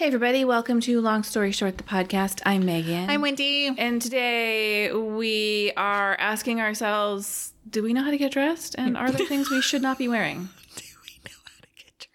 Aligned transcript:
Hey, 0.00 0.06
everybody, 0.06 0.46
welcome 0.46 0.80
to 0.80 0.98
Long 1.02 1.22
Story 1.22 1.52
Short, 1.52 1.76
the 1.76 1.84
podcast. 1.84 2.40
I'm 2.46 2.64
Megan. 2.64 3.10
I'm 3.10 3.20
Wendy. 3.20 3.66
and 3.66 4.00
today 4.00 4.90
we 4.90 5.72
are 5.76 6.16
asking 6.18 6.58
ourselves 6.58 7.52
do 7.68 7.82
we 7.82 7.92
know 7.92 8.02
how 8.02 8.10
to 8.10 8.16
get 8.16 8.32
dressed? 8.32 8.74
And 8.78 8.96
are 8.96 9.10
there 9.10 9.26
things 9.26 9.50
we 9.50 9.60
should 9.60 9.82
not 9.82 9.98
be 9.98 10.08
wearing? 10.08 10.48
Do 10.74 10.84
we 11.02 11.20
know 11.28 11.36
how 11.44 11.60
to 11.60 11.68
get 11.76 12.06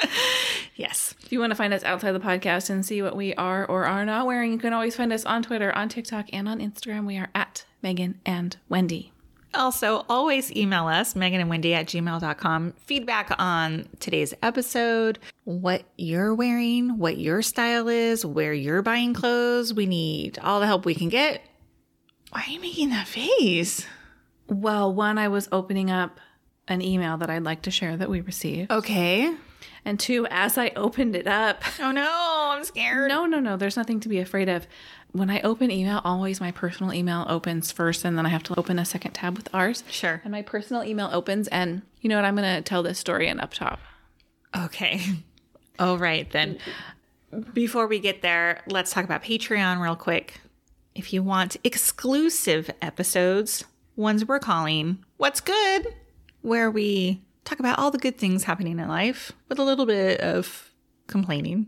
dressed? 0.00 0.10
yes. 0.74 1.14
If 1.22 1.30
you 1.30 1.38
want 1.38 1.52
to 1.52 1.54
find 1.54 1.72
us 1.72 1.84
outside 1.84 2.10
the 2.10 2.18
podcast 2.18 2.70
and 2.70 2.84
see 2.84 3.02
what 3.02 3.14
we 3.14 3.34
are 3.34 3.64
or 3.64 3.84
are 3.84 4.04
not 4.04 4.26
wearing, 4.26 4.50
you 4.50 4.58
can 4.58 4.72
always 4.72 4.96
find 4.96 5.12
us 5.12 5.24
on 5.24 5.44
Twitter, 5.44 5.72
on 5.76 5.88
TikTok, 5.88 6.26
and 6.32 6.48
on 6.48 6.58
Instagram. 6.58 7.06
We 7.06 7.16
are 7.18 7.30
at 7.36 7.66
Megan 7.82 8.18
and 8.26 8.56
Wendy. 8.68 9.13
Also, 9.54 10.04
always 10.08 10.54
email 10.54 10.86
us, 10.86 11.14
Megan 11.14 11.40
and 11.40 11.48
Wendy 11.48 11.74
at 11.74 11.86
gmail.com. 11.86 12.74
Feedback 12.86 13.34
on 13.38 13.88
today's 14.00 14.34
episode, 14.42 15.18
what 15.44 15.84
you're 15.96 16.34
wearing, 16.34 16.98
what 16.98 17.18
your 17.18 17.42
style 17.42 17.88
is, 17.88 18.24
where 18.26 18.52
you're 18.52 18.82
buying 18.82 19.14
clothes. 19.14 19.72
We 19.72 19.86
need 19.86 20.38
all 20.40 20.60
the 20.60 20.66
help 20.66 20.84
we 20.84 20.94
can 20.94 21.08
get. 21.08 21.42
Why 22.30 22.44
are 22.46 22.50
you 22.50 22.60
making 22.60 22.90
that 22.90 23.06
face? 23.06 23.86
Well, 24.48 24.92
one, 24.92 25.18
I 25.18 25.28
was 25.28 25.48
opening 25.52 25.90
up 25.90 26.18
an 26.68 26.82
email 26.82 27.16
that 27.18 27.30
I'd 27.30 27.44
like 27.44 27.62
to 27.62 27.70
share 27.70 27.96
that 27.96 28.10
we 28.10 28.20
received. 28.20 28.70
Okay. 28.70 29.34
And 29.84 30.00
two, 30.00 30.26
as 30.30 30.56
I 30.56 30.70
opened 30.76 31.14
it 31.14 31.26
up, 31.26 31.62
Oh 31.80 31.90
no, 31.90 32.50
I'm 32.52 32.64
scared. 32.64 33.08
No, 33.08 33.26
no, 33.26 33.40
no. 33.40 33.56
There's 33.56 33.76
nothing 33.76 34.00
to 34.00 34.08
be 34.08 34.18
afraid 34.18 34.48
of. 34.48 34.66
When 35.12 35.30
I 35.30 35.40
open 35.42 35.70
email, 35.70 36.00
always 36.04 36.40
my 36.40 36.50
personal 36.50 36.92
email 36.92 37.24
opens 37.28 37.70
first, 37.70 38.04
and 38.04 38.18
then 38.18 38.26
I 38.26 38.30
have 38.30 38.42
to 38.44 38.58
open 38.58 38.78
a 38.78 38.84
second 38.84 39.12
tab 39.12 39.36
with 39.36 39.48
ours. 39.54 39.84
Sure. 39.88 40.20
And 40.24 40.32
my 40.32 40.42
personal 40.42 40.82
email 40.82 41.08
opens, 41.12 41.46
and 41.48 41.82
you 42.00 42.08
know 42.08 42.16
what? 42.16 42.24
I'm 42.24 42.34
going 42.34 42.56
to 42.56 42.62
tell 42.62 42.82
this 42.82 42.98
story 42.98 43.28
in 43.28 43.38
up 43.38 43.54
top. 43.54 43.78
Okay. 44.56 45.00
All 45.78 45.98
right, 45.98 46.28
then. 46.30 46.58
Before 47.52 47.86
we 47.86 47.98
get 47.98 48.22
there, 48.22 48.62
let's 48.68 48.92
talk 48.92 49.04
about 49.04 49.22
Patreon 49.22 49.80
real 49.80 49.96
quick. 49.96 50.40
If 50.94 51.12
you 51.12 51.22
want 51.22 51.56
exclusive 51.64 52.70
episodes, 52.80 53.64
ones 53.96 54.24
we're 54.24 54.38
calling 54.38 55.04
What's 55.16 55.40
Good, 55.40 55.88
where 56.42 56.70
we 56.70 57.23
talk 57.44 57.58
about 57.60 57.78
all 57.78 57.90
the 57.90 57.98
good 57.98 58.18
things 58.18 58.44
happening 58.44 58.78
in 58.78 58.88
life 58.88 59.32
with 59.48 59.58
a 59.58 59.62
little 59.64 59.86
bit 59.86 60.20
of 60.20 60.70
complaining. 61.06 61.66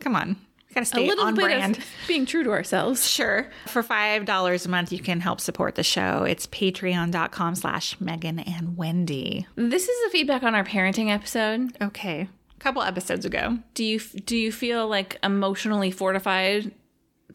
Come 0.00 0.16
on. 0.16 0.36
We 0.68 0.74
gotta 0.74 0.82
A 0.82 0.86
stay 0.86 1.06
little 1.06 1.24
on 1.26 1.34
bit 1.34 1.44
brand. 1.44 1.78
of 1.78 1.84
being 2.08 2.26
true 2.26 2.42
to 2.44 2.50
ourselves. 2.50 3.08
Sure. 3.08 3.48
For 3.66 3.82
$5 3.82 4.66
a 4.66 4.68
month, 4.68 4.92
you 4.92 4.98
can 4.98 5.20
help 5.20 5.40
support 5.40 5.76
the 5.76 5.82
show. 5.84 6.24
It's 6.24 6.46
patreon.com 6.48 7.54
slash 7.54 8.00
Megan 8.00 8.40
and 8.40 8.76
Wendy. 8.76 9.46
This 9.56 9.88
is 9.88 10.04
the 10.04 10.10
feedback 10.10 10.42
on 10.42 10.54
our 10.54 10.64
parenting 10.64 11.10
episode. 11.10 11.76
Okay. 11.80 12.28
A 12.56 12.58
couple 12.60 12.82
episodes 12.82 13.24
ago. 13.24 13.58
Do 13.74 13.84
you 13.84 14.00
do 14.00 14.36
you 14.36 14.50
feel 14.50 14.88
like 14.88 15.18
emotionally 15.22 15.90
fortified 15.90 16.72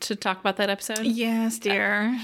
to 0.01 0.15
talk 0.15 0.39
about 0.39 0.57
that 0.57 0.69
episode? 0.69 1.03
Yes, 1.03 1.59
dear. 1.59 2.17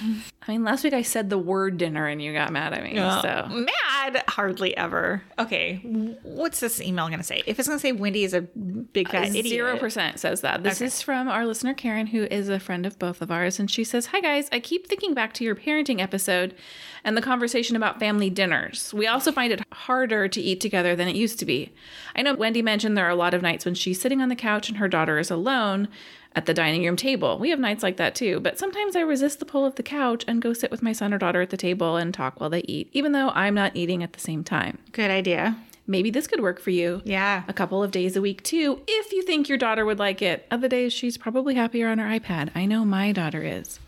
I 0.47 0.51
mean, 0.51 0.63
last 0.63 0.83
week 0.83 0.93
I 0.93 1.01
said 1.01 1.29
the 1.29 1.37
word 1.37 1.77
dinner, 1.77 2.07
and 2.07 2.21
you 2.21 2.31
got 2.33 2.51
mad 2.51 2.73
at 2.73 2.83
me. 2.83 2.95
So 2.95 3.47
Mad? 3.49 4.23
Hardly 4.27 4.75
ever. 4.77 5.23
Okay. 5.39 5.77
What's 6.23 6.59
this 6.59 6.79
email 6.79 7.07
going 7.07 7.19
to 7.19 7.25
say? 7.25 7.41
If 7.45 7.59
it's 7.59 7.67
going 7.67 7.79
to 7.79 7.81
say 7.81 7.91
Wendy 7.91 8.23
is 8.23 8.33
a 8.33 8.41
big 8.41 9.09
fat 9.09 9.23
uh, 9.23 9.29
idiot. 9.29 9.47
Zero 9.47 9.77
percent 9.77 10.19
says 10.19 10.41
that. 10.41 10.63
This 10.63 10.81
is 10.81 11.01
from 11.01 11.27
our 11.27 11.45
listener 11.45 11.73
Karen, 11.73 12.07
who 12.07 12.23
is 12.23 12.49
a 12.49 12.59
friend 12.59 12.85
of 12.85 12.97
both 12.99 13.21
of 13.21 13.31
ours, 13.31 13.59
and 13.59 13.69
she 13.69 13.83
says, 13.83 14.07
"Hi 14.07 14.21
guys, 14.21 14.47
I 14.51 14.59
keep 14.59 14.87
thinking 14.87 15.13
back 15.13 15.33
to 15.33 15.43
your 15.43 15.55
parenting 15.55 16.01
episode 16.01 16.55
and 17.03 17.17
the 17.17 17.21
conversation 17.21 17.75
about 17.75 17.99
family 17.99 18.29
dinners. 18.29 18.93
We 18.93 19.07
also 19.07 19.31
find 19.31 19.51
it 19.51 19.61
harder 19.73 20.27
to 20.27 20.41
eat 20.41 20.61
together 20.61 20.95
than 20.95 21.07
it 21.07 21.15
used 21.15 21.39
to 21.39 21.45
be. 21.45 21.73
I 22.15 22.21
know 22.21 22.35
Wendy 22.35 22.61
mentioned 22.61 22.97
there 22.97 23.05
are 23.05 23.09
a 23.09 23.15
lot 23.15 23.33
of 23.33 23.41
nights 23.41 23.65
when 23.65 23.75
she's 23.75 23.99
sitting 23.99 24.21
on 24.21 24.29
the 24.29 24.35
couch 24.35 24.69
and 24.69 24.77
her 24.77 24.87
daughter 24.87 25.17
is 25.17 25.31
alone." 25.31 25.87
At 26.35 26.45
the 26.47 26.53
dining 26.53 26.83
room 26.83 26.97
table. 26.97 27.39
We 27.39 27.49
have 27.51 27.59
nights 27.59 27.81
like 27.81 27.95
that 27.97 28.13
too, 28.13 28.41
but 28.41 28.59
sometimes 28.59 28.95
I 28.95 28.99
resist 29.01 29.39
the 29.39 29.45
pull 29.45 29.65
of 29.65 29.75
the 29.75 29.83
couch 29.83 30.25
and 30.27 30.41
go 30.41 30.51
sit 30.51 30.69
with 30.69 30.81
my 30.83 30.91
son 30.91 31.13
or 31.13 31.17
daughter 31.17 31.41
at 31.41 31.49
the 31.49 31.55
table 31.57 31.95
and 31.95 32.13
talk 32.13 32.39
while 32.41 32.49
they 32.49 32.63
eat, 32.67 32.89
even 32.91 33.13
though 33.13 33.29
I'm 33.29 33.53
not 33.55 33.75
eating 33.75 34.03
at 34.03 34.11
the 34.13 34.19
same 34.19 34.43
time. 34.43 34.79
Good 34.91 35.11
idea. 35.11 35.57
Maybe 35.87 36.09
this 36.09 36.27
could 36.27 36.41
work 36.41 36.59
for 36.59 36.71
you 36.71 37.01
Yeah. 37.05 37.43
a 37.47 37.53
couple 37.53 37.81
of 37.83 37.91
days 37.91 38.17
a 38.17 38.21
week 38.21 38.43
too, 38.43 38.81
if 38.87 39.13
you 39.13 39.21
think 39.21 39.47
your 39.47 39.57
daughter 39.57 39.85
would 39.85 39.99
like 39.99 40.21
it. 40.21 40.45
Other 40.51 40.67
days, 40.67 40.91
she's 40.91 41.17
probably 41.17 41.53
happier 41.55 41.87
on 41.87 41.99
her 41.99 42.19
iPad. 42.19 42.49
I 42.53 42.65
know 42.65 42.83
my 42.83 43.11
daughter 43.13 43.43
is. 43.43 43.79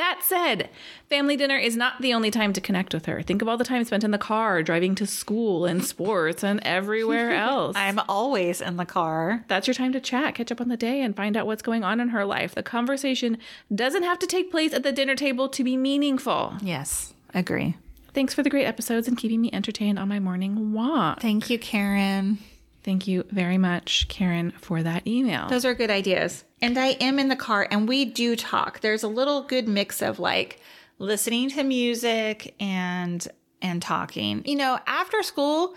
That 0.00 0.22
said, 0.22 0.70
family 1.10 1.36
dinner 1.36 1.58
is 1.58 1.76
not 1.76 2.00
the 2.00 2.14
only 2.14 2.30
time 2.30 2.54
to 2.54 2.60
connect 2.62 2.94
with 2.94 3.04
her. 3.04 3.20
Think 3.20 3.42
of 3.42 3.48
all 3.48 3.58
the 3.58 3.64
time 3.64 3.84
spent 3.84 4.02
in 4.02 4.12
the 4.12 4.16
car, 4.16 4.62
driving 4.62 4.94
to 4.94 5.06
school 5.06 5.66
and 5.66 5.84
sports 5.84 6.42
and 6.42 6.58
everywhere 6.62 7.32
else. 7.34 7.76
I'm 7.76 8.00
always 8.08 8.62
in 8.62 8.78
the 8.78 8.86
car. 8.86 9.44
That's 9.48 9.66
your 9.66 9.74
time 9.74 9.92
to 9.92 10.00
chat, 10.00 10.34
catch 10.34 10.50
up 10.50 10.58
on 10.58 10.70
the 10.70 10.78
day, 10.78 11.02
and 11.02 11.14
find 11.14 11.36
out 11.36 11.44
what's 11.46 11.60
going 11.60 11.84
on 11.84 12.00
in 12.00 12.08
her 12.08 12.24
life. 12.24 12.54
The 12.54 12.62
conversation 12.62 13.36
doesn't 13.74 14.04
have 14.04 14.18
to 14.20 14.26
take 14.26 14.50
place 14.50 14.72
at 14.72 14.84
the 14.84 14.90
dinner 14.90 15.14
table 15.14 15.50
to 15.50 15.62
be 15.62 15.76
meaningful. 15.76 16.54
Yes. 16.62 17.12
Agree. 17.34 17.76
Thanks 18.14 18.32
for 18.32 18.42
the 18.42 18.48
great 18.48 18.64
episodes 18.64 19.06
and 19.06 19.18
keeping 19.18 19.42
me 19.42 19.50
entertained 19.52 19.98
on 19.98 20.08
my 20.08 20.18
morning 20.18 20.72
walk. 20.72 21.20
Thank 21.20 21.50
you, 21.50 21.58
Karen. 21.58 22.38
Thank 22.82 23.06
you 23.06 23.24
very 23.30 23.58
much, 23.58 24.06
Karen, 24.08 24.52
for 24.52 24.82
that 24.82 25.06
email. 25.06 25.48
Those 25.48 25.64
are 25.64 25.74
good 25.74 25.90
ideas. 25.90 26.44
And 26.62 26.78
I 26.78 26.88
am 27.00 27.18
in 27.18 27.28
the 27.28 27.36
car 27.36 27.66
and 27.70 27.88
we 27.88 28.04
do 28.06 28.36
talk. 28.36 28.80
There's 28.80 29.02
a 29.02 29.08
little 29.08 29.42
good 29.42 29.68
mix 29.68 30.02
of 30.02 30.18
like 30.18 30.60
listening 30.98 31.50
to 31.50 31.62
music 31.62 32.54
and 32.58 33.26
and 33.62 33.82
talking. 33.82 34.42
You 34.46 34.56
know, 34.56 34.78
after 34.86 35.22
school, 35.22 35.74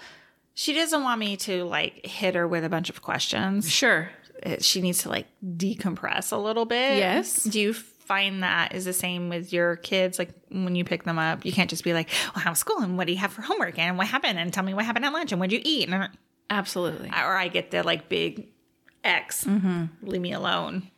she 0.53 0.73
doesn't 0.73 1.03
want 1.03 1.19
me 1.19 1.35
to 1.37 1.65
like 1.65 2.05
hit 2.05 2.35
her 2.35 2.47
with 2.47 2.63
a 2.63 2.69
bunch 2.69 2.89
of 2.89 3.01
questions. 3.01 3.69
Sure. 3.69 4.09
Uh, 4.45 4.57
she 4.59 4.81
needs 4.81 4.99
to 4.99 5.09
like 5.09 5.27
decompress 5.45 6.31
a 6.31 6.37
little 6.37 6.65
bit. 6.65 6.97
Yes. 6.97 7.43
Do 7.43 7.59
you 7.59 7.73
find 7.73 8.43
that 8.43 8.75
is 8.75 8.85
the 8.85 8.93
same 8.93 9.29
with 9.29 9.51
your 9.51 9.75
kids? 9.77 10.19
Like 10.19 10.29
when 10.49 10.75
you 10.75 10.85
pick 10.85 11.03
them 11.03 11.19
up, 11.19 11.45
you 11.45 11.51
can't 11.51 11.69
just 11.69 11.83
be 11.83 11.93
like, 11.93 12.09
"Well, 12.33 12.43
how's 12.43 12.59
school 12.59 12.79
and 12.79 12.97
what 12.97 13.07
do 13.07 13.13
you 13.13 13.19
have 13.19 13.33
for 13.33 13.41
homework 13.41 13.77
and 13.77 13.97
what 13.97 14.07
happened 14.07 14.39
and 14.39 14.53
tell 14.53 14.63
me 14.63 14.73
what 14.73 14.85
happened 14.85 15.05
at 15.05 15.13
lunch 15.13 15.31
and 15.31 15.39
what 15.39 15.49
would 15.49 15.53
you 15.53 15.61
eat?" 15.63 15.89
And, 15.89 16.09
Absolutely. 16.49 17.09
or 17.09 17.35
I 17.35 17.47
get 17.47 17.71
the 17.71 17.83
like 17.83 18.09
big 18.09 18.47
X, 19.03 19.43
mm-hmm. 19.43 19.85
leave 20.01 20.21
me 20.21 20.33
alone, 20.33 20.89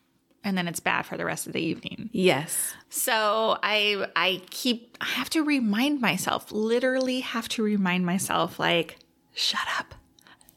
and 0.44 0.58
then 0.58 0.68
it's 0.68 0.80
bad 0.80 1.04
for 1.04 1.18
the 1.18 1.26
rest 1.26 1.48
of 1.48 1.54
the 1.54 1.62
evening. 1.62 2.10
Yes. 2.12 2.74
So 2.90 3.58
I 3.64 4.08
I 4.16 4.42
keep 4.50 4.98
I 5.02 5.06
have 5.06 5.30
to 5.32 5.44
remind 5.44 6.02
myself, 6.02 6.52
literally 6.52 7.22
have 7.22 7.50
to 7.50 7.64
remind 7.64 8.06
myself, 8.06 8.60
like, 8.60 8.98
shut 9.34 9.68
up, 9.80 9.96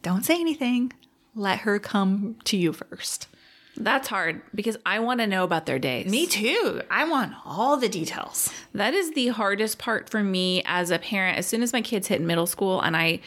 don't 0.03 0.25
say 0.25 0.41
anything, 0.41 0.93
let 1.35 1.61
her 1.61 1.79
come 1.79 2.37
to 2.45 2.57
you 2.57 2.73
first. 2.73 3.29
That's 3.77 4.09
hard 4.09 4.43
because 4.55 4.77
I 4.85 4.99
want 4.99 5.21
to 5.21 5.27
know 5.27 5.45
about 5.45 5.67
their 5.67 5.79
days. 5.79 6.11
Me 6.11 6.27
too. 6.27 6.83
I 6.91 7.09
want 7.09 7.33
all 7.47 7.77
the 7.77 7.89
details. 7.89 8.53
That 8.75 8.93
is 8.93 9.13
the 9.13 9.29
hardest 9.29 9.79
part 9.79 10.11
for 10.11 10.23
me 10.23 10.63
as 10.67 10.91
a 10.91 10.99
parent. 10.99 11.39
As 11.39 11.47
soon 11.47 11.63
as 11.63 11.73
my 11.73 11.81
kids 11.81 12.09
hit 12.09 12.21
middle 12.21 12.47
school 12.47 12.81
and 12.81 12.97
I 12.97 13.21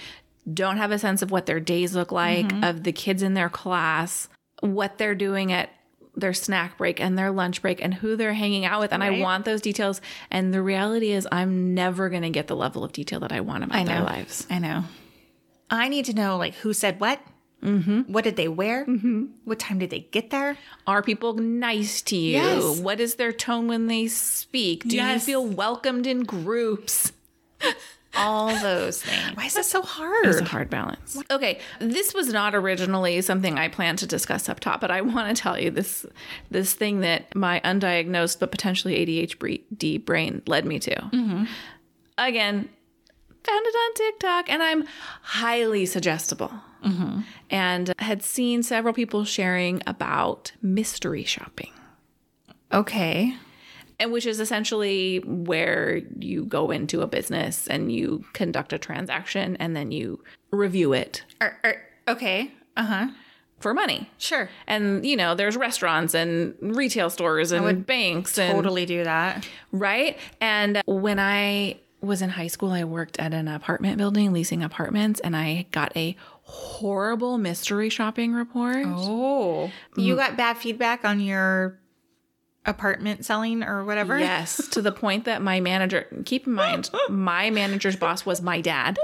don't 0.54 0.78
have 0.78 0.92
a 0.92 1.00
sense 1.00 1.22
of 1.22 1.32
what 1.32 1.46
their 1.46 1.60
days 1.60 1.96
look 1.96 2.12
like, 2.12 2.52
of 2.64 2.84
the 2.84 2.92
kids 2.92 3.24
in 3.24 3.34
their 3.34 3.50
class, 3.50 4.28
what 4.62 4.98
they're 4.98 5.16
doing 5.16 5.52
at 5.52 5.70
their 6.16 6.34
snack 6.34 6.78
break 6.78 7.00
and 7.00 7.18
their 7.18 7.32
lunch 7.32 7.62
break 7.62 7.82
and 7.82 7.94
who 7.94 8.16
they're 8.16 8.34
hanging 8.34 8.66
out 8.66 8.82
with. 8.82 8.92
And 8.92 9.04
I 9.04 9.20
want 9.20 9.46
those 9.46 9.62
details. 9.62 10.02
And 10.30 10.54
the 10.54 10.62
reality 10.62 11.12
is, 11.12 11.28
I'm 11.32 11.74
never 11.74 12.10
going 12.10 12.24
to 12.24 12.30
get 12.30 12.48
the 12.48 12.56
level 12.56 12.84
of 12.84 12.92
detail 12.92 13.20
that 13.22 13.32
I 13.32 13.40
want 13.42 13.64
about 13.64 13.86
their 13.86 14.02
lives. 14.02 14.46
I 14.50 14.60
know. 14.60 14.84
I 15.70 15.88
need 15.88 16.06
to 16.06 16.14
know 16.14 16.38
like 16.38 16.56
who 16.56 16.74
said 16.74 17.00
what. 17.00 17.20
Mm-hmm. 17.64 18.12
What 18.12 18.24
did 18.24 18.38
they 18.38 18.48
wear? 18.48 18.86
Mm-hmm. 18.88 19.26
What 19.46 19.60
time 19.60 19.78
did 19.78 19.92
they 19.92 20.00
get 20.00 20.32
there? 20.32 20.58
Are 20.88 21.04
people 21.04 21.36
nice 21.36 22.02
to 22.04 22.18
you? 22.18 22.32
Yes. 22.34 22.80
What 22.80 23.00
is 23.00 23.16
their 23.16 23.32
tone 23.32 23.68
when 23.68 23.86
they 23.86 24.08
speak? 24.08 24.84
Do 24.88 24.96
Yes. 24.96 25.22
you 25.22 25.26
feel 25.34 25.46
welcomed 25.46 26.08
in 26.08 26.24
groups? 26.24 27.12
All 28.16 28.56
those 28.60 29.02
things. 29.02 29.38
Why 29.38 29.46
is 29.46 29.54
this 29.54 29.70
so 29.70 29.82
hard? 29.82 30.26
It's 30.26 30.42
a 30.42 30.46
hard 30.46 30.70
balance. 30.70 31.18
Okay, 31.32 31.60
this 31.80 32.14
was 32.14 32.28
not 32.30 32.54
originally 32.54 33.22
something 33.22 33.58
I 33.58 33.70
planned 33.70 34.00
to 34.00 34.08
discuss 34.08 34.50
up 34.50 34.60
top, 34.60 34.82
but 34.82 34.92
I 34.92 35.02
want 35.02 35.36
to 35.36 35.42
tell 35.42 35.60
you 35.60 35.72
this 35.72 36.06
this 36.50 36.74
thing 36.74 37.02
that 37.02 37.34
my 37.36 37.62
undiagnosed 37.64 38.40
but 38.40 38.52
potentially 38.52 39.06
ADHD 39.06 40.04
brain 40.04 40.42
led 40.46 40.66
me 40.66 40.80
to. 40.80 40.96
Mm-hmm. 40.96 41.46
Again, 42.18 42.70
found 43.44 43.66
it 43.66 43.76
on 43.76 43.94
TikTok, 43.94 44.50
and 44.50 44.62
I'm 44.62 44.84
highly 45.22 45.86
suggestible. 45.86 46.52
Mm-hmm. 46.86 47.22
And 47.50 47.94
had 48.00 48.24
seen 48.24 48.64
several 48.64 48.94
people 48.94 49.24
sharing 49.24 49.82
about 49.86 50.52
mystery 50.62 51.24
shopping. 51.24 51.72
Okay. 52.74 53.36
And 54.02 54.12
which 54.12 54.26
is 54.26 54.40
essentially 54.42 55.20
where 55.26 56.02
you 56.20 56.44
go 56.46 56.72
into 56.72 57.02
a 57.02 57.08
business 57.08 57.68
and 57.68 57.92
you 57.92 58.26
conduct 58.34 58.74
a 58.74 58.78
transaction 58.78 59.56
and 59.58 59.76
then 59.76 59.92
you 59.92 60.22
review 60.52 60.92
it 60.92 61.24
Or, 61.40 61.58
or, 61.64 61.76
okay. 62.08 62.52
Uh 62.76 62.84
huh. 62.84 63.08
for 63.60 63.74
money. 63.74 64.10
Sure. 64.18 64.50
And 64.68 65.06
you 65.06 65.16
know, 65.16 65.36
there's 65.36 65.56
restaurants 65.56 66.14
and 66.14 66.56
retail 66.60 67.10
stores 67.10 67.52
and 67.52 67.86
banks 67.86 68.38
and 68.38 68.56
Totally 68.56 68.86
do 68.86 69.04
that. 69.04 69.48
right? 69.72 70.18
And 70.42 70.82
when 70.86 71.20
I 71.20 71.80
was 72.02 72.24
in 72.24 72.30
high 72.32 72.48
school, 72.48 72.72
I 72.72 72.84
worked 72.84 73.20
at 73.20 73.32
an 73.34 73.48
apartment 73.48 73.98
building 74.00 74.34
leasing 74.34 74.64
apartments 74.64 75.20
and 75.20 75.36
I 75.38 75.68
got 75.72 75.96
a 75.96 76.16
horrible 76.44 77.38
mystery 77.38 77.90
shopping 77.90 78.34
report. 78.34 78.86
Oh, 78.88 79.72
you 79.96 80.16
got 80.16 80.36
bad 80.36 80.58
feedback 80.58 81.06
on 81.06 81.20
your 81.20 81.78
apartment 82.66 83.26
selling 83.26 83.64
or 83.64 83.84
whatever? 83.84 84.20
Yes, 84.20 84.68
to 84.70 84.82
the 84.82 84.92
point 84.92 85.26
that 85.26 85.42
my 85.42 85.60
manager, 85.60 86.08
keep 86.26 86.48
in 86.48 86.54
mind, 86.54 86.90
my 87.10 87.50
manager's 87.50 87.96
boss 87.96 88.26
was 88.26 88.42
my 88.42 88.62
dad. 88.62 88.98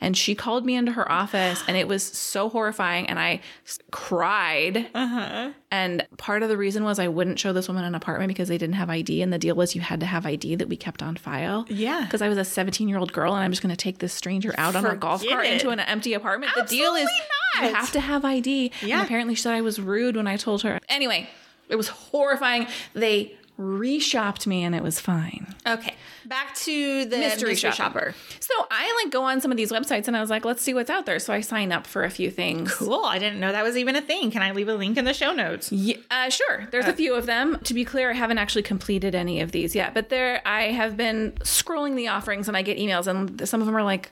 And 0.00 0.16
she 0.16 0.34
called 0.34 0.66
me 0.66 0.74
into 0.74 0.90
her 0.92 1.10
office 1.10 1.62
and 1.68 1.76
it 1.76 1.86
was 1.86 2.02
so 2.02 2.48
horrifying. 2.48 3.08
And 3.08 3.20
I 3.20 3.40
s- 3.64 3.78
cried. 3.92 4.88
Uh-huh. 4.92 5.52
And 5.70 6.04
part 6.18 6.42
of 6.42 6.48
the 6.48 6.56
reason 6.56 6.82
was 6.82 6.98
I 6.98 7.06
wouldn't 7.06 7.38
show 7.38 7.52
this 7.52 7.68
woman 7.68 7.84
an 7.84 7.94
apartment 7.94 8.26
because 8.28 8.48
they 8.48 8.58
didn't 8.58 8.74
have 8.74 8.90
ID. 8.90 9.22
And 9.22 9.32
the 9.32 9.38
deal 9.38 9.54
was 9.54 9.76
you 9.76 9.80
had 9.80 10.00
to 10.00 10.06
have 10.06 10.26
ID 10.26 10.56
that 10.56 10.68
we 10.68 10.76
kept 10.76 11.04
on 11.04 11.14
file. 11.14 11.66
Yeah. 11.68 12.02
Because 12.04 12.20
I 12.20 12.28
was 12.28 12.36
a 12.36 12.44
17 12.44 12.88
year 12.88 12.98
old 12.98 13.12
girl 13.12 13.32
and 13.34 13.44
I'm 13.44 13.52
just 13.52 13.62
going 13.62 13.70
to 13.70 13.76
take 13.76 13.98
this 13.98 14.12
stranger 14.12 14.52
out 14.58 14.74
on 14.74 14.84
a 14.84 14.96
golf 14.96 15.24
cart 15.24 15.46
it. 15.46 15.52
into 15.52 15.68
an 15.70 15.78
empty 15.78 16.14
apartment. 16.14 16.52
the 16.56 16.62
deal 16.62 16.94
is 16.94 17.08
Absolutely 17.08 17.28
not. 17.62 17.68
you 17.70 17.74
have 17.76 17.92
to 17.92 18.00
have 18.00 18.24
ID. 18.24 18.72
Yeah. 18.82 18.96
And 18.98 19.04
apparently 19.06 19.36
she 19.36 19.42
said 19.42 19.54
I 19.54 19.60
was 19.60 19.80
rude 19.80 20.16
when 20.16 20.26
I 20.26 20.36
told 20.36 20.62
her. 20.62 20.80
Anyway, 20.88 21.28
it 21.68 21.76
was 21.76 21.88
horrifying. 21.88 22.66
They 22.94 23.36
reshopped 23.58 24.46
me 24.46 24.64
and 24.64 24.74
it 24.74 24.82
was 24.82 24.98
fine. 24.98 25.54
Okay. 25.66 25.94
Back 26.24 26.54
to 26.56 27.04
the 27.04 27.18
mystery, 27.18 27.54
shopping. 27.54 27.76
shopper. 27.76 28.14
So 28.40 28.54
I 28.70 29.02
like 29.02 29.12
go 29.12 29.24
on 29.24 29.40
some 29.40 29.50
of 29.50 29.56
these 29.56 29.70
websites 29.70 30.08
and 30.08 30.16
I 30.16 30.20
was 30.20 30.30
like, 30.30 30.44
let's 30.44 30.62
see 30.62 30.74
what's 30.74 30.90
out 30.90 31.06
there. 31.06 31.18
So 31.18 31.32
I 31.32 31.40
sign 31.42 31.70
up 31.70 31.86
for 31.86 32.04
a 32.04 32.10
few 32.10 32.30
things. 32.30 32.72
Cool. 32.74 33.04
I 33.04 33.18
didn't 33.18 33.40
know 33.40 33.52
that 33.52 33.62
was 33.62 33.76
even 33.76 33.94
a 33.96 34.00
thing. 34.00 34.30
Can 34.30 34.42
I 34.42 34.52
leave 34.52 34.68
a 34.68 34.74
link 34.74 34.96
in 34.96 35.04
the 35.04 35.14
show 35.14 35.32
notes? 35.32 35.70
Yeah, 35.70 35.96
uh, 36.10 36.30
sure. 36.30 36.66
There's 36.70 36.86
a 36.86 36.92
few 36.92 37.14
of 37.14 37.26
them. 37.26 37.58
To 37.64 37.74
be 37.74 37.84
clear, 37.84 38.10
I 38.10 38.14
haven't 38.14 38.38
actually 38.38 38.62
completed 38.62 39.14
any 39.14 39.40
of 39.40 39.52
these 39.52 39.74
yet, 39.74 39.94
but 39.94 40.08
there 40.08 40.40
I 40.46 40.64
have 40.64 40.96
been 40.96 41.32
scrolling 41.40 41.94
the 41.94 42.08
offerings 42.08 42.48
and 42.48 42.56
I 42.56 42.62
get 42.62 42.78
emails 42.78 43.06
and 43.06 43.46
some 43.48 43.60
of 43.60 43.66
them 43.66 43.76
are 43.76 43.84
like, 43.84 44.10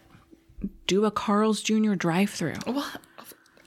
do 0.86 1.06
a 1.06 1.10
Carl's 1.10 1.62
Jr. 1.62 1.94
drive-through, 1.94 2.56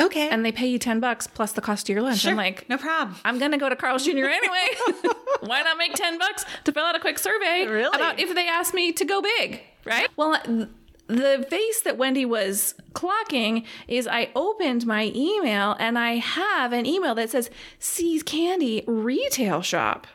Okay. 0.04 0.30
and 0.30 0.46
they 0.46 0.52
pay 0.52 0.68
you 0.68 0.78
ten 0.80 1.00
bucks 1.00 1.28
plus 1.28 1.52
the 1.54 1.62
cost 1.62 1.90
of 1.90 1.94
your 1.94 2.02
lunch. 2.04 2.20
sure. 2.20 2.32
I'm 2.32 2.38
like, 2.38 2.68
no 2.70 2.78
problem. 2.78 3.16
I'm 3.26 3.40
gonna 3.40 3.58
go 3.58 3.70
to 3.70 3.76
Carl's 3.76 4.06
Jr. 4.06 4.26
anyway. 4.26 4.68
Why 5.42 5.62
not 5.64 5.78
make 5.78 5.94
ten 5.94 6.18
bucks 6.20 6.46
to 6.66 6.72
fill 6.72 6.84
out 6.84 6.96
a 6.96 7.00
quick 7.00 7.18
survey 7.20 7.66
Really? 7.68 7.96
about 7.96 8.20
if 8.20 8.34
they 8.36 8.48
ask 8.48 8.74
me 8.74 8.92
to 8.94 9.06
go 9.06 9.22
big, 9.22 9.62
right? 9.86 10.08
Well, 10.16 10.34
uh, 10.36 10.40
th- 10.44 10.68
the 11.08 11.46
face 11.50 11.82
that 11.82 11.98
Wendy 11.98 12.26
was 12.26 12.76
clocking 12.94 13.66
is 13.90 14.08
I 14.08 14.30
opened 14.36 14.86
my 14.86 15.12
email 15.14 15.76
and 15.78 16.00
I 16.00 16.14
have 16.16 16.72
an 16.72 16.86
email 16.86 17.14
that 17.16 17.30
says 17.30 17.50
See's 17.78 18.24
Candy 18.24 18.84
Retail 18.88 19.62
Shop. 19.62 20.08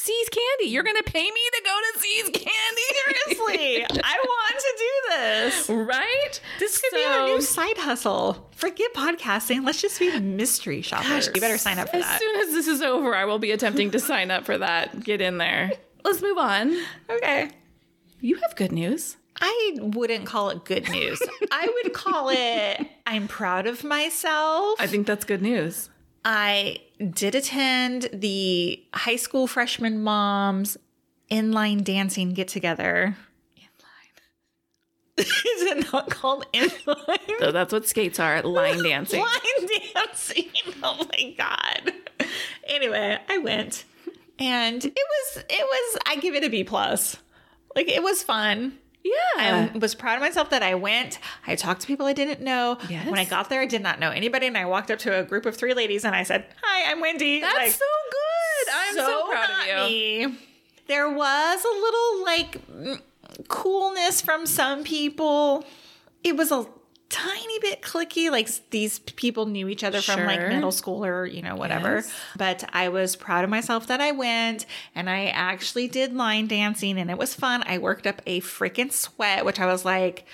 See's 0.00 0.28
Candy, 0.28 0.70
you're 0.72 0.84
gonna 0.84 1.02
pay 1.02 1.24
me 1.24 1.40
to 1.54 1.62
go 1.64 1.76
to 1.92 2.00
See's 2.00 2.24
Candy? 2.30 3.34
Seriously, 3.36 3.84
I 4.04 4.16
want 4.24 4.58
to 4.60 4.74
do 4.78 5.16
this. 5.16 5.68
right? 5.68 6.40
This 6.60 6.80
could 6.80 6.96
be 6.96 7.04
our 7.04 7.26
new 7.26 7.40
side 7.40 7.76
hustle. 7.78 8.48
Forget 8.52 8.94
podcasting. 8.94 9.66
Let's 9.66 9.82
just 9.82 9.98
be 9.98 10.16
mystery 10.20 10.82
shoppers. 10.82 11.28
you 11.34 11.40
better 11.40 11.58
sign 11.58 11.80
up 11.80 11.88
for 11.88 11.96
As 11.96 12.04
that. 12.04 12.14
As 12.14 12.20
soon 12.20 12.36
as 12.42 12.54
this 12.54 12.68
is 12.68 12.80
over, 12.80 13.12
I 13.12 13.24
will 13.24 13.40
be 13.40 13.50
attempting 13.50 13.90
to 13.90 13.98
sign 13.98 14.30
up 14.30 14.44
for 14.44 14.56
that. 14.56 15.00
Get 15.02 15.20
in 15.20 15.38
there. 15.38 15.72
Let's 16.04 16.22
move 16.22 16.38
on. 16.38 16.76
Okay. 17.10 17.50
You 18.20 18.36
have 18.36 18.54
good 18.54 18.70
news. 18.70 19.16
I 19.40 19.74
wouldn't 19.80 20.26
call 20.26 20.50
it 20.50 20.64
good 20.64 20.88
news. 20.88 21.20
I 21.50 21.68
would 21.82 21.92
call 21.92 22.28
it 22.32 22.88
I'm 23.04 23.26
proud 23.26 23.66
of 23.66 23.82
myself. 23.82 24.80
I 24.80 24.86
think 24.86 25.08
that's 25.08 25.24
good 25.24 25.42
news. 25.42 25.90
I 26.24 26.78
did 26.98 27.34
attend 27.34 28.08
the 28.12 28.82
high 28.94 29.16
school 29.16 29.46
freshman 29.46 30.02
moms 30.02 30.76
inline 31.30 31.84
dancing 31.84 32.32
get 32.32 32.48
together. 32.48 33.16
Inline. 33.56 35.18
Is 35.18 35.62
it 35.62 35.92
not 35.92 36.10
called 36.10 36.46
inline? 36.52 37.38
So 37.40 37.52
that's 37.52 37.72
what 37.72 37.86
skates 37.86 38.18
are 38.18 38.42
line 38.42 38.82
dancing. 38.82 39.20
Line 39.24 39.68
dancing. 39.94 40.50
Oh 40.82 41.06
my 41.12 41.34
god. 41.36 41.92
Anyway, 42.66 43.18
I 43.28 43.38
went. 43.38 43.84
And 44.38 44.84
it 44.84 44.94
was 44.94 45.44
it 45.48 45.64
was 45.64 45.98
I 46.06 46.16
give 46.16 46.34
it 46.34 46.44
a 46.44 46.48
B 46.48 46.64
plus. 46.64 47.16
Like 47.74 47.88
it 47.88 48.02
was 48.02 48.22
fun. 48.22 48.78
Yeah. 49.36 49.70
I 49.74 49.78
was 49.78 49.94
proud 49.94 50.14
of 50.16 50.20
myself 50.20 50.50
that 50.50 50.62
I 50.62 50.74
went. 50.74 51.18
I 51.46 51.54
talked 51.54 51.80
to 51.82 51.86
people 51.86 52.06
I 52.06 52.12
didn't 52.12 52.40
know. 52.40 52.78
Yes. 52.88 53.06
When 53.08 53.18
I 53.18 53.24
got 53.24 53.48
there, 53.48 53.60
I 53.60 53.66
did 53.66 53.82
not 53.82 53.98
know 54.00 54.10
anybody, 54.10 54.46
and 54.46 54.56
I 54.56 54.64
walked 54.64 54.90
up 54.90 54.98
to 55.00 55.18
a 55.20 55.22
group 55.24 55.46
of 55.46 55.56
three 55.56 55.74
ladies 55.74 56.04
and 56.04 56.14
I 56.14 56.22
said, 56.24 56.46
"Hi, 56.62 56.90
I'm 56.90 57.00
Wendy." 57.00 57.40
that's 57.40 57.56
Like, 57.56 57.70
so 57.70 57.84
good. 58.10 58.72
I'm 58.74 58.94
so, 58.94 59.28
proud 59.28 59.48
not 59.48 59.68
of 59.84 59.90
you. 59.90 60.28
me. 60.28 60.38
There 60.86 61.08
was 61.10 61.64
a 61.64 61.68
little 61.68 62.24
like 62.24 63.48
coolness 63.48 64.20
from 64.20 64.46
some 64.46 64.84
people. 64.84 65.64
It 66.24 66.36
was 66.36 66.50
a 66.50 66.66
tiny 67.08 67.58
bit 67.60 67.82
cliquey. 67.82 68.30
Like 68.30 68.48
these 68.70 68.98
people 69.00 69.46
knew 69.46 69.68
each 69.68 69.84
other 69.84 70.00
from 70.00 70.24
like 70.24 70.40
middle 70.40 70.72
school 70.72 71.04
or 71.04 71.26
you 71.26 71.42
know 71.42 71.56
whatever. 71.56 71.96
Yes. 71.96 72.14
But 72.36 72.64
I 72.72 72.88
was 72.88 73.16
proud 73.16 73.44
of 73.44 73.50
myself 73.50 73.86
that 73.86 74.00
I 74.00 74.12
went 74.12 74.66
and 74.94 75.08
I 75.08 75.26
actually 75.26 75.88
did 75.88 76.14
line 76.14 76.46
dancing 76.46 76.98
and 76.98 77.10
it 77.10 77.18
was 77.18 77.34
fun. 77.34 77.62
I 77.66 77.78
worked 77.78 78.06
up 78.06 78.22
a 78.26 78.40
freaking 78.40 78.92
sweat, 78.92 79.44
which 79.44 79.60
I 79.60 79.66
was 79.66 79.84
like 79.84 80.26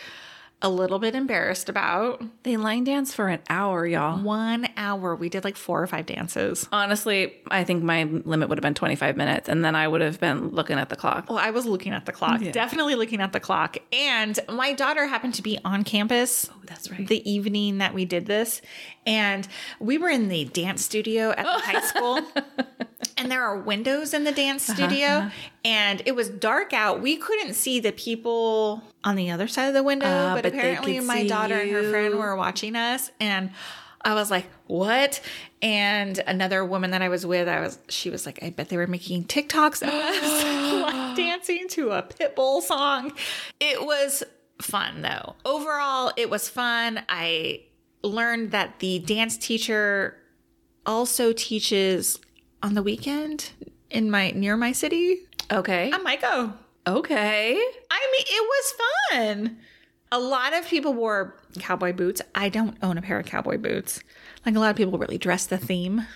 a 0.64 0.68
little 0.68 0.98
bit 0.98 1.14
embarrassed 1.14 1.68
about. 1.68 2.22
They 2.42 2.56
line 2.56 2.84
dance 2.84 3.12
for 3.12 3.28
an 3.28 3.40
hour, 3.50 3.86
y'all. 3.86 4.20
One 4.20 4.66
hour, 4.78 5.14
we 5.14 5.28
did 5.28 5.44
like 5.44 5.56
four 5.56 5.82
or 5.82 5.86
five 5.86 6.06
dances. 6.06 6.66
Honestly, 6.72 7.34
I 7.50 7.64
think 7.64 7.84
my 7.84 8.04
limit 8.04 8.48
would 8.48 8.56
have 8.56 8.62
been 8.62 8.74
25 8.74 9.16
minutes, 9.16 9.48
and 9.48 9.62
then 9.62 9.76
I 9.76 9.86
would 9.86 10.00
have 10.00 10.18
been 10.18 10.48
looking 10.48 10.78
at 10.78 10.88
the 10.88 10.96
clock. 10.96 11.28
Well, 11.28 11.38
I 11.38 11.50
was 11.50 11.66
looking 11.66 11.92
at 11.92 12.06
the 12.06 12.12
clock, 12.12 12.40
definitely 12.52 12.94
looking 12.94 13.20
at 13.20 13.34
the 13.34 13.40
clock. 13.40 13.76
And 13.92 14.38
my 14.48 14.72
daughter 14.72 15.06
happened 15.06 15.34
to 15.34 15.42
be 15.42 15.58
on 15.66 15.84
campus. 15.84 16.48
Oh, 16.50 16.56
that's 16.64 16.90
right. 16.90 17.06
The 17.06 17.30
evening 17.30 17.78
that 17.78 17.92
we 17.92 18.06
did 18.06 18.24
this. 18.24 18.62
And 19.06 19.46
we 19.80 19.98
were 19.98 20.08
in 20.08 20.28
the 20.28 20.46
dance 20.46 20.82
studio 20.82 21.30
at 21.30 21.44
the 21.44 21.50
high 21.50 21.80
school. 21.82 22.20
And 23.16 23.30
there 23.30 23.42
are 23.42 23.58
windows 23.58 24.12
in 24.14 24.24
the 24.24 24.32
dance 24.32 24.68
Uh-huh, 24.68 24.76
studio. 24.76 25.30
And 25.64 26.02
it 26.06 26.14
was 26.14 26.28
dark 26.28 26.72
out. 26.72 27.00
We 27.00 27.16
couldn't 27.16 27.54
see 27.54 27.80
the 27.80 27.92
people 27.92 28.82
on 29.04 29.16
the 29.16 29.30
other 29.30 29.48
side 29.48 29.66
of 29.68 29.74
the 29.74 29.82
window. 29.82 30.06
Ah, 30.06 30.34
but, 30.34 30.42
but 30.42 30.54
apparently, 30.54 31.00
my 31.00 31.26
daughter 31.26 31.54
and 31.54 31.70
her 31.70 31.90
friend 31.90 32.14
were 32.16 32.36
watching 32.36 32.76
us. 32.76 33.10
And 33.20 33.50
I 34.02 34.14
was 34.14 34.30
like, 34.30 34.46
what? 34.66 35.20
And 35.62 36.18
another 36.26 36.64
woman 36.64 36.90
that 36.90 37.00
I 37.00 37.08
was 37.08 37.24
with, 37.24 37.48
I 37.48 37.60
was, 37.60 37.78
she 37.88 38.10
was 38.10 38.26
like, 38.26 38.38
I 38.42 38.50
bet 38.50 38.68
they 38.68 38.76
were 38.76 38.86
making 38.86 39.24
TikToks 39.24 39.82
of 39.82 39.88
us 39.88 41.16
dancing 41.16 41.68
to 41.70 41.90
a 41.92 42.02
Pitbull 42.02 42.60
song. 42.60 43.12
It 43.60 43.82
was 43.84 44.22
fun 44.60 45.00
though. 45.02 45.36
Overall, 45.46 46.12
it 46.16 46.28
was 46.28 46.48
fun. 46.50 47.02
I 47.08 47.62
learned 48.02 48.50
that 48.50 48.78
the 48.80 48.98
dance 48.98 49.38
teacher 49.38 50.18
also 50.84 51.32
teaches 51.32 52.18
on 52.64 52.72
the 52.74 52.82
weekend 52.82 53.50
in 53.90 54.10
my 54.10 54.30
near 54.30 54.56
my 54.56 54.72
city. 54.72 55.18
Okay. 55.52 55.92
I 55.92 55.98
might 55.98 56.22
go. 56.22 56.54
Okay. 56.86 57.50
I 57.90 58.08
mean, 58.12 58.24
it 58.26 58.48
was 58.54 58.74
fun. 59.12 59.58
A 60.10 60.18
lot 60.18 60.54
of 60.54 60.66
people 60.66 60.94
wore 60.94 61.36
cowboy 61.58 61.92
boots. 61.92 62.22
I 62.34 62.48
don't 62.48 62.76
own 62.82 62.96
a 62.96 63.02
pair 63.02 63.18
of 63.20 63.26
cowboy 63.26 63.58
boots. 63.58 64.00
Like 64.46 64.56
a 64.56 64.60
lot 64.60 64.70
of 64.70 64.76
people 64.76 64.98
really 64.98 65.18
dress 65.18 65.44
the 65.46 65.58
theme. 65.58 66.06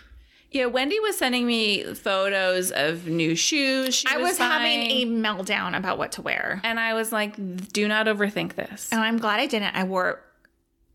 Yeah, 0.50 0.66
Wendy 0.66 0.98
was 1.00 1.18
sending 1.18 1.46
me 1.46 1.84
photos 1.92 2.70
of 2.70 3.06
new 3.06 3.36
shoes. 3.36 3.94
She 3.94 4.06
I 4.08 4.16
was 4.16 4.38
having 4.38 4.80
a 4.90 5.04
meltdown 5.04 5.76
about 5.76 5.98
what 5.98 6.12
to 6.12 6.22
wear. 6.22 6.62
and 6.64 6.80
I 6.80 6.94
was 6.94 7.12
like, 7.12 7.36
"Do 7.70 7.86
not 7.86 8.06
overthink 8.06 8.54
this." 8.54 8.88
And 8.90 9.02
I'm 9.02 9.18
glad 9.18 9.40
I 9.40 9.46
didn't. 9.46 9.76
I 9.76 9.84
wore 9.84 10.24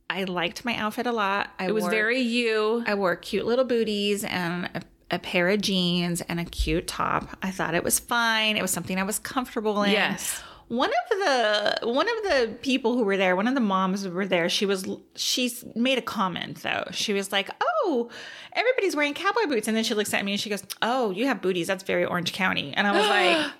I 0.09 0.23
liked 0.25 0.65
my 0.65 0.75
outfit 0.75 1.07
a 1.07 1.11
lot. 1.11 1.49
I 1.59 1.67
It 1.67 1.73
was 1.73 1.83
wore, 1.83 1.91
very 1.91 2.19
you. 2.19 2.83
I 2.87 2.95
wore 2.95 3.15
cute 3.15 3.45
little 3.45 3.65
booties 3.65 4.23
and 4.23 4.65
a, 4.73 4.81
a 5.13 5.19
pair 5.19 5.49
of 5.49 5.61
jeans 5.61 6.21
and 6.21 6.39
a 6.39 6.45
cute 6.45 6.87
top. 6.87 7.37
I 7.41 7.51
thought 7.51 7.75
it 7.75 7.83
was 7.83 7.99
fine. 7.99 8.57
It 8.57 8.61
was 8.61 8.71
something 8.71 8.97
I 8.99 9.03
was 9.03 9.19
comfortable 9.19 9.83
in. 9.83 9.91
Yes. 9.91 10.41
One 10.69 10.89
of 10.89 11.19
the 11.19 11.79
one 11.87 12.07
of 12.07 12.23
the 12.23 12.57
people 12.61 12.95
who 12.97 13.03
were 13.03 13.17
there, 13.17 13.35
one 13.35 13.47
of 13.47 13.53
the 13.53 13.59
moms 13.59 14.03
who 14.03 14.11
were 14.11 14.25
there, 14.25 14.49
she 14.49 14.65
was 14.65 14.87
she's 15.15 15.63
made 15.75 15.97
a 15.97 16.01
comment 16.01 16.63
though. 16.63 16.85
She 16.91 17.13
was 17.13 17.31
like, 17.31 17.49
"Oh, 17.61 18.09
everybody's 18.53 18.95
wearing 18.95 19.13
cowboy 19.13 19.45
boots." 19.47 19.67
And 19.67 19.77
then 19.77 19.83
she 19.83 19.93
looks 19.93 20.13
at 20.13 20.25
me 20.25 20.31
and 20.31 20.41
she 20.41 20.49
goes, 20.49 20.63
"Oh, 20.81 21.11
you 21.11 21.27
have 21.27 21.41
booties. 21.41 21.67
That's 21.67 21.83
very 21.83 22.05
Orange 22.05 22.33
County." 22.33 22.73
And 22.73 22.87
I 22.87 22.91
was 22.91 23.07
like, 23.45 23.53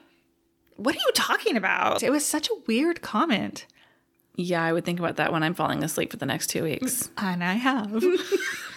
"What 0.77 0.95
are 0.95 0.99
you 1.05 1.11
talking 1.13 1.55
about?" 1.55 2.01
It 2.01 2.09
was 2.09 2.25
such 2.25 2.49
a 2.49 2.55
weird 2.67 3.01
comment. 3.01 3.65
Yeah, 4.35 4.63
I 4.63 4.73
would 4.73 4.85
think 4.85 4.97
about 4.97 5.17
that 5.17 5.31
when 5.31 5.43
I'm 5.43 5.53
falling 5.53 5.83
asleep 5.83 6.09
for 6.09 6.17
the 6.17 6.25
next 6.25 6.47
two 6.47 6.63
weeks. 6.63 7.11
And 7.17 7.43
I 7.43 7.53
have. 7.53 8.03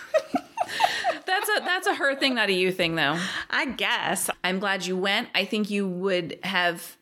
That's 1.46 1.60
a 1.60 1.64
that's 1.64 1.86
a 1.86 1.94
her 1.94 2.14
thing, 2.14 2.34
not 2.34 2.48
a 2.48 2.52
you 2.52 2.72
thing, 2.72 2.94
though. 2.94 3.18
I 3.50 3.66
guess. 3.66 4.30
I'm 4.42 4.58
glad 4.58 4.86
you 4.86 4.96
went. 4.96 5.28
I 5.34 5.44
think 5.44 5.70
you 5.70 5.86
would 5.88 6.38
have 6.42 6.96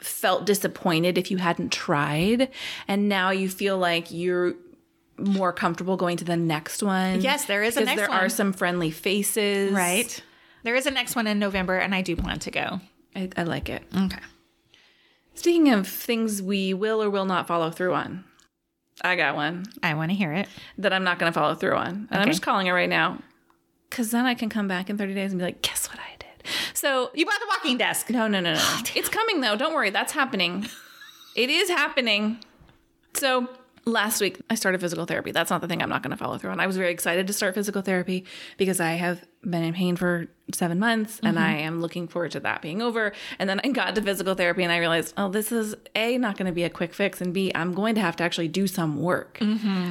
felt 0.00 0.44
disappointed 0.44 1.18
if 1.18 1.30
you 1.30 1.38
hadn't 1.38 1.72
tried, 1.72 2.50
and 2.88 3.08
now 3.08 3.30
you 3.30 3.48
feel 3.48 3.78
like 3.78 4.10
you're 4.10 4.54
more 5.16 5.52
comfortable 5.52 5.96
going 5.96 6.16
to 6.16 6.24
the 6.24 6.36
next 6.36 6.82
one. 6.82 7.20
Yes, 7.20 7.44
there 7.44 7.62
is 7.62 7.76
a 7.76 7.80
because 7.80 7.86
next 7.96 8.00
there 8.00 8.10
one. 8.10 8.24
are 8.24 8.28
some 8.28 8.52
friendly 8.52 8.90
faces. 8.90 9.72
Right. 9.72 10.22
There 10.64 10.74
is 10.74 10.86
a 10.86 10.90
next 10.90 11.14
one 11.14 11.26
in 11.26 11.38
November, 11.38 11.76
and 11.76 11.94
I 11.94 12.02
do 12.02 12.16
plan 12.16 12.38
to 12.40 12.50
go. 12.50 12.80
I, 13.14 13.30
I 13.36 13.42
like 13.44 13.68
it. 13.68 13.82
Okay. 13.96 14.18
Speaking 15.34 15.70
of 15.70 15.86
things 15.86 16.40
we 16.40 16.74
will 16.74 17.02
or 17.02 17.10
will 17.10 17.26
not 17.26 17.46
follow 17.46 17.70
through 17.70 17.94
on, 17.94 18.24
I 19.02 19.16
got 19.16 19.34
one 19.34 19.66
I 19.82 19.94
want 19.94 20.10
to 20.10 20.16
hear 20.16 20.32
it. 20.32 20.48
that 20.78 20.92
I'm 20.92 21.04
not 21.04 21.18
going 21.18 21.32
to 21.32 21.38
follow 21.38 21.54
through 21.54 21.74
on. 21.74 22.08
And 22.10 22.22
I'm 22.22 22.28
just 22.28 22.42
calling 22.42 22.66
it 22.66 22.72
right 22.72 22.88
now. 22.88 23.18
Because 23.94 24.10
then 24.10 24.26
I 24.26 24.34
can 24.34 24.48
come 24.48 24.66
back 24.66 24.90
in 24.90 24.98
30 24.98 25.14
days 25.14 25.30
and 25.30 25.38
be 25.38 25.44
like, 25.44 25.62
guess 25.62 25.88
what 25.88 26.00
I 26.00 26.16
did? 26.18 26.50
So, 26.74 27.12
You 27.14 27.24
bought 27.24 27.38
the 27.38 27.46
walking 27.46 27.78
desk. 27.78 28.10
no, 28.10 28.26
no, 28.26 28.40
no, 28.40 28.54
no. 28.54 28.78
it's 28.96 29.08
coming 29.08 29.40
though. 29.40 29.54
Don't 29.54 29.72
worry. 29.72 29.90
That's 29.90 30.12
happening. 30.12 30.66
It 31.36 31.50
is 31.50 31.68
happening. 31.68 32.38
So, 33.14 33.48
last 33.84 34.20
week 34.20 34.40
I 34.50 34.54
started 34.54 34.80
physical 34.80 35.04
therapy. 35.04 35.32
That's 35.32 35.50
not 35.50 35.60
the 35.60 35.66
thing 35.66 35.82
I'm 35.82 35.88
not 35.88 36.00
going 36.02 36.12
to 36.12 36.16
follow 36.16 36.38
through 36.38 36.50
on. 36.50 36.60
I 36.60 36.68
was 36.68 36.76
very 36.76 36.92
excited 36.92 37.26
to 37.26 37.32
start 37.32 37.54
physical 37.54 37.82
therapy 37.82 38.24
because 38.56 38.78
I 38.78 38.92
have 38.92 39.24
been 39.44 39.62
in 39.62 39.74
pain 39.74 39.96
for 39.96 40.26
seven 40.52 40.78
months 40.78 41.20
and 41.22 41.36
mm-hmm. 41.36 41.46
I 41.46 41.56
am 41.58 41.80
looking 41.80 42.06
forward 42.06 42.32
to 42.32 42.40
that 42.40 42.60
being 42.60 42.82
over. 42.82 43.12
And 43.38 43.48
then 43.48 43.60
I 43.64 43.68
got 43.68 43.94
to 43.94 44.02
physical 44.02 44.34
therapy 44.34 44.62
and 44.62 44.72
I 44.72 44.78
realized, 44.78 45.14
oh, 45.16 45.28
this 45.28 45.52
is 45.52 45.74
A, 45.94 46.18
not 46.18 46.36
going 46.36 46.46
to 46.46 46.52
be 46.52 46.64
a 46.64 46.70
quick 46.70 46.92
fix, 46.94 47.20
and 47.20 47.32
B, 47.32 47.50
I'm 47.54 47.72
going 47.72 47.94
to 47.94 48.00
have 48.00 48.16
to 48.16 48.24
actually 48.24 48.48
do 48.48 48.66
some 48.66 49.00
work. 49.00 49.38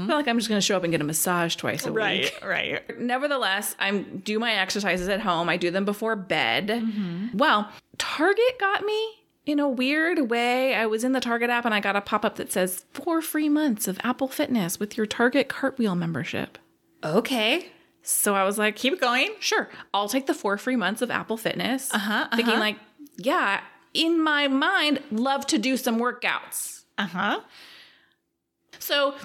Not 0.07 0.15
like 0.15 0.27
I'm 0.27 0.37
just 0.37 0.49
going 0.49 0.59
to 0.59 0.65
show 0.65 0.77
up 0.77 0.83
and 0.83 0.91
get 0.91 1.01
a 1.01 1.05
massage 1.05 1.55
twice 1.55 1.85
a 1.85 1.91
week. 1.91 1.99
right. 1.99 2.43
right. 2.43 2.99
Nevertheless, 2.99 3.75
I 3.79 3.97
do 3.97 4.39
my 4.39 4.53
exercises 4.53 5.07
at 5.07 5.21
home. 5.21 5.49
I 5.49 5.57
do 5.57 5.71
them 5.71 5.85
before 5.85 6.15
bed. 6.15 6.67
Mm-hmm. 6.67 7.37
Well, 7.37 7.69
Target 7.97 8.59
got 8.59 8.83
me 8.83 9.23
in 9.45 9.59
a 9.59 9.67
weird 9.67 10.29
way. 10.29 10.75
I 10.75 10.85
was 10.85 11.03
in 11.03 11.11
the 11.11 11.19
Target 11.19 11.49
app 11.49 11.65
and 11.65 11.73
I 11.73 11.79
got 11.79 11.95
a 11.95 12.01
pop 12.01 12.23
up 12.23 12.35
that 12.37 12.51
says 12.51 12.85
four 12.93 13.21
free 13.21 13.49
months 13.49 13.87
of 13.87 13.99
Apple 14.03 14.27
Fitness 14.27 14.79
with 14.79 14.97
your 14.97 15.05
Target 15.05 15.49
Cartwheel 15.49 15.95
membership. 15.95 16.57
Okay. 17.03 17.67
So 18.03 18.35
I 18.35 18.43
was 18.43 18.57
like, 18.57 18.75
Keep 18.75 18.99
going. 18.99 19.31
sure, 19.39 19.69
I'll 19.93 20.09
take 20.09 20.27
the 20.27 20.33
four 20.33 20.57
free 20.57 20.75
months 20.75 21.01
of 21.01 21.09
Apple 21.09 21.37
Fitness. 21.37 21.93
Uh-huh, 21.93 22.27
Thinking 22.35 22.53
uh-huh. 22.53 22.59
like, 22.59 22.77
yeah, 23.17 23.61
in 23.93 24.21
my 24.21 24.47
mind, 24.47 25.01
love 25.11 25.47
to 25.47 25.57
do 25.57 25.77
some 25.77 25.99
workouts. 25.99 26.83
Uh 26.97 27.07
huh. 27.07 27.39
So 28.79 29.15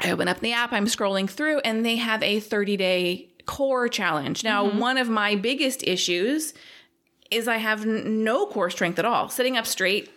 I 0.00 0.12
open 0.12 0.28
up 0.28 0.40
the 0.40 0.52
app, 0.52 0.72
I'm 0.72 0.86
scrolling 0.86 1.28
through, 1.28 1.58
and 1.60 1.84
they 1.84 1.96
have 1.96 2.22
a 2.22 2.40
30 2.40 2.76
day 2.76 3.28
core 3.46 3.88
challenge. 3.88 4.44
Now, 4.44 4.68
one 4.78 4.98
of 4.98 5.08
my 5.08 5.34
biggest 5.34 5.82
issues 5.82 6.54
is 7.30 7.48
I 7.48 7.56
have 7.56 7.84
no 7.84 8.46
core 8.46 8.70
strength 8.70 8.98
at 8.98 9.04
all. 9.04 9.28
Sitting 9.28 9.56
up 9.56 9.66
straight 9.66 10.10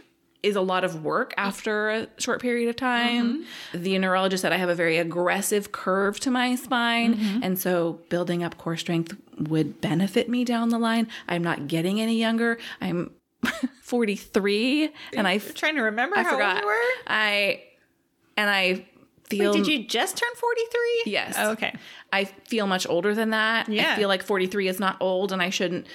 is 0.43 0.55
a 0.55 0.61
lot 0.61 0.83
of 0.83 1.03
work 1.03 1.33
after 1.37 1.89
a 1.89 2.07
short 2.17 2.41
period 2.41 2.67
of 2.69 2.75
time. 2.75 3.43
Mm-hmm. 3.73 3.83
The 3.83 3.97
neurologist 3.99 4.41
said 4.41 4.51
I 4.51 4.57
have 4.57 4.69
a 4.69 4.75
very 4.75 4.97
aggressive 4.97 5.71
curve 5.71 6.19
to 6.21 6.31
my 6.31 6.55
spine. 6.55 7.15
Mm-hmm. 7.15 7.43
And 7.43 7.59
so 7.59 7.99
building 8.09 8.43
up 8.43 8.57
core 8.57 8.77
strength 8.77 9.15
would 9.37 9.81
benefit 9.81 10.29
me 10.29 10.43
down 10.43 10.69
the 10.69 10.79
line. 10.79 11.07
I'm 11.27 11.43
not 11.43 11.67
getting 11.67 12.01
any 12.01 12.17
younger. 12.17 12.57
I'm 12.79 13.11
43 13.83 14.91
and 15.15 15.27
I 15.27 15.33
am 15.33 15.39
Trying 15.55 15.75
to 15.75 15.81
remember 15.81 16.17
I 16.17 16.23
how 16.23 16.31
forgot. 16.31 16.55
old 16.55 16.61
you 16.61 16.67
were. 16.67 17.03
I 17.07 17.63
and 18.37 18.49
I 18.49 18.85
feel 19.25 19.53
Did 19.53 19.67
you 19.67 19.83
just 19.85 20.17
turn 20.17 20.29
43? 20.35 21.03
Yes. 21.05 21.35
Oh, 21.37 21.51
okay. 21.51 21.73
I 22.11 22.25
feel 22.25 22.67
much 22.67 22.87
older 22.87 23.15
than 23.15 23.29
that. 23.29 23.69
Yeah. 23.69 23.93
I 23.93 23.95
feel 23.95 24.07
like 24.09 24.23
43 24.23 24.67
is 24.67 24.79
not 24.79 24.97
old 24.99 25.31
and 25.31 25.41
I 25.41 25.49
shouldn't 25.49 25.87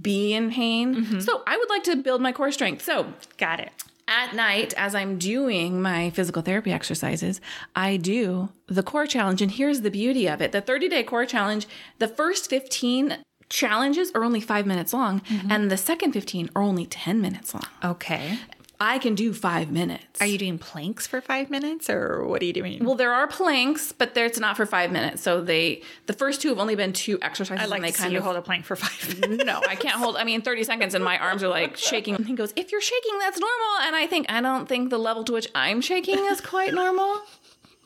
be 0.00 0.32
in 0.34 0.50
pain. 0.50 0.94
Mm-hmm. 0.94 1.20
So 1.20 1.42
I 1.46 1.56
would 1.56 1.68
like 1.70 1.84
to 1.84 1.96
build 1.96 2.20
my 2.20 2.32
core 2.32 2.52
strength. 2.52 2.84
So 2.84 3.12
Got 3.38 3.60
it. 3.60 3.72
At 4.08 4.34
night, 4.34 4.74
as 4.76 4.94
I'm 4.94 5.18
doing 5.18 5.80
my 5.80 6.10
physical 6.10 6.42
therapy 6.42 6.72
exercises, 6.72 7.40
I 7.74 7.96
do 7.96 8.50
the 8.66 8.82
core 8.82 9.06
challenge. 9.06 9.42
And 9.42 9.50
here's 9.50 9.80
the 9.80 9.90
beauty 9.90 10.28
of 10.28 10.40
it 10.40 10.52
the 10.52 10.60
30 10.60 10.88
day 10.88 11.02
core 11.02 11.26
challenge, 11.26 11.66
the 11.98 12.08
first 12.08 12.50
15 12.50 13.18
challenges 13.48 14.10
are 14.14 14.24
only 14.24 14.40
five 14.40 14.66
minutes 14.66 14.92
long, 14.92 15.20
mm-hmm. 15.20 15.50
and 15.50 15.70
the 15.70 15.76
second 15.76 16.12
15 16.12 16.50
are 16.54 16.62
only 16.62 16.86
10 16.86 17.20
minutes 17.20 17.54
long. 17.54 17.66
Okay. 17.82 18.38
I 18.80 18.98
can 18.98 19.14
do 19.14 19.32
five 19.32 19.70
minutes. 19.70 20.20
Are 20.20 20.26
you 20.26 20.36
doing 20.36 20.58
planks 20.58 21.06
for 21.06 21.20
five 21.20 21.48
minutes 21.48 21.88
or 21.88 22.26
what 22.26 22.42
are 22.42 22.44
you 22.44 22.52
doing? 22.52 22.84
Well, 22.84 22.96
there 22.96 23.12
are 23.12 23.26
planks, 23.28 23.92
but 23.92 24.14
there, 24.14 24.26
it's 24.26 24.38
not 24.38 24.56
for 24.56 24.66
five 24.66 24.90
minutes. 24.90 25.22
So 25.22 25.40
they, 25.40 25.82
the 26.06 26.12
first 26.12 26.42
two 26.42 26.48
have 26.48 26.58
only 26.58 26.74
been 26.74 26.92
two 26.92 27.18
exercises. 27.22 27.62
I'd 27.62 27.70
like 27.70 27.78
and 27.78 27.84
they 27.84 27.90
to 27.92 27.96
see 27.96 28.02
kind 28.02 28.12
you 28.12 28.18
of 28.18 28.24
hold 28.24 28.36
a 28.36 28.42
plank 28.42 28.64
for 28.64 28.74
five 28.76 29.20
minutes. 29.20 29.44
no, 29.44 29.60
I 29.68 29.76
can't 29.76 29.94
hold. 29.96 30.16
I 30.16 30.24
mean, 30.24 30.42
30 30.42 30.64
seconds 30.64 30.94
and 30.94 31.04
my 31.04 31.18
arms 31.18 31.42
are 31.42 31.48
like 31.48 31.76
shaking. 31.76 32.16
And 32.16 32.26
he 32.26 32.34
goes, 32.34 32.52
If 32.56 32.72
you're 32.72 32.80
shaking, 32.80 33.18
that's 33.20 33.38
normal. 33.38 33.86
And 33.86 33.96
I 33.96 34.06
think, 34.06 34.26
I 34.30 34.40
don't 34.40 34.68
think 34.68 34.90
the 34.90 34.98
level 34.98 35.22
to 35.24 35.32
which 35.32 35.48
I'm 35.54 35.80
shaking 35.80 36.18
is 36.18 36.40
quite 36.40 36.74
normal. 36.74 37.22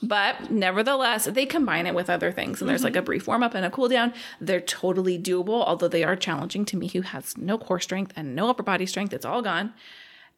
But 0.02 0.50
nevertheless, 0.50 1.24
they 1.24 1.44
combine 1.44 1.86
it 1.86 1.94
with 1.94 2.08
other 2.08 2.30
things. 2.30 2.60
And 2.60 2.70
there's 2.70 2.84
like 2.84 2.96
a 2.96 3.02
brief 3.02 3.26
warm 3.26 3.42
up 3.42 3.54
and 3.54 3.64
a 3.66 3.70
cool 3.70 3.88
down. 3.88 4.14
They're 4.40 4.60
totally 4.60 5.18
doable, 5.18 5.64
although 5.66 5.88
they 5.88 6.04
are 6.04 6.14
challenging 6.16 6.64
to 6.66 6.76
me 6.76 6.88
who 6.88 7.00
has 7.02 7.36
no 7.36 7.58
core 7.58 7.80
strength 7.80 8.12
and 8.14 8.34
no 8.36 8.48
upper 8.48 8.62
body 8.62 8.86
strength. 8.86 9.12
It's 9.12 9.24
all 9.26 9.42
gone. 9.42 9.74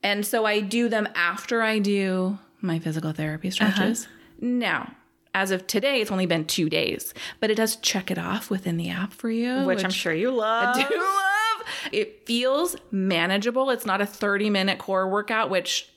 And 0.02 0.24
so 0.24 0.44
I 0.44 0.60
do 0.60 0.88
them 0.88 1.08
after 1.14 1.62
I 1.62 1.78
do 1.78 2.38
my 2.60 2.78
physical 2.78 3.12
therapy 3.12 3.48
uh-huh. 3.48 3.72
stretches. 3.72 4.08
Now, 4.40 4.94
as 5.34 5.50
of 5.50 5.66
today, 5.66 6.00
it's 6.00 6.10
only 6.10 6.26
been 6.26 6.44
two 6.44 6.68
days, 6.68 7.14
but 7.38 7.50
it 7.50 7.54
does 7.54 7.76
check 7.76 8.10
it 8.10 8.18
off 8.18 8.50
within 8.50 8.76
the 8.76 8.90
app 8.90 9.12
for 9.12 9.30
you, 9.30 9.64
Which 9.64 9.84
I'm 9.84 9.90
sure 9.90 10.12
you 10.12 10.30
love. 10.30 10.76
I 10.76 10.88
do 10.88 10.96
love. 10.96 11.92
It 11.92 12.26
feels 12.26 12.76
manageable. 12.90 13.70
It's 13.70 13.86
not 13.86 14.00
a 14.00 14.06
30 14.06 14.50
minute 14.50 14.78
core 14.78 15.08
workout, 15.08 15.50
which, 15.50 15.88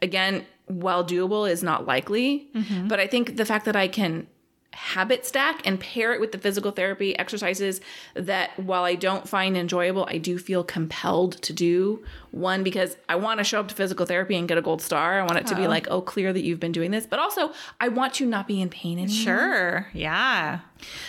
again, 0.00 0.46
while 0.66 1.04
doable, 1.04 1.50
is 1.50 1.62
not 1.62 1.86
likely. 1.86 2.48
Mm-hmm. 2.54 2.88
But 2.88 3.00
I 3.00 3.06
think 3.06 3.36
the 3.36 3.44
fact 3.44 3.66
that 3.66 3.76
I 3.76 3.88
can 3.88 4.26
habit 4.72 5.26
stack 5.26 5.66
and 5.66 5.78
pair 5.78 6.12
it 6.12 6.20
with 6.20 6.32
the 6.32 6.38
physical 6.38 6.70
therapy 6.70 7.16
exercises 7.18 7.80
that 8.14 8.58
while 8.58 8.84
I 8.84 8.94
don't 8.94 9.28
find 9.28 9.56
enjoyable, 9.56 10.06
I 10.08 10.18
do 10.18 10.38
feel 10.38 10.64
compelled 10.64 11.40
to 11.42 11.52
do. 11.52 12.02
One, 12.30 12.62
because 12.62 12.96
I 13.08 13.16
want 13.16 13.38
to 13.38 13.44
show 13.44 13.60
up 13.60 13.68
to 13.68 13.74
physical 13.74 14.06
therapy 14.06 14.36
and 14.36 14.48
get 14.48 14.56
a 14.56 14.62
gold 14.62 14.80
star. 14.80 15.20
I 15.20 15.22
want 15.22 15.38
it 15.38 15.46
to 15.48 15.54
be 15.54 15.66
oh. 15.66 15.68
like, 15.68 15.86
oh, 15.90 16.00
clear 16.00 16.32
that 16.32 16.42
you've 16.42 16.60
been 16.60 16.72
doing 16.72 16.90
this. 16.90 17.06
But 17.06 17.18
also, 17.18 17.52
I 17.80 17.88
want 17.88 18.14
to 18.14 18.26
not 18.26 18.48
be 18.48 18.60
in 18.60 18.70
pain 18.70 18.98
anymore. 18.98 19.14
Sure. 19.14 19.88
Yeah. 19.92 20.60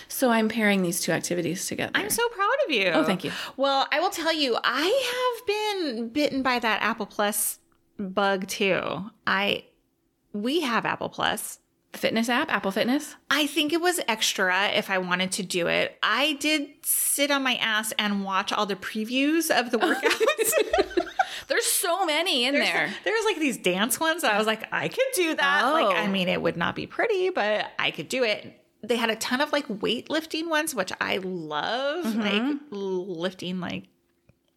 So 0.08 0.30
I'm 0.30 0.50
pairing 0.50 0.82
these 0.82 1.00
two 1.00 1.12
activities 1.12 1.66
together. 1.66 1.92
I'm 1.96 2.10
so 2.10 2.28
proud 2.30 2.56
of 2.66 2.72
you. 2.72 2.88
Oh, 2.90 3.04
thank 3.04 3.24
you. 3.24 3.32
Well, 3.56 3.88
I 3.92 4.00
will 4.00 4.10
tell 4.10 4.34
you, 4.34 4.58
I 4.64 5.38
have 5.38 5.96
been 5.96 6.10
bitten 6.10 6.44
by 6.44 6.60
that 6.60 6.82
Apple 6.82 7.06
Plus 7.06 7.60
bug 7.98 8.48
too. 8.48 9.10
I 9.26 9.64
we 10.34 10.62
have 10.62 10.86
Apple 10.86 11.10
Plus. 11.10 11.60
Fitness 11.96 12.28
app, 12.28 12.52
Apple 12.52 12.72
Fitness. 12.72 13.16
I 13.30 13.46
think 13.46 13.72
it 13.72 13.80
was 13.80 14.00
extra 14.08 14.70
if 14.70 14.90
I 14.90 14.98
wanted 14.98 15.32
to 15.34 15.44
do 15.44 15.68
it. 15.68 15.98
I 16.02 16.34
did 16.34 16.70
sit 16.82 17.30
on 17.30 17.44
my 17.44 17.56
ass 17.56 17.94
and 18.00 18.24
watch 18.24 18.52
all 18.52 18.66
the 18.66 18.76
previews 18.76 19.52
of 19.52 19.70
the 19.72 19.78
workouts. 19.78 21.08
There's 21.48 21.66
so 21.66 22.06
many 22.06 22.46
in 22.46 22.56
there. 22.56 22.90
There's 23.04 23.26
like 23.26 23.38
these 23.38 23.58
dance 23.58 24.00
ones. 24.00 24.24
that 24.24 24.34
I 24.34 24.38
was 24.38 24.48
like, 24.48 24.68
I 24.72 24.88
could 24.88 25.06
do 25.14 25.36
that. 25.36 25.62
Oh. 25.66 25.74
Like, 25.74 25.98
I 25.98 26.08
mean, 26.08 26.30
it 26.30 26.42
would 26.42 26.58
not 26.58 26.76
be 26.76 26.88
pretty, 26.88 27.30
but 27.30 27.68
I 27.78 27.92
could 27.92 28.10
do 28.10 28.24
it. 28.24 28.60
They 28.82 28.96
had 28.96 29.10
a 29.10 29.16
ton 29.16 29.40
of 29.40 29.54
like 29.54 29.68
weightlifting 29.68 30.50
ones, 30.50 30.74
which 30.74 30.92
I 31.00 31.18
love. 31.18 32.06
Mm-hmm. 32.06 32.22
Like 32.22 32.60
lifting, 32.72 33.60
like 33.60 33.86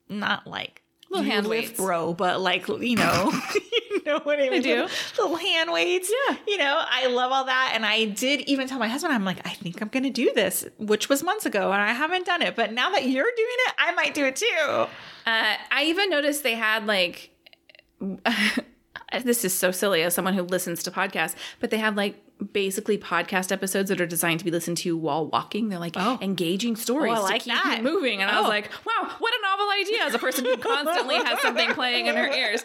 not 0.08 0.46
like 0.46 0.82
Little 1.16 1.26
you 1.26 1.32
hand 1.32 1.46
lift 1.46 1.68
weights. 1.68 1.80
bro, 1.80 2.14
but 2.14 2.40
like 2.40 2.68
you 2.68 2.96
know, 2.96 3.32
you 3.90 4.02
know 4.04 4.20
what 4.22 4.38
I 4.40 4.48
mean. 4.48 4.62
do. 4.62 4.82
Little, 4.82 4.88
little 5.18 5.36
hand 5.36 5.72
weights. 5.72 6.10
Yeah. 6.28 6.36
you 6.46 6.58
know, 6.58 6.82
I 6.88 7.06
love 7.08 7.32
all 7.32 7.44
that, 7.44 7.72
and 7.74 7.84
I 7.84 8.04
did 8.06 8.40
even 8.42 8.68
tell 8.68 8.78
my 8.78 8.88
husband, 8.88 9.12
I'm 9.12 9.24
like, 9.24 9.46
I 9.46 9.50
think 9.50 9.80
I'm 9.82 9.88
gonna 9.88 10.10
do 10.10 10.32
this, 10.34 10.66
which 10.78 11.08
was 11.08 11.22
months 11.22 11.46
ago, 11.46 11.72
and 11.72 11.80
I 11.82 11.92
haven't 11.92 12.26
done 12.26 12.42
it, 12.42 12.54
but 12.56 12.72
now 12.72 12.90
that 12.90 13.08
you're 13.08 13.24
doing 13.24 13.56
it, 13.66 13.74
I 13.78 13.92
might 13.92 14.14
do 14.14 14.24
it 14.26 14.36
too. 14.36 14.86
Uh, 15.26 15.56
I 15.70 15.84
even 15.84 16.08
noticed 16.10 16.42
they 16.42 16.54
had 16.54 16.86
like, 16.86 17.30
this 19.22 19.44
is 19.44 19.54
so 19.54 19.70
silly 19.70 20.02
as 20.02 20.14
someone 20.14 20.34
who 20.34 20.42
listens 20.42 20.82
to 20.84 20.90
podcasts, 20.90 21.34
but 21.60 21.70
they 21.70 21.78
have 21.78 21.96
like 21.96 22.22
basically 22.52 22.98
podcast 22.98 23.50
episodes 23.50 23.88
that 23.88 23.98
are 23.98 24.04
designed 24.06 24.38
to 24.40 24.44
be 24.44 24.50
listened 24.50 24.76
to 24.76 24.94
while 24.94 25.26
walking. 25.28 25.70
They're 25.70 25.78
like 25.78 25.94
Oh. 25.96 26.18
engaging 26.20 26.76
stories 26.76 27.12
Oh, 27.12 27.14
I 27.14 27.16
to 27.16 27.22
like 27.22 27.42
keep 27.44 27.54
that. 27.54 27.82
moving. 27.82 28.20
And 28.20 28.30
I 28.30 28.36
was 28.38 28.46
Oh. 28.46 28.50
like, 28.50 28.70
wow, 28.84 29.10
what 29.18 29.32
a 29.32 29.42
novel 29.42 29.66
idea 29.70 30.02
as 30.04 30.12
a 30.14 30.18
person 30.18 30.44
who 30.44 30.54
constantly 30.58 31.14
has 31.16 31.40
something 31.40 31.70
playing 31.70 32.06
in 32.06 32.16
her 32.16 32.28
ears. 32.28 32.60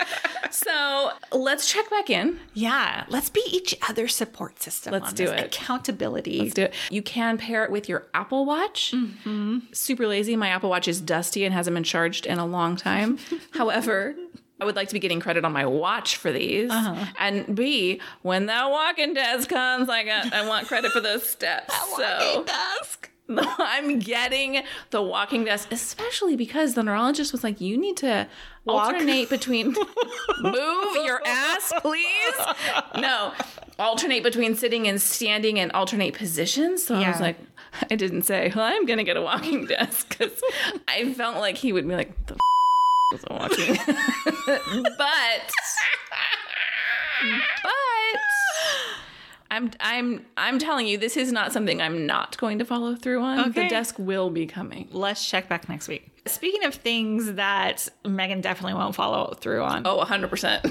So 0.50 1.12
let's 1.32 1.72
check 1.72 1.90
back 1.90 2.10
in. 2.10 2.38
Yeah, 2.54 3.06
let's 3.08 3.30
be 3.30 3.42
each 3.50 3.74
other's 3.88 4.14
support 4.14 4.62
system. 4.62 4.92
Let's 4.92 5.10
on 5.10 5.16
do 5.16 5.26
this. 5.28 5.40
it. 5.40 5.46
Accountability. 5.46 6.40
Let's 6.42 6.54
do 6.54 6.64
it. 6.64 6.74
You 6.90 7.02
can 7.02 7.38
pair 7.38 7.64
it 7.64 7.72
with 7.72 7.88
your 7.88 8.08
Apple 8.14 8.46
Watch. 8.46 8.92
Mm-hmm. 8.94 9.60
Super 9.72 10.06
lazy. 10.06 10.36
My 10.36 10.50
Apple 10.50 10.70
Watch 10.70 10.90
is 10.90 11.00
dusty 11.00 11.46
and 11.46 11.54
hasn't 11.54 11.74
been 11.76 11.84
charged 11.86 12.26
in 12.26 12.40
a 12.40 12.46
long 12.46 12.76
time. 12.76 13.20
However, 13.52 14.16
I 14.62 14.66
would 14.66 14.76
like 14.76 14.90
to 14.90 14.94
be 14.94 15.00
getting 15.00 15.20
credit 15.20 15.44
on 15.44 15.52
my 15.54 15.66
watch 15.66 16.18
for 16.18 16.32
these. 16.32 16.70
Uh-huh. 16.70 17.06
And 17.18 17.56
B, 17.56 18.00
when 18.22 18.46
that 18.46 18.70
walking 18.70 19.16
desk 19.16 19.50
comes, 19.50 19.90
I 19.90 20.04
got 20.04 20.32
I 20.32 20.48
want 20.48 20.68
credit 20.68 20.92
for 20.92 21.02
those 21.02 21.28
steps. 21.28 21.76
so 21.98 22.46
desk. 22.46 23.10
I'm 23.30 23.98
getting 23.98 24.62
the 24.92 25.02
walking 25.02 25.46
desk, 25.46 25.70
especially 25.72 26.36
because 26.36 26.76
the 26.76 26.84
neurologist 26.84 27.32
was 27.32 27.44
like, 27.44 27.60
you 27.60 27.76
need 27.78 27.98
to 27.98 28.28
Walk. 28.66 28.94
alternate 28.94 29.30
between 29.30 29.68
move 30.42 30.96
your 31.06 31.22
ass, 31.26 31.74
please. 31.80 32.36
No, 33.00 33.32
alternate 33.80 34.22
between 34.22 34.54
sitting 34.56 34.88
and 34.88 35.02
standing 35.02 35.60
and 35.60 35.72
alternate 35.72 36.14
positions. 36.14 36.84
So 36.84 36.96
I 36.96 37.10
was 37.10 37.22
like, 37.22 37.38
I 37.90 37.96
didn't 37.96 38.24
say, 38.24 38.52
well, 38.54 38.66
I'm 38.66 38.86
gonna 38.86 39.06
get 39.06 39.18
a 39.18 39.22
walking 39.22 39.66
desk 39.66 40.10
because 40.10 40.40
I 40.88 41.14
felt 41.14 41.38
like 41.38 41.58
he 41.58 41.72
would 41.74 41.88
be 41.88 41.96
like, 41.96 42.26
the 42.28 42.36
f- 43.14 43.20
is 43.20 43.26
a 43.30 43.34
walking, 43.34 43.78
but 44.98 45.52
but 47.64 48.20
I'm 49.50 49.72
I'm 49.80 50.26
I'm 50.38 50.60
telling 50.60 50.88
you, 50.88 50.98
this 50.98 51.18
is 51.18 51.32
not 51.32 51.52
something 51.52 51.82
I'm 51.82 52.06
not 52.06 52.38
going 52.38 52.60
to 52.60 52.66
follow 52.66 52.96
through 52.96 53.22
on. 53.22 53.40
Okay. 53.50 53.64
The 53.64 53.70
desk 53.70 53.96
will 54.00 54.30
be 54.30 54.46
coming. 54.46 54.88
Let's 54.92 55.28
check 55.30 55.50
back 55.50 55.68
next 55.68 55.88
week. 55.88 56.08
Speaking 56.28 56.64
of 56.66 56.76
things 56.76 57.34
that 57.34 57.90
Megan 58.06 58.42
definitely 58.42 58.76
won't 58.76 58.94
follow 58.96 59.34
through 59.40 59.64
on, 59.64 59.88
Oh, 59.88 60.04
100%. 60.06 60.62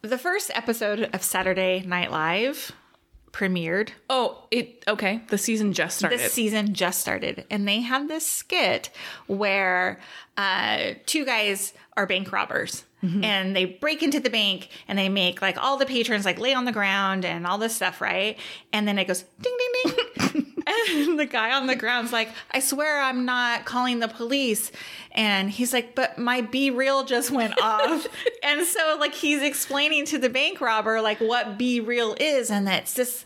the 0.02 0.16
first 0.18 0.50
episode 0.54 1.10
of 1.12 1.22
Saturday 1.22 1.82
Night 1.86 2.10
Live 2.10 2.72
premiered. 3.32 3.90
oh, 4.08 4.44
it 4.50 4.82
okay. 4.88 5.22
The 5.28 5.38
season 5.38 5.72
just 5.72 5.98
started. 5.98 6.20
The 6.20 6.28
season 6.28 6.74
just 6.74 7.00
started, 7.00 7.44
and 7.50 7.66
they 7.66 7.80
have 7.80 8.08
this 8.08 8.26
skit 8.26 8.90
where 9.26 10.00
uh, 10.36 10.94
two 11.06 11.24
guys 11.24 11.72
are 11.96 12.06
bank 12.06 12.32
robbers. 12.32 12.84
And 13.02 13.56
they 13.56 13.64
break 13.64 14.02
into 14.02 14.20
the 14.20 14.28
bank 14.28 14.68
and 14.86 14.98
they 14.98 15.08
make 15.08 15.40
like 15.40 15.56
all 15.56 15.78
the 15.78 15.86
patrons 15.86 16.26
like 16.26 16.38
lay 16.38 16.52
on 16.52 16.66
the 16.66 16.72
ground 16.72 17.24
and 17.24 17.46
all 17.46 17.56
this 17.56 17.74
stuff, 17.74 18.02
right? 18.02 18.38
And 18.74 18.86
then 18.86 18.98
it 18.98 19.06
goes 19.08 19.24
ding 19.40 19.56
ding 19.58 19.94
ding. 20.34 20.46
and 20.66 21.18
the 21.18 21.26
guy 21.26 21.52
on 21.52 21.66
the 21.66 21.76
ground's 21.76 22.12
like, 22.12 22.30
I 22.50 22.60
swear 22.60 23.00
I'm 23.00 23.24
not 23.24 23.64
calling 23.64 24.00
the 24.00 24.08
police. 24.08 24.72
And 25.12 25.50
he's 25.50 25.72
like, 25.72 25.94
but 25.94 26.18
my 26.18 26.40
be 26.40 26.70
real 26.70 27.04
just 27.04 27.30
went 27.30 27.60
off. 27.60 28.06
and 28.42 28.66
so 28.66 28.96
like 28.98 29.14
he's 29.14 29.42
explaining 29.42 30.06
to 30.06 30.18
the 30.18 30.28
bank 30.28 30.60
robber 30.60 31.00
like 31.00 31.18
what 31.18 31.58
be 31.58 31.80
real 31.80 32.16
is 32.20 32.50
and 32.50 32.66
that 32.66 32.82
it's 32.82 32.94
this 32.94 33.24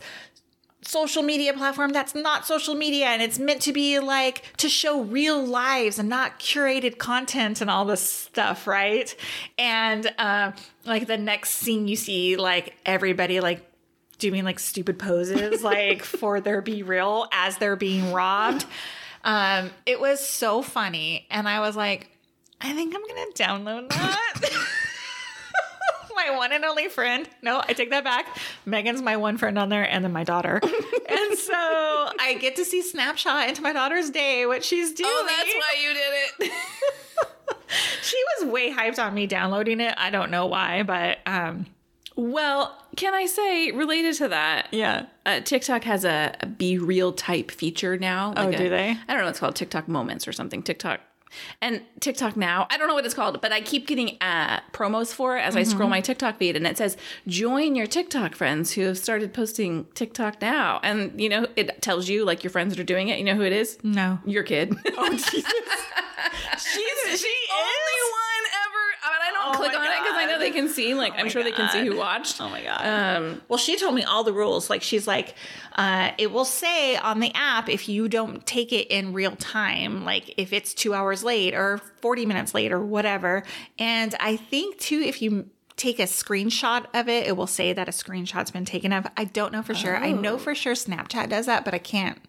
social 0.87 1.23
media 1.23 1.51
platform 1.53 1.91
that's 1.91 2.13
not 2.13 2.45
social 2.45 2.75
media 2.75 3.07
and 3.07 3.21
it's 3.21 3.39
meant 3.39 3.61
to 3.61 3.73
be 3.73 3.99
like 3.99 4.43
to 4.57 4.69
show 4.69 5.01
real 5.01 5.43
lives 5.43 5.97
and 5.97 6.07
not 6.07 6.39
curated 6.39 6.99
content 6.99 7.59
and 7.59 7.71
all 7.71 7.85
this 7.85 8.07
stuff 8.07 8.67
right 8.67 9.15
and 9.57 10.13
uh, 10.19 10.51
like 10.85 11.07
the 11.07 11.17
next 11.17 11.51
scene 11.51 11.87
you 11.87 11.95
see 11.95 12.35
like 12.35 12.75
everybody 12.85 13.39
like 13.39 13.67
doing 14.19 14.43
like 14.43 14.59
stupid 14.59 14.97
poses 14.97 15.63
like 15.63 16.03
for 16.03 16.39
their 16.39 16.61
be 16.61 16.83
real 16.83 17.27
as 17.31 17.57
they're 17.57 17.75
being 17.75 18.13
robbed 18.13 18.65
um 19.23 19.69
it 19.85 19.99
was 19.99 20.19
so 20.19 20.61
funny 20.61 21.25
and 21.29 21.47
i 21.47 21.59
was 21.59 21.75
like 21.75 22.09
i 22.61 22.73
think 22.73 22.95
i'm 22.95 23.01
gonna 23.01 23.31
download 23.33 23.89
that 23.89 24.33
my 26.15 26.35
one 26.35 26.51
and 26.51 26.63
only 26.65 26.87
friend. 26.87 27.27
No, 27.41 27.61
I 27.67 27.73
take 27.73 27.89
that 27.91 28.03
back. 28.03 28.37
Megan's 28.65 29.01
my 29.01 29.17
one 29.17 29.37
friend 29.37 29.57
on 29.59 29.69
there, 29.69 29.89
and 29.89 30.03
then 30.03 30.11
my 30.11 30.23
daughter. 30.23 30.59
and 30.63 31.37
so 31.37 31.53
I 31.53 32.37
get 32.39 32.55
to 32.57 32.65
see 32.65 32.81
snapshot 32.81 33.49
into 33.49 33.61
my 33.61 33.73
daughter's 33.73 34.09
day, 34.09 34.45
what 34.45 34.63
she's 34.63 34.93
doing. 34.93 35.09
oh, 35.11 35.25
that's 35.27 35.53
why 35.53 35.75
you 35.81 35.93
did 35.93 36.49
it. 36.49 36.51
she 38.01 38.17
was 38.39 38.51
way 38.51 38.71
hyped 38.71 39.03
on 39.03 39.13
me 39.13 39.27
downloading 39.27 39.79
it. 39.79 39.93
I 39.97 40.09
don't 40.09 40.31
know 40.31 40.47
why, 40.47 40.83
but 40.83 41.19
um, 41.25 41.65
well, 42.15 42.75
can 42.95 43.13
I 43.13 43.25
say 43.25 43.71
related 43.71 44.15
to 44.15 44.27
that? 44.29 44.67
yeah. 44.71 45.05
Uh, 45.25 45.39
TikTok 45.39 45.83
has 45.85 46.05
a, 46.05 46.35
a 46.41 46.45
be 46.45 46.77
real 46.77 47.11
type 47.11 47.49
feature 47.51 47.97
now. 47.97 48.33
Oh, 48.37 48.49
a- 48.49 48.55
do 48.55 48.69
they? 48.69 48.91
I 49.07 49.13
don't 49.13 49.23
know. 49.23 49.27
It's 49.29 49.39
called 49.39 49.55
TikTok 49.55 49.87
Moments 49.87 50.27
or 50.27 50.33
something. 50.33 50.61
TikTok. 50.63 50.99
And 51.61 51.81
TikTok 51.99 52.37
now, 52.37 52.65
I 52.69 52.77
don't 52.77 52.87
know 52.87 52.93
what 52.93 53.03
it's 53.05 53.13
called, 53.15 53.41
but 53.41 53.51
I 53.51 53.59
keep 53.59 53.87
getting 53.87 54.15
uh, 54.21 54.61
promos 54.71 55.11
for 55.13 55.37
it 55.37 55.41
as 55.41 55.55
I 55.57 55.63
Mm-hmm. 55.63 55.71
scroll 55.71 55.89
my 55.89 55.99
TikTok 55.99 56.37
feed, 56.37 56.55
and 56.55 56.65
it 56.65 56.77
says 56.77 56.95
join 57.27 57.75
your 57.75 57.87
TikTok 57.87 58.35
friends 58.35 58.71
who 58.71 58.83
have 58.83 58.97
started 58.97 59.33
posting 59.33 59.85
TikTok 59.95 60.39
now, 60.41 60.79
and 60.81 61.19
you 61.19 61.27
know 61.27 61.47
it 61.57 61.81
tells 61.81 62.07
you 62.07 62.23
like 62.23 62.43
your 62.43 62.51
friends 62.51 62.73
that 62.73 62.79
are 62.79 62.85
doing 62.85 63.09
it. 63.09 63.17
You 63.17 63.25
know 63.25 63.35
who 63.35 63.41
it 63.41 63.51
is? 63.51 63.77
No. 63.83 64.19
Your 64.25 64.43
kid. 64.43 64.75
Oh, 64.95 65.09
Jesus. 65.11 65.33
She's, 66.57 67.19
she 67.21 67.27
is? 67.27 68.01
one 68.11 68.45
ever. 68.63 68.83
But 69.03 69.21
I 69.21 69.31
don't 69.33 69.34
Oh 69.45 69.53
click 69.53 69.73
on 69.73 69.83
it 69.83 69.99
because 70.01 70.15
I 70.15 70.25
know 70.25 70.39
they 70.39 70.51
can 70.51 70.67
see. 70.67 70.93
Like 70.93 71.13
I'm 71.13 71.25
my 71.25 71.29
sure 71.29 71.43
they 71.43 71.51
can 71.51 71.69
see 71.69 71.85
who 71.85 71.97
watched. 71.97 72.41
Oh 72.41 72.49
my 72.49 72.63
god. 72.63 72.85
Um, 72.85 73.41
well, 73.47 73.57
she 73.57 73.77
told 73.77 73.93
me 73.95 74.03
all 74.03 74.23
the 74.23 74.33
rules. 74.33 74.69
Like 74.69 74.81
she's 74.81 75.07
like, 75.07 75.35
uh, 75.75 76.11
it 76.17 76.31
will 76.31 76.45
say 76.45 76.97
on 76.97 77.19
the 77.19 77.31
app 77.35 77.69
if 77.69 77.87
you 77.87 78.07
don't 78.07 78.45
take 78.45 78.73
it 78.73 78.87
in 78.87 79.13
real 79.13 79.35
time, 79.35 80.03
like 80.03 80.33
if 80.37 80.51
it's 80.51 80.73
two 80.73 80.93
hours 80.93 81.23
late 81.23 81.53
or 81.53 81.79
forty 82.01 82.25
minutes 82.25 82.53
late 82.53 82.71
or 82.71 82.83
whatever. 82.83 83.43
And 83.77 84.15
I 84.19 84.35
think 84.37 84.79
too, 84.79 84.99
if 84.99 85.21
you 85.21 85.49
take 85.77 85.99
a 85.99 86.03
screenshot 86.03 86.85
of 86.93 87.09
it, 87.09 87.27
it 87.27 87.35
will 87.35 87.47
say 87.47 87.73
that 87.73 87.87
a 87.87 87.91
screenshot's 87.91 88.51
been 88.51 88.65
taken 88.65 88.93
of. 88.93 89.05
I 89.17 89.25
don't 89.25 89.51
know 89.51 89.61
for 89.61 89.75
sure. 89.75 89.95
I 89.97 90.11
know 90.11 90.37
for 90.37 90.55
sure 90.55 90.73
Snapchat 90.73 91.29
does 91.29 91.45
that, 91.45 91.65
but 91.65 91.73
I 91.73 91.79
can't 91.79 92.19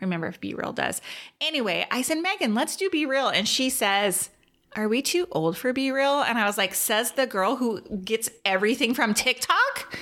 remember 0.00 0.26
if 0.26 0.40
Be 0.40 0.54
Real 0.54 0.72
does. 0.72 1.00
Anyway, 1.40 1.86
I 1.90 2.02
said, 2.02 2.18
Megan, 2.18 2.54
let's 2.54 2.76
do 2.76 2.90
Be 2.90 3.06
Real, 3.06 3.28
and 3.28 3.48
she 3.48 3.70
says. 3.70 4.30
Are 4.76 4.88
we 4.88 5.00
too 5.00 5.26
old 5.32 5.56
for 5.56 5.72
Be 5.72 5.90
Real? 5.90 6.20
And 6.20 6.38
I 6.38 6.44
was 6.44 6.58
like, 6.58 6.74
says 6.74 7.12
the 7.12 7.26
girl 7.26 7.56
who 7.56 7.80
gets 7.80 8.28
everything 8.44 8.92
from 8.92 9.14
TikTok? 9.14 9.96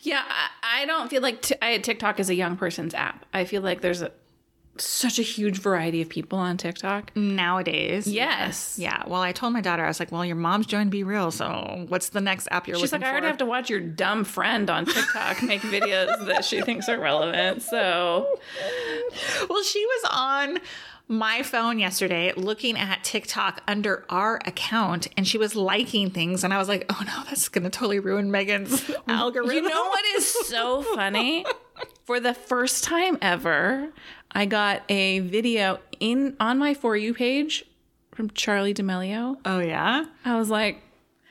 Yeah, 0.00 0.24
I, 0.62 0.86
don't 0.86 1.08
feel 1.08 1.22
like 1.22 1.42
t- 1.42 1.54
I, 1.62 1.78
TikTok 1.78 2.18
is 2.18 2.28
a 2.28 2.34
young 2.34 2.56
person's 2.56 2.94
app. 2.94 3.24
I 3.32 3.44
feel 3.44 3.62
like 3.62 3.80
there's 3.80 4.02
a, 4.02 4.10
such 4.76 5.20
a 5.20 5.22
huge 5.22 5.58
variety 5.58 6.02
of 6.02 6.08
people 6.08 6.38
on 6.38 6.56
TikTok. 6.56 7.14
Nowadays. 7.16 8.08
Yes. 8.08 8.76
Yeah. 8.76 9.04
Well, 9.06 9.22
I 9.22 9.30
told 9.30 9.52
my 9.52 9.60
daughter, 9.60 9.84
I 9.84 9.88
was 9.88 10.00
like, 10.00 10.10
well, 10.10 10.24
your 10.24 10.36
mom's 10.36 10.66
joined 10.66 10.90
Be 10.90 11.04
Real. 11.04 11.30
So 11.30 11.84
what's 11.88 12.08
the 12.08 12.20
next 12.20 12.48
app 12.50 12.66
you're 12.66 12.76
looking 12.76 12.80
for? 12.80 12.86
She's 12.86 12.92
looking 12.92 13.02
like, 13.02 13.08
I 13.08 13.12
already 13.12 13.26
have 13.28 13.38
to 13.38 13.46
watch 13.46 13.70
your 13.70 13.80
dumb 13.80 14.24
friend 14.24 14.68
on 14.68 14.84
TikTok 14.84 15.42
make 15.44 15.60
videos 15.62 16.26
that 16.26 16.44
she 16.44 16.60
thinks 16.60 16.88
are 16.88 16.98
relevant. 16.98 17.62
So, 17.62 18.38
well, 19.48 19.62
she 19.62 19.84
was 19.84 20.10
on 20.10 20.58
my 21.08 21.42
phone 21.42 21.78
yesterday 21.78 22.32
looking 22.36 22.76
at 22.76 23.02
TikTok 23.02 23.62
under 23.66 24.04
our 24.10 24.36
account 24.44 25.08
and 25.16 25.26
she 25.26 25.38
was 25.38 25.56
liking 25.56 26.10
things. 26.10 26.44
And 26.44 26.52
I 26.52 26.58
was 26.58 26.68
like, 26.68 26.84
oh 26.90 27.02
no, 27.06 27.24
that's 27.24 27.48
going 27.48 27.64
to 27.64 27.70
totally 27.70 27.98
ruin 27.98 28.30
Megan's 28.30 28.90
algorithm. 29.08 29.54
you 29.56 29.62
know 29.62 29.88
what 29.88 30.04
is 30.16 30.26
so 30.26 30.82
funny? 30.82 31.46
For 32.04 32.20
the 32.20 32.34
first 32.34 32.84
time 32.84 33.18
ever, 33.22 33.90
I 34.32 34.46
got 34.46 34.82
a 34.88 35.20
video 35.20 35.78
in 36.00 36.36
on 36.40 36.58
my 36.58 36.74
For 36.74 36.96
You 36.96 37.14
page 37.14 37.64
from 38.12 38.30
Charli 38.30 38.74
D'Amelio. 38.74 39.36
Oh, 39.44 39.60
yeah? 39.60 40.06
I 40.24 40.36
was 40.36 40.50
like, 40.50 40.82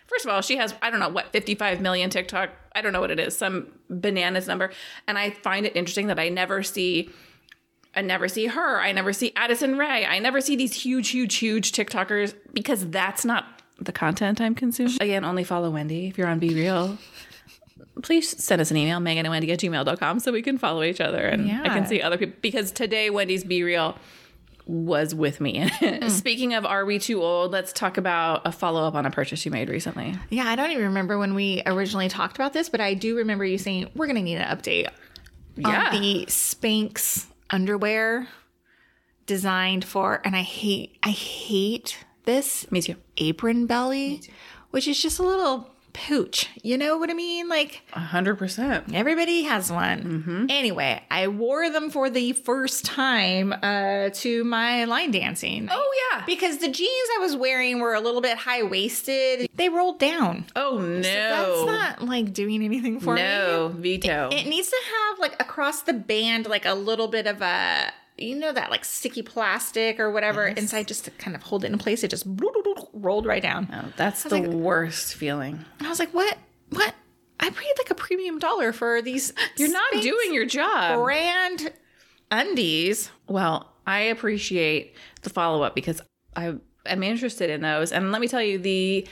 first 0.07 0.25
of 0.25 0.31
all, 0.31 0.41
she 0.41 0.55
has, 0.57 0.73
I 0.81 0.89
don't 0.89 0.99
know, 0.99 1.09
what, 1.09 1.33
55 1.33 1.81
million 1.81 2.09
TikTok. 2.09 2.49
I 2.73 2.81
don't 2.81 2.93
know 2.93 3.01
what 3.01 3.11
it 3.11 3.19
is, 3.19 3.37
some 3.37 3.67
bananas 3.89 4.47
number. 4.47 4.71
And 5.07 5.17
I 5.17 5.31
find 5.31 5.65
it 5.65 5.75
interesting 5.75 6.07
that 6.07 6.19
I 6.19 6.29
never 6.29 6.63
see. 6.63 7.09
I 7.97 8.01
never 8.01 8.27
see 8.27 8.45
her. 8.45 8.79
I 8.79 8.91
never 8.91 9.11
see 9.11 9.33
Addison 9.35 9.77
Rae. 9.77 10.05
I 10.05 10.19
never 10.19 10.39
see 10.39 10.55
these 10.55 10.73
huge, 10.73 11.09
huge, 11.09 11.35
huge 11.35 11.71
TikTokers 11.71 12.35
because 12.53 12.87
that's 12.89 13.25
not 13.25 13.45
the 13.79 13.91
content 13.91 14.39
I'm 14.39 14.55
consuming. 14.55 14.97
Again, 15.01 15.25
only 15.25 15.43
follow 15.43 15.69
Wendy 15.71 16.07
if 16.07 16.17
you're 16.17 16.27
on 16.27 16.39
Be 16.39 16.53
Real. 16.53 16.97
Please 18.03 18.29
send 18.43 18.61
us 18.61 18.69
an 18.69 18.77
email, 18.77 18.99
Megan 18.99 19.25
and 19.25 19.31
Wendy 19.31 19.51
at 19.51 19.59
gmail.com, 19.59 20.19
so 20.19 20.31
we 20.31 20.43
can 20.43 20.57
follow 20.59 20.83
each 20.83 21.01
other 21.01 21.25
and 21.25 21.47
yeah. 21.47 21.63
I 21.63 21.69
can 21.69 21.87
see 21.87 22.01
other 22.01 22.17
people. 22.17 22.35
Because 22.41 22.71
today, 22.71 23.09
Wendy's 23.09 23.43
Be 23.43 23.63
Real 23.63 23.97
was 24.67 25.15
with 25.15 25.41
me. 25.41 25.67
Hmm. 25.79 26.07
Speaking 26.09 26.53
of 26.53 26.65
Are 26.65 26.85
We 26.85 26.99
Too 26.99 27.21
Old, 27.21 27.51
let's 27.51 27.71
talk 27.73 27.97
about 27.97 28.41
a 28.45 28.51
follow 28.51 28.83
up 28.83 28.93
on 28.95 29.05
a 29.05 29.11
purchase 29.11 29.45
you 29.45 29.51
made 29.51 29.69
recently. 29.69 30.15
Yeah, 30.29 30.47
I 30.47 30.55
don't 30.55 30.71
even 30.71 30.85
remember 30.85 31.17
when 31.17 31.33
we 31.33 31.63
originally 31.65 32.09
talked 32.09 32.35
about 32.35 32.53
this, 32.53 32.67
but 32.69 32.81
I 32.81 32.93
do 32.93 33.17
remember 33.17 33.45
you 33.45 33.57
saying 33.57 33.89
we're 33.95 34.07
going 34.07 34.17
to 34.17 34.21
need 34.21 34.35
an 34.37 34.55
update 34.55 34.89
Yeah. 35.55 35.89
on 35.89 36.01
the 36.01 36.25
Spanx 36.27 37.25
underwear 37.49 38.27
designed 39.25 39.85
for, 39.85 40.21
and 40.23 40.35
I 40.35 40.41
hate, 40.41 40.97
I 41.03 41.09
hate 41.09 42.05
this 42.23 42.69
Me 42.71 42.81
too. 42.81 42.95
apron 43.17 43.65
belly, 43.65 44.21
which 44.71 44.87
is 44.87 45.01
just 45.01 45.19
a 45.19 45.23
little 45.23 45.69
pooch. 46.05 46.47
You 46.61 46.77
know 46.77 46.97
what 46.97 47.09
I 47.09 47.13
mean? 47.13 47.49
Like 47.49 47.81
A 47.93 47.99
hundred 47.99 48.37
percent. 48.37 48.93
everybody 48.93 49.43
has 49.43 49.71
one. 49.71 50.47
Anyway, 50.49 51.01
I 51.09 51.27
wore 51.27 51.69
them 51.71 51.89
for 51.89 52.09
the 52.09 52.33
first 52.33 52.85
time 52.85 53.51
uh, 53.53 54.09
to 54.13 54.43
my 54.43 54.85
line 54.85 55.11
dancing. 55.11 55.67
Oh 55.71 55.93
yeah. 56.11 56.23
Because 56.25 56.57
the 56.59 56.67
jeans 56.69 57.09
I 57.17 57.19
was 57.19 57.35
wearing 57.35 57.79
were 57.79 57.93
a 57.95 57.99
little 57.99 58.21
bit 58.21 58.37
high 58.37 58.63
waisted. 58.63 59.49
They 59.55 59.69
rolled 59.69 59.99
down. 59.99 60.45
Oh 60.55 60.77
no. 60.79 61.01
That's 61.01 61.65
not 61.65 62.03
like 62.07 62.31
doing 62.33 62.63
anything 62.63 62.99
for 62.99 63.15
me. 63.15 63.21
no 63.23 63.69
veto. 63.75 64.29
It 64.31 64.45
needs 64.47 64.69
to 64.69 64.77
have 64.93 65.19
like 65.19 65.33
across 65.41 65.81
the 65.81 65.93
band, 65.93 66.45
like 66.47 66.65
a 66.65 66.73
little 66.75 67.07
bit 67.07 67.25
of 67.27 67.41
a, 67.41 67.91
you 68.17 68.35
know, 68.35 68.51
that 68.51 68.71
like 68.71 68.83
sticky 68.83 69.21
plastic 69.21 69.99
or 69.99 70.11
whatever 70.11 70.47
inside 70.47 70.87
just 70.87 71.05
to 71.05 71.11
kind 71.11 71.35
of 71.35 71.43
hold 71.43 71.63
it 71.63 71.71
in 71.71 71.77
place. 71.77 72.03
It 72.03 72.09
just 72.09 72.25
rolled 72.93 73.25
right 73.25 73.41
down. 73.41 73.69
Oh, 73.71 73.93
that's 73.95 74.23
the 74.23 74.41
worst 74.41 75.15
feeling. 75.15 75.63
I 75.79 75.89
was 75.89 75.99
like, 75.99 76.13
what? 76.13 76.37
What? 76.69 76.93
I 77.39 77.49
paid 77.49 77.73
like 77.77 77.91
a 77.91 77.95
premium 77.95 78.39
dollar 78.39 78.73
for 78.73 79.01
these. 79.01 79.33
You're 79.57 79.71
not 79.71 79.91
doing 80.01 80.33
your 80.33 80.45
job. 80.45 81.03
brand 81.03 81.71
undies. 82.31 83.11
Well, 83.27 83.71
I 83.85 83.99
appreciate 84.01 84.95
the 85.21 85.29
follow 85.29 85.61
up 85.61 85.75
because 85.75 86.01
I 86.35 86.55
am 86.85 87.03
interested 87.03 87.49
in 87.49 87.61
those. 87.61 87.91
And 87.91 88.11
let 88.11 88.21
me 88.21 88.27
tell 88.27 88.41
you, 88.41 88.57
the 88.57 89.07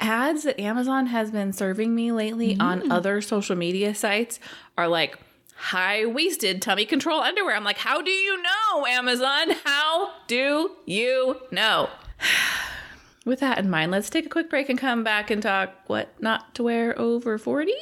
ads 0.00 0.42
that 0.42 0.58
Amazon 0.58 1.06
has 1.06 1.30
been 1.30 1.52
serving 1.52 1.94
me 1.94 2.10
lately 2.10 2.56
on 2.58 2.82
mm. 2.82 2.90
other 2.90 3.20
social 3.20 3.54
media 3.54 3.94
sites 3.94 4.40
are 4.76 4.88
like 4.88 5.18
high 5.60 6.06
waisted 6.06 6.62
tummy 6.62 6.86
control 6.86 7.20
underwear. 7.20 7.54
I'm 7.54 7.64
like, 7.64 7.76
how 7.78 8.00
do 8.00 8.10
you 8.10 8.42
know, 8.42 8.86
Amazon? 8.86 9.50
How 9.62 10.10
do 10.26 10.72
you 10.86 11.36
know? 11.50 11.90
With 13.26 13.40
that 13.40 13.58
in 13.58 13.68
mind, 13.68 13.92
let's 13.92 14.08
take 14.08 14.24
a 14.24 14.30
quick 14.30 14.48
break 14.48 14.70
and 14.70 14.78
come 14.78 15.04
back 15.04 15.30
and 15.30 15.42
talk 15.42 15.74
what 15.86 16.20
not 16.20 16.54
to 16.54 16.62
wear 16.62 16.98
over 16.98 17.36
40. 17.36 17.74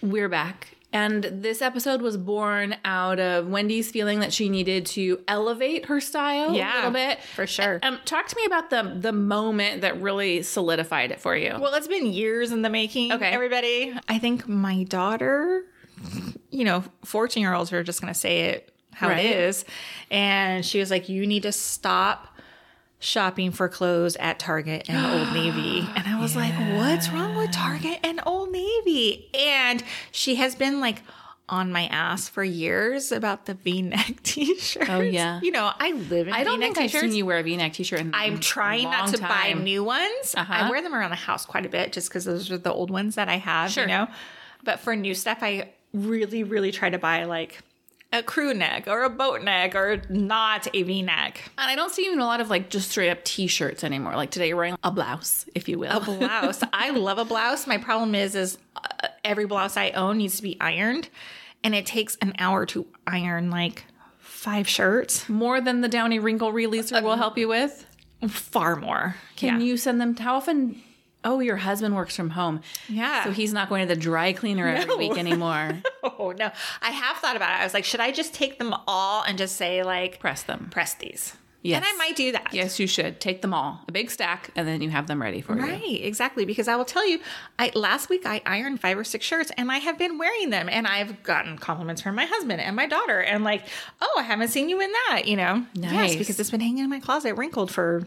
We're 0.00 0.30
back. 0.30 0.77
And 0.90 1.22
this 1.24 1.60
episode 1.60 2.00
was 2.00 2.16
born 2.16 2.76
out 2.82 3.20
of 3.20 3.46
Wendy's 3.46 3.90
feeling 3.90 4.20
that 4.20 4.32
she 4.32 4.48
needed 4.48 4.86
to 4.86 5.20
elevate 5.28 5.84
her 5.86 6.00
style 6.00 6.50
a 6.50 6.52
little 6.76 6.90
bit. 6.90 7.22
for 7.34 7.46
sure. 7.46 7.78
Um, 7.82 7.98
talk 8.06 8.26
to 8.28 8.36
me 8.36 8.44
about 8.46 8.70
the 8.70 8.94
the 8.98 9.12
moment 9.12 9.82
that 9.82 10.00
really 10.00 10.42
solidified 10.42 11.10
it 11.10 11.20
for 11.20 11.36
you. 11.36 11.54
Well, 11.60 11.74
it's 11.74 11.88
been 11.88 12.06
years 12.06 12.52
in 12.52 12.62
the 12.62 12.70
making. 12.70 13.12
Okay. 13.12 13.26
Everybody. 13.28 13.92
I 14.08 14.18
think 14.18 14.48
my 14.48 14.84
daughter, 14.84 15.64
you 16.50 16.64
know, 16.64 16.82
14 17.04 17.42
year 17.42 17.52
olds 17.52 17.70
are 17.72 17.82
just 17.84 18.00
going 18.00 18.12
to 18.12 18.18
say 18.18 18.40
it 18.52 18.72
how 18.94 19.08
Right. 19.08 19.24
it 19.26 19.36
is. 19.40 19.64
And 20.10 20.64
she 20.64 20.78
was 20.80 20.90
like, 20.90 21.08
you 21.10 21.26
need 21.26 21.42
to 21.42 21.52
stop 21.52 22.28
shopping 23.00 23.52
for 23.52 23.68
clothes 23.68 24.16
at 24.16 24.38
Target 24.38 24.88
and 24.88 25.20
Old 25.20 25.32
Navy. 25.32 25.88
And 25.96 26.06
I 26.06 26.20
was 26.20 26.34
like, 26.34 26.52
what's 26.76 27.08
wrong 27.10 27.36
with 27.36 27.52
Target 27.52 28.00
and 28.02 28.20
Old 28.26 28.50
Navy? 28.50 29.28
And 29.38 29.82
she 30.10 30.36
has 30.36 30.54
been 30.54 30.80
like, 30.80 31.02
on 31.50 31.72
my 31.72 31.86
ass 31.86 32.28
for 32.28 32.44
years 32.44 33.10
about 33.10 33.46
the 33.46 33.54
V-neck 33.54 34.16
t-shirts. 34.22 34.90
Oh, 34.90 35.00
yeah. 35.00 35.40
you 35.42 35.50
know 35.50 35.72
I 35.80 35.92
live 35.92 36.28
in 36.28 36.34
I 36.34 36.44
don't 36.44 36.60
V-neck 36.60 36.74
think 36.74 36.94
I've 36.94 37.00
seen 37.00 37.14
you 37.14 37.24
wear 37.24 37.38
a 37.38 37.42
V-neck 37.42 37.72
t-shirt. 37.72 38.00
In 38.00 38.10
I'm 38.14 38.38
trying 38.38 38.84
not 38.84 39.14
to 39.14 39.18
buy 39.22 39.54
new 39.54 39.82
ones. 39.82 40.34
Uh-huh. 40.36 40.52
I 40.52 40.68
wear 40.68 40.82
them 40.82 40.94
around 40.94 41.08
the 41.08 41.16
house 41.16 41.46
quite 41.46 41.64
a 41.64 41.70
bit 41.70 41.92
just 41.92 42.10
because 42.10 42.26
those 42.26 42.50
are 42.50 42.58
the 42.58 42.70
old 42.70 42.90
ones 42.90 43.14
that 43.14 43.30
I 43.30 43.36
have, 43.38 43.70
Sure. 43.70 43.84
you 43.84 43.88
know. 43.88 44.08
But 44.62 44.80
for 44.80 44.94
new 44.94 45.14
stuff, 45.14 45.38
I 45.40 45.70
really, 45.94 46.42
really 46.44 46.70
try 46.70 46.90
to 46.90 46.98
buy 46.98 47.24
like 47.24 47.60
a 48.12 48.22
crew 48.22 48.54
neck 48.54 48.88
or 48.88 49.02
a 49.02 49.10
boat 49.10 49.42
neck 49.42 49.74
or 49.74 50.02
not 50.08 50.66
a 50.74 50.82
V 50.82 51.02
neck. 51.02 51.50
And 51.58 51.70
I 51.70 51.76
don't 51.76 51.92
see 51.92 52.10
in 52.10 52.18
a 52.18 52.24
lot 52.24 52.40
of 52.40 52.50
like 52.50 52.70
just 52.70 52.90
straight 52.90 53.10
up 53.10 53.24
t-shirts 53.24 53.84
anymore. 53.84 54.16
Like 54.16 54.30
today, 54.30 54.48
you're 54.48 54.56
wearing 54.56 54.76
a 54.82 54.90
blouse, 54.90 55.46
if 55.54 55.68
you 55.68 55.78
will. 55.78 55.96
A 55.96 56.00
blouse. 56.00 56.62
I 56.72 56.90
love 56.90 57.18
a 57.18 57.24
blouse. 57.24 57.66
My 57.66 57.78
problem 57.78 58.14
is, 58.14 58.34
is 58.34 58.58
uh, 58.76 59.08
every 59.24 59.44
blouse 59.44 59.76
I 59.76 59.90
own 59.90 60.18
needs 60.18 60.36
to 60.36 60.42
be 60.42 60.56
ironed, 60.60 61.08
and 61.62 61.74
it 61.74 61.86
takes 61.86 62.16
an 62.22 62.34
hour 62.38 62.64
to 62.66 62.86
iron 63.06 63.50
like 63.50 63.84
five 64.18 64.68
shirts. 64.68 65.28
More 65.28 65.60
than 65.60 65.82
the 65.82 65.88
Downy 65.88 66.18
Wrinkle 66.18 66.52
Releaser 66.52 67.02
will 67.02 67.16
help 67.16 67.36
you 67.36 67.48
with. 67.48 67.84
Far 68.28 68.74
more. 68.76 69.16
Can 69.36 69.60
yeah. 69.60 69.66
you 69.66 69.76
send 69.76 70.00
them? 70.00 70.16
How 70.16 70.36
often? 70.36 70.82
Oh, 71.24 71.40
your 71.40 71.56
husband 71.56 71.94
works 71.96 72.14
from 72.16 72.30
home. 72.30 72.60
Yeah. 72.88 73.24
So 73.24 73.32
he's 73.32 73.52
not 73.52 73.68
going 73.68 73.86
to 73.86 73.92
the 73.94 74.00
dry 74.00 74.32
cleaner 74.32 74.68
every 74.68 74.96
week 74.96 75.18
anymore. 75.18 75.72
Oh 76.20 76.32
no! 76.36 76.50
I 76.82 76.90
have 76.90 77.16
thought 77.18 77.36
about 77.36 77.50
it. 77.58 77.60
I 77.60 77.64
was 77.64 77.74
like, 77.74 77.84
should 77.84 78.00
I 78.00 78.10
just 78.10 78.34
take 78.34 78.58
them 78.58 78.74
all 78.88 79.22
and 79.22 79.38
just 79.38 79.56
say 79.56 79.82
like 79.84 80.18
Press 80.18 80.42
them. 80.42 80.68
press 80.70 80.94
these? 80.94 81.36
Yes. 81.62 81.76
And 81.76 81.84
I 81.84 81.92
might 81.96 82.16
do 82.16 82.32
that. 82.32 82.48
Yes, 82.52 82.78
you 82.80 82.86
should. 82.86 83.20
Take 83.20 83.42
them 83.42 83.52
all. 83.52 83.80
A 83.88 83.92
big 83.92 84.10
stack, 84.10 84.50
and 84.56 84.66
then 84.66 84.80
you 84.80 84.90
have 84.90 85.06
them 85.06 85.20
ready 85.20 85.40
for 85.40 85.54
you. 85.56 85.62
Right, 85.62 86.00
exactly. 86.02 86.44
Because 86.44 86.66
I 86.66 86.76
will 86.76 86.84
tell 86.84 87.06
you, 87.06 87.20
I 87.58 87.70
last 87.74 88.08
week 88.08 88.24
I 88.26 88.40
ironed 88.46 88.80
five 88.80 88.96
or 88.98 89.04
six 89.04 89.26
shirts 89.26 89.50
and 89.56 89.70
I 89.70 89.78
have 89.78 89.98
been 89.98 90.18
wearing 90.18 90.50
them 90.50 90.68
and 90.68 90.86
I've 90.86 91.22
gotten 91.24 91.58
compliments 91.58 92.00
from 92.00 92.14
my 92.14 92.26
husband 92.26 92.60
and 92.60 92.74
my 92.74 92.86
daughter 92.86 93.20
and 93.20 93.44
like, 93.44 93.64
oh, 94.00 94.16
I 94.18 94.22
haven't 94.22 94.48
seen 94.48 94.68
you 94.68 94.80
in 94.80 94.90
that, 95.08 95.24
you 95.26 95.36
know? 95.36 95.66
Nice. 95.74 95.92
Yes, 96.10 96.16
because 96.16 96.40
it's 96.40 96.50
been 96.50 96.60
hanging 96.60 96.84
in 96.84 96.90
my 96.90 97.00
closet 97.00 97.34
wrinkled 97.34 97.70
for 97.72 98.04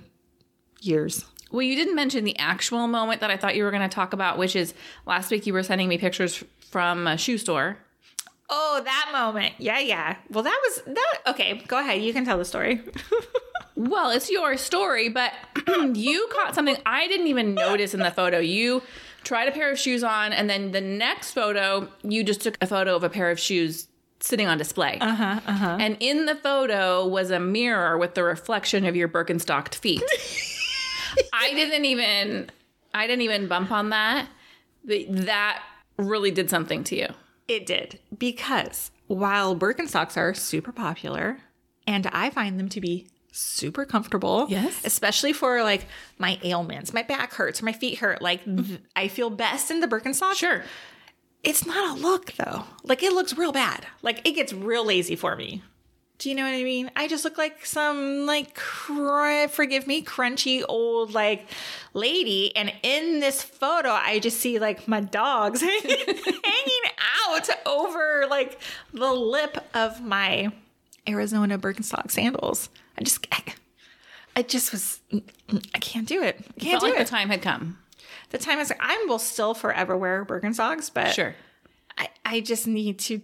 years. 0.82 1.26
Well, 1.52 1.62
you 1.62 1.76
didn't 1.76 1.96
mention 1.96 2.24
the 2.24 2.38
actual 2.40 2.88
moment 2.88 3.22
that 3.22 3.30
I 3.30 3.38
thought 3.38 3.56
you 3.56 3.64
were 3.64 3.72
going 3.72 3.88
to 3.88 3.94
talk 3.94 4.14
about, 4.14 4.38
which 4.38 4.56
is 4.56 4.74
last 5.06 5.32
week 5.32 5.46
you 5.46 5.54
were 5.54 5.64
sending 5.64 5.88
me 5.88 5.98
pictures 5.98 6.44
from 6.70 7.08
a 7.08 7.18
shoe 7.18 7.38
store. 7.38 7.78
Oh, 8.50 8.82
that 8.84 9.10
moment. 9.14 9.54
Yeah, 9.60 9.80
yeah. 9.80 10.18
Well, 10.30 10.44
that 10.44 10.60
was 10.64 10.96
that. 10.96 11.18
Okay, 11.28 11.62
go 11.68 11.80
ahead. 11.80 12.02
You 12.02 12.12
can 12.14 12.26
tell 12.26 12.38
the 12.38 12.46
story. 12.46 12.82
Well, 13.76 14.12
it's 14.12 14.30
your 14.30 14.58
story, 14.58 15.10
but 15.10 15.34
you 15.96 16.28
caught 16.32 16.54
something 16.54 16.78
I 16.86 17.08
didn't 17.08 17.28
even 17.28 17.56
notice 17.56 17.94
in 17.94 18.02
the 18.02 18.12
photo. 18.12 18.38
You 18.38 18.84
tried 19.24 19.48
a 19.48 19.52
pair 19.52 19.72
of 19.72 19.80
shoes 19.80 20.04
on, 20.04 20.34
and 20.34 20.50
then 20.50 20.72
the 20.72 20.82
next 20.82 21.32
photo, 21.32 21.88
you 22.04 22.24
just 22.24 22.42
took 22.42 22.58
a 22.62 22.68
photo 22.68 22.96
of 22.96 23.04
a 23.04 23.10
pair 23.10 23.32
of 23.32 23.40
shoes 23.40 23.88
sitting 24.20 24.48
on 24.48 24.58
display. 24.58 24.98
Uh 25.02 25.16
huh. 25.16 25.40
Uh-huh. 25.48 25.78
And 25.80 25.98
in 26.00 26.26
the 26.26 26.36
photo 26.36 27.08
was 27.08 27.32
a 27.32 27.40
mirror 27.40 27.98
with 27.98 28.14
the 28.14 28.24
reflection 28.24 28.86
of 28.86 28.96
your 28.96 29.08
Birkenstocked 29.08 29.76
feet. 29.76 30.04
I 31.34 31.54
didn't 31.54 31.86
even, 31.86 32.50
I 32.94 33.08
didn't 33.08 33.22
even 33.22 33.48
bump 33.48 33.72
on 33.72 33.90
that. 33.90 34.28
That 34.86 35.64
really 35.98 36.32
did 36.32 36.50
something 36.50 36.84
to 36.86 36.96
you. 36.96 37.08
It 37.48 37.66
did 37.66 38.00
because 38.18 38.92
while 39.08 39.56
Birkenstocks 39.56 40.16
are 40.18 40.34
super 40.34 40.72
popular, 40.72 41.40
and 41.86 42.08
I 42.08 42.30
find 42.30 42.60
them 42.60 42.70
to 42.70 42.82
be 42.82 43.08
super 43.32 43.86
comfortable. 43.86 44.46
Yes. 44.50 44.82
especially 44.86 45.34
for 45.34 45.64
like 45.64 45.86
my 46.18 46.40
ailments, 46.44 46.94
my 46.94 47.04
back 47.04 47.34
hurts, 47.34 47.62
my 47.62 47.74
feet 47.74 48.00
hurt. 48.00 48.22
Like 48.22 48.44
th- 48.46 48.80
I 48.96 49.08
feel 49.08 49.30
best 49.30 49.72
in 49.72 49.80
the 49.80 49.88
Birkenstock. 49.88 50.36
Sure. 50.36 50.64
It's 51.44 51.66
not 51.66 51.98
a 51.98 52.02
look 52.02 52.34
though. 52.34 52.66
Like 52.84 53.04
it 53.04 53.14
looks 53.14 53.36
real 53.38 53.52
bad. 53.52 53.86
Like 54.02 54.26
it 54.28 54.34
gets 54.34 54.54
real 54.54 54.86
lazy 54.86 55.16
for 55.16 55.36
me. 55.36 55.64
Do 56.22 56.30
you 56.30 56.36
know 56.36 56.44
what 56.44 56.54
I 56.54 56.64
mean? 56.64 56.92
I 56.96 57.08
just 57.08 57.26
look 57.26 57.40
like 57.40 57.66
some 57.66 58.28
like 58.28 58.54
cr- 58.54 59.48
forgive 59.50 59.88
me 59.88 60.04
crunchy 60.04 60.64
old 60.70 61.16
like 61.16 61.48
lady 61.96 62.56
and 62.56 62.72
in 62.84 63.20
this 63.22 63.42
photo 63.42 63.90
I 63.90 64.20
just 64.20 64.40
see 64.40 64.60
like 64.60 64.88
my 64.88 65.02
dogs 65.02 65.62
hanging 65.62 66.84
out 67.26 67.50
over 67.66 68.28
like 68.30 68.60
the 68.94 69.12
lip 69.12 69.58
of 69.74 70.00
my 70.04 70.52
Arizona 71.10 71.58
Birkenstock 71.58 72.12
sandals. 72.12 72.70
I 73.00 73.04
just 73.04 73.26
I, 73.32 73.44
I 74.36 74.42
just 74.44 74.72
was 74.72 75.00
I 75.74 75.80
can't 75.80 76.08
do 76.08 76.22
it. 76.22 76.36
I 76.40 76.60
can't 76.60 76.72
Felt 76.80 76.84
do 76.84 76.90
like 76.92 77.00
it. 77.00 77.06
the 77.06 77.10
time 77.10 77.30
had 77.30 77.42
come. 77.42 77.80
The 78.30 78.38
time 78.38 78.60
is 78.60 78.72
I 78.80 79.06
will 79.08 79.18
still 79.18 79.56
forever 79.56 79.98
wear 79.98 80.24
Birkenstocks, 80.24 80.92
but 80.94 81.16
Sure. 81.16 81.34
I, 81.98 82.10
I 82.24 82.40
just 82.42 82.68
need 82.68 83.00
to 83.00 83.22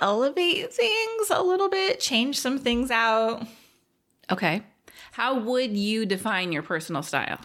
elevate 0.00 0.72
things 0.72 1.30
a 1.30 1.42
little 1.42 1.68
bit, 1.68 2.00
change 2.00 2.38
some 2.38 2.58
things 2.58 2.90
out. 2.90 3.46
Okay. 4.30 4.62
How 5.12 5.38
would 5.38 5.76
you 5.76 6.04
define 6.06 6.52
your 6.52 6.62
personal 6.62 7.02
style? 7.02 7.38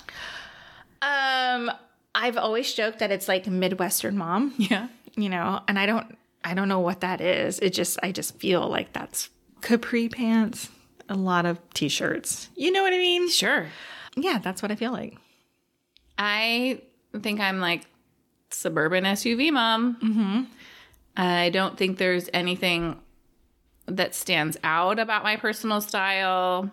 Um, 1.02 1.72
I've 2.14 2.38
always 2.38 2.74
joked 2.74 3.00
that 3.00 3.12
it's 3.12 3.28
like 3.28 3.48
Midwestern 3.48 4.18
mom, 4.18 4.54
Yeah. 4.58 4.88
you 5.16 5.30
know, 5.30 5.62
and 5.68 5.80
I 5.80 5.86
don't 5.86 6.18
I 6.44 6.54
don't 6.54 6.68
know 6.68 6.80
what 6.80 7.02
that 7.02 7.22
is. 7.22 7.60
It 7.60 7.72
just 7.74 7.98
I 8.04 8.12
just 8.12 8.36
feel 8.38 8.68
like 8.68 8.94
that's 8.94 9.30
capri 9.62 10.10
pants, 10.10 10.70
a 11.08 11.16
lot 11.16 11.46
of 11.46 11.60
t-shirts. 11.74 12.50
You 12.56 12.72
know 12.72 12.82
what 12.84 12.94
I 12.94 12.98
mean? 12.98 13.30
Sure. 13.30 13.68
Yeah, 14.16 14.40
that's 14.40 14.62
what 14.62 14.72
I 14.72 14.76
feel 14.76 14.92
like. 14.92 15.18
I 16.18 16.82
think 17.22 17.40
I'm 17.40 17.60
like 17.60 17.84
suburban 18.50 19.04
SUV 19.06 19.52
mom. 19.52 19.96
Mm-hmm. 20.04 20.42
I 21.16 21.50
don't 21.50 21.78
think 21.78 21.98
there's 21.98 22.30
anything 22.34 23.00
that 23.88 24.16
stands 24.16 24.58
out 24.64 25.00
about 25.00 25.24
my 25.24 25.36
personal 25.36 25.82
style. 25.82 26.72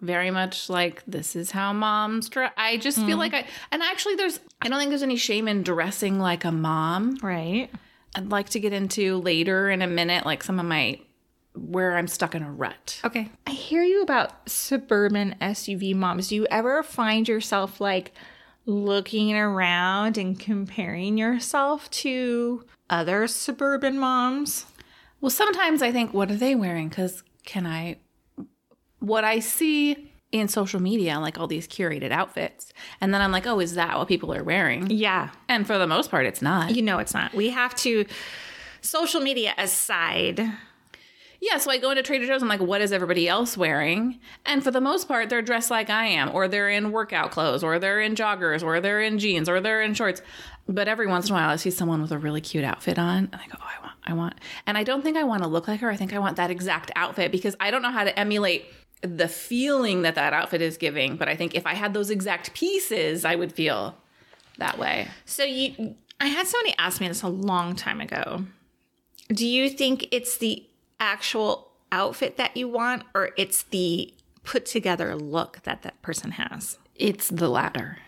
Very 0.00 0.30
much 0.30 0.68
like 0.68 1.02
this 1.06 1.34
is 1.34 1.50
how 1.50 1.72
moms 1.72 2.28
dress. 2.28 2.52
I 2.56 2.76
just 2.76 2.98
feel 2.98 3.16
hmm. 3.16 3.20
like 3.20 3.34
I, 3.34 3.46
and 3.72 3.82
actually, 3.82 4.16
there's, 4.16 4.40
I 4.60 4.68
don't 4.68 4.78
think 4.78 4.90
there's 4.90 5.02
any 5.02 5.16
shame 5.16 5.48
in 5.48 5.62
dressing 5.62 6.18
like 6.18 6.44
a 6.44 6.52
mom. 6.52 7.18
Right. 7.22 7.70
I'd 8.14 8.30
like 8.30 8.50
to 8.50 8.60
get 8.60 8.72
into 8.72 9.18
later 9.18 9.70
in 9.70 9.80
a 9.80 9.86
minute, 9.86 10.26
like 10.26 10.42
some 10.42 10.60
of 10.60 10.66
my, 10.66 11.00
where 11.54 11.96
I'm 11.96 12.08
stuck 12.08 12.34
in 12.34 12.42
a 12.42 12.50
rut. 12.50 13.00
Okay. 13.04 13.30
I 13.46 13.50
hear 13.52 13.82
you 13.82 14.02
about 14.02 14.48
suburban 14.48 15.34
SUV 15.40 15.94
moms. 15.94 16.28
Do 16.28 16.34
you 16.34 16.46
ever 16.50 16.82
find 16.82 17.26
yourself 17.26 17.80
like 17.80 18.12
looking 18.66 19.34
around 19.34 20.18
and 20.18 20.38
comparing 20.38 21.16
yourself 21.16 21.90
to 21.90 22.64
other 22.90 23.26
suburban 23.26 23.98
moms? 23.98 24.66
Well, 25.20 25.30
sometimes 25.30 25.82
I 25.82 25.92
think, 25.92 26.12
what 26.12 26.30
are 26.30 26.36
they 26.36 26.54
wearing? 26.54 26.88
Because 26.88 27.22
can 27.44 27.66
I, 27.66 27.96
what 28.98 29.24
I 29.24 29.40
see 29.40 30.12
in 30.32 30.48
social 30.48 30.80
media, 30.80 31.18
like 31.20 31.38
all 31.38 31.46
these 31.46 31.66
curated 31.68 32.10
outfits, 32.10 32.72
and 33.00 33.14
then 33.14 33.22
I'm 33.22 33.32
like, 33.32 33.46
oh, 33.46 33.60
is 33.60 33.74
that 33.76 33.96
what 33.96 34.08
people 34.08 34.34
are 34.34 34.44
wearing? 34.44 34.90
Yeah. 34.90 35.30
And 35.48 35.66
for 35.66 35.78
the 35.78 35.86
most 35.86 36.10
part, 36.10 36.26
it's 36.26 36.42
not. 36.42 36.74
You 36.74 36.82
know 36.82 36.98
it's 36.98 37.14
not. 37.14 37.32
We 37.32 37.50
have 37.50 37.74
to, 37.76 38.04
social 38.82 39.20
media 39.20 39.54
aside, 39.56 40.50
Yeah, 41.40 41.58
so 41.58 41.70
I 41.70 41.78
go 41.78 41.90
into 41.90 42.02
Trader 42.02 42.26
Joe's, 42.26 42.42
I'm 42.42 42.48
like, 42.48 42.60
what 42.60 42.80
is 42.80 42.92
everybody 42.92 43.28
else 43.28 43.56
wearing? 43.56 44.20
And 44.46 44.64
for 44.64 44.70
the 44.70 44.80
most 44.80 45.06
part, 45.06 45.28
they're 45.28 45.42
dressed 45.42 45.70
like 45.70 45.90
I 45.90 46.06
am, 46.06 46.34
or 46.34 46.48
they're 46.48 46.70
in 46.70 46.92
workout 46.92 47.30
clothes, 47.30 47.62
or 47.62 47.78
they're 47.78 48.00
in 48.00 48.14
joggers, 48.14 48.62
or 48.62 48.80
they're 48.80 49.02
in 49.02 49.18
jeans, 49.18 49.48
or 49.48 49.60
they're 49.60 49.82
in 49.82 49.94
shorts. 49.94 50.22
But 50.68 50.88
every 50.88 51.06
once 51.06 51.26
in 51.28 51.32
a 51.32 51.34
while, 51.34 51.50
I 51.50 51.56
see 51.56 51.70
someone 51.70 52.02
with 52.02 52.10
a 52.10 52.18
really 52.18 52.40
cute 52.40 52.64
outfit 52.64 52.98
on, 52.98 53.28
and 53.32 53.36
I 53.36 53.46
go, 53.46 53.56
oh, 53.60 53.64
I 53.64 53.80
want, 53.82 53.94
I 54.04 54.12
want. 54.14 54.34
And 54.66 54.76
I 54.76 54.82
don't 54.82 55.02
think 55.02 55.16
I 55.16 55.22
want 55.22 55.42
to 55.42 55.48
look 55.48 55.68
like 55.68 55.80
her. 55.80 55.90
I 55.90 55.96
think 55.96 56.12
I 56.12 56.18
want 56.18 56.36
that 56.36 56.50
exact 56.50 56.90
outfit 56.96 57.30
because 57.30 57.54
I 57.60 57.70
don't 57.70 57.82
know 57.82 57.92
how 57.92 58.04
to 58.04 58.18
emulate 58.18 58.66
the 59.02 59.28
feeling 59.28 60.02
that 60.02 60.16
that 60.16 60.32
outfit 60.32 60.60
is 60.62 60.76
giving. 60.76 61.16
But 61.16 61.28
I 61.28 61.36
think 61.36 61.54
if 61.54 61.66
I 61.66 61.74
had 61.74 61.94
those 61.94 62.10
exact 62.10 62.52
pieces, 62.54 63.24
I 63.24 63.36
would 63.36 63.52
feel 63.52 63.96
that 64.58 64.78
way. 64.78 65.08
So 65.24 65.44
you 65.44 65.94
I 66.18 66.28
had 66.28 66.46
somebody 66.46 66.74
ask 66.78 67.00
me 67.00 67.08
this 67.08 67.22
a 67.22 67.28
long 67.28 67.76
time 67.76 68.00
ago. 68.00 68.46
Do 69.28 69.46
you 69.46 69.68
think 69.68 70.08
it's 70.10 70.38
the 70.38 70.66
actual 70.98 71.70
outfit 71.92 72.36
that 72.36 72.56
you 72.56 72.68
want 72.68 73.04
or 73.14 73.30
it's 73.36 73.64
the 73.64 74.12
put 74.44 74.66
together 74.66 75.14
look 75.16 75.60
that 75.64 75.82
that 75.82 76.00
person 76.02 76.32
has. 76.32 76.78
It's 76.94 77.28
the 77.28 77.48
latter. 77.48 77.98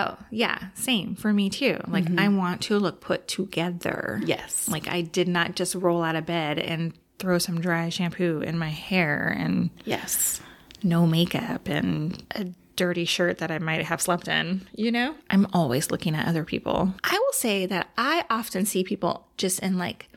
Oh, 0.00 0.16
yeah, 0.30 0.68
same 0.74 1.16
for 1.16 1.32
me 1.32 1.50
too. 1.50 1.78
Like 1.88 2.04
mm-hmm. 2.04 2.18
I 2.20 2.28
want 2.28 2.60
to 2.62 2.78
look 2.78 3.00
put 3.00 3.26
together. 3.26 4.20
Yes. 4.24 4.68
Like 4.68 4.86
I 4.86 5.00
did 5.00 5.26
not 5.26 5.56
just 5.56 5.74
roll 5.74 6.02
out 6.04 6.14
of 6.14 6.24
bed 6.24 6.58
and 6.58 6.92
throw 7.18 7.38
some 7.38 7.60
dry 7.60 7.88
shampoo 7.88 8.40
in 8.40 8.56
my 8.58 8.68
hair 8.68 9.34
and 9.36 9.70
Yes. 9.84 10.40
no 10.84 11.04
makeup 11.06 11.68
and 11.68 12.22
a 12.30 12.46
dirty 12.76 13.04
shirt 13.04 13.38
that 13.38 13.50
I 13.50 13.58
might 13.58 13.84
have 13.86 14.00
slept 14.00 14.28
in, 14.28 14.68
you 14.72 14.92
know? 14.92 15.16
I'm 15.30 15.48
always 15.52 15.90
looking 15.90 16.14
at 16.14 16.28
other 16.28 16.44
people. 16.44 16.94
I 17.02 17.18
will 17.18 17.32
say 17.32 17.66
that 17.66 17.88
I 17.98 18.24
often 18.30 18.66
see 18.66 18.84
people 18.84 19.26
just 19.36 19.58
in 19.58 19.78
like 19.78 20.08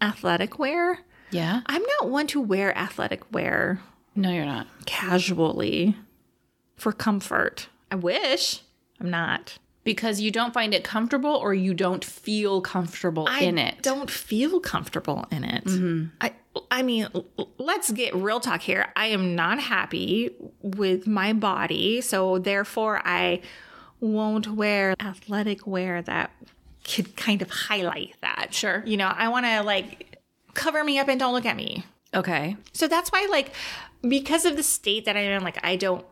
athletic 0.00 0.58
wear. 0.58 1.00
Yeah. 1.30 1.60
I'm 1.66 1.82
not 2.00 2.08
one 2.08 2.26
to 2.28 2.40
wear 2.40 2.74
athletic 2.78 3.30
wear 3.34 3.80
No, 4.14 4.30
you're 4.30 4.46
not. 4.46 4.66
casually 4.86 5.94
for 6.76 6.92
comfort. 6.92 7.68
I 7.90 7.96
wish 7.96 8.62
I'm 9.00 9.10
not. 9.10 9.58
Because 9.84 10.20
you 10.20 10.32
don't 10.32 10.52
find 10.52 10.74
it 10.74 10.82
comfortable 10.82 11.30
or 11.30 11.54
you 11.54 11.72
don't 11.72 12.04
feel 12.04 12.60
comfortable 12.60 13.28
in 13.28 13.56
it. 13.56 13.74
I 13.78 13.80
don't 13.82 14.10
feel 14.10 14.58
comfortable 14.58 15.26
in 15.30 15.44
it. 15.44 15.64
Mm-hmm. 15.64 16.06
I 16.20 16.32
I 16.70 16.82
mean, 16.82 17.08
let's 17.58 17.92
get 17.92 18.14
real 18.14 18.40
talk 18.40 18.62
here. 18.62 18.86
I 18.96 19.06
am 19.06 19.34
not 19.34 19.60
happy 19.60 20.30
with 20.62 21.06
my 21.06 21.32
body, 21.32 22.00
so 22.00 22.38
therefore 22.38 23.00
I 23.04 23.42
won't 24.00 24.48
wear 24.48 24.94
athletic 25.00 25.66
wear 25.66 26.02
that 26.02 26.30
could 26.84 27.16
kind 27.16 27.42
of 27.42 27.50
highlight 27.50 28.14
that. 28.22 28.54
Sure. 28.54 28.82
You 28.86 28.96
know, 28.96 29.06
I 29.06 29.28
want 29.28 29.46
to 29.46 29.62
like 29.62 30.18
cover 30.54 30.82
me 30.82 30.98
up 30.98 31.08
and 31.08 31.18
don't 31.18 31.34
look 31.34 31.46
at 31.46 31.56
me. 31.56 31.84
Okay. 32.14 32.56
So 32.72 32.88
that's 32.88 33.10
why 33.10 33.26
like 33.30 33.52
because 34.06 34.44
of 34.44 34.56
the 34.56 34.62
state 34.62 35.04
that 35.04 35.16
I'm 35.16 35.24
in, 35.24 35.42
like 35.42 35.64
I 35.64 35.76
don't 35.76 36.04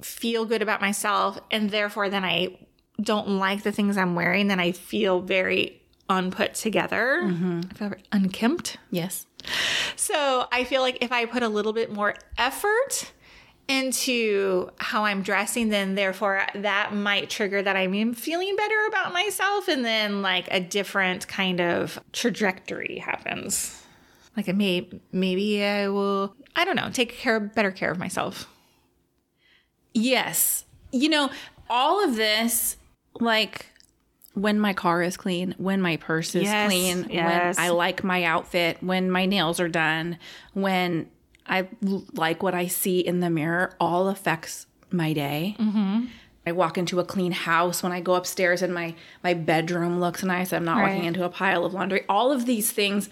feel 0.00 0.44
good 0.44 0.62
about 0.62 0.80
myself 0.80 1.38
and 1.50 1.70
therefore 1.70 2.08
then 2.08 2.24
I 2.24 2.58
don't 3.00 3.38
like 3.38 3.62
the 3.62 3.72
things 3.72 3.96
I'm 3.96 4.14
wearing, 4.14 4.48
then 4.48 4.60
I 4.60 4.72
feel 4.72 5.20
very 5.20 5.80
unput 6.08 6.54
together. 6.54 7.20
Mm-hmm. 7.22 7.60
I 7.70 7.74
feel 7.74 7.88
very 7.88 8.02
unkempt. 8.12 8.76
Yes. 8.90 9.26
So 9.96 10.46
I 10.52 10.64
feel 10.64 10.82
like 10.82 10.98
if 11.02 11.12
I 11.12 11.24
put 11.26 11.42
a 11.42 11.48
little 11.48 11.72
bit 11.72 11.92
more 11.92 12.14
effort 12.38 13.12
into 13.66 14.70
how 14.76 15.04
I'm 15.04 15.22
dressing, 15.22 15.70
then 15.70 15.94
therefore 15.94 16.42
that 16.54 16.94
might 16.94 17.30
trigger 17.30 17.62
that 17.62 17.76
I'm 17.76 18.14
feeling 18.14 18.56
better 18.56 18.86
about 18.88 19.12
myself. 19.12 19.68
And 19.68 19.84
then 19.84 20.22
like 20.22 20.48
a 20.50 20.60
different 20.60 21.26
kind 21.28 21.60
of 21.60 21.98
trajectory 22.12 22.98
happens. 22.98 23.82
Like 24.36 24.48
it 24.48 24.56
may, 24.56 24.88
maybe 25.12 25.64
I 25.64 25.88
will, 25.88 26.34
I 26.56 26.64
don't 26.64 26.76
know, 26.76 26.90
take 26.90 27.16
care, 27.16 27.40
better 27.40 27.70
care 27.70 27.90
of 27.90 27.98
myself. 27.98 28.48
Yes. 29.94 30.64
You 30.92 31.08
know, 31.08 31.30
all 31.70 32.04
of 32.04 32.16
this, 32.16 32.76
like 33.20 33.66
when 34.34 34.58
my 34.58 34.72
car 34.74 35.02
is 35.02 35.16
clean, 35.16 35.54
when 35.58 35.80
my 35.80 35.96
purse 35.96 36.34
is 36.34 36.42
Yes, 36.44 36.68
clean, 36.68 37.06
yes. 37.08 37.56
when 37.56 37.64
I 37.64 37.70
like 37.70 38.04
my 38.04 38.24
outfit, 38.24 38.82
when 38.82 39.10
my 39.10 39.26
nails 39.26 39.60
are 39.60 39.68
done, 39.68 40.18
when 40.52 41.08
I 41.46 41.68
like 42.12 42.42
what 42.42 42.54
I 42.54 42.66
see 42.66 43.00
in 43.00 43.20
the 43.20 43.30
mirror, 43.30 43.74
all 43.80 44.08
affects 44.08 44.66
my 44.90 45.12
day. 45.12 45.56
Mm-hmm. 45.58 46.06
I 46.46 46.52
walk 46.52 46.76
into 46.76 47.00
a 47.00 47.04
clean 47.04 47.32
house 47.32 47.82
when 47.82 47.92
I 47.92 48.00
go 48.00 48.14
upstairs 48.14 48.60
and 48.60 48.74
my 48.74 48.94
my 49.22 49.32
bedroom 49.34 49.98
looks 50.00 50.22
nice. 50.22 50.52
I'm 50.52 50.64
not 50.64 50.82
walking 50.82 51.04
into 51.04 51.24
a 51.24 51.30
pile 51.30 51.64
of 51.64 51.72
laundry. 51.72 52.04
All 52.08 52.32
of 52.32 52.44
these 52.44 52.70
things 52.70 53.08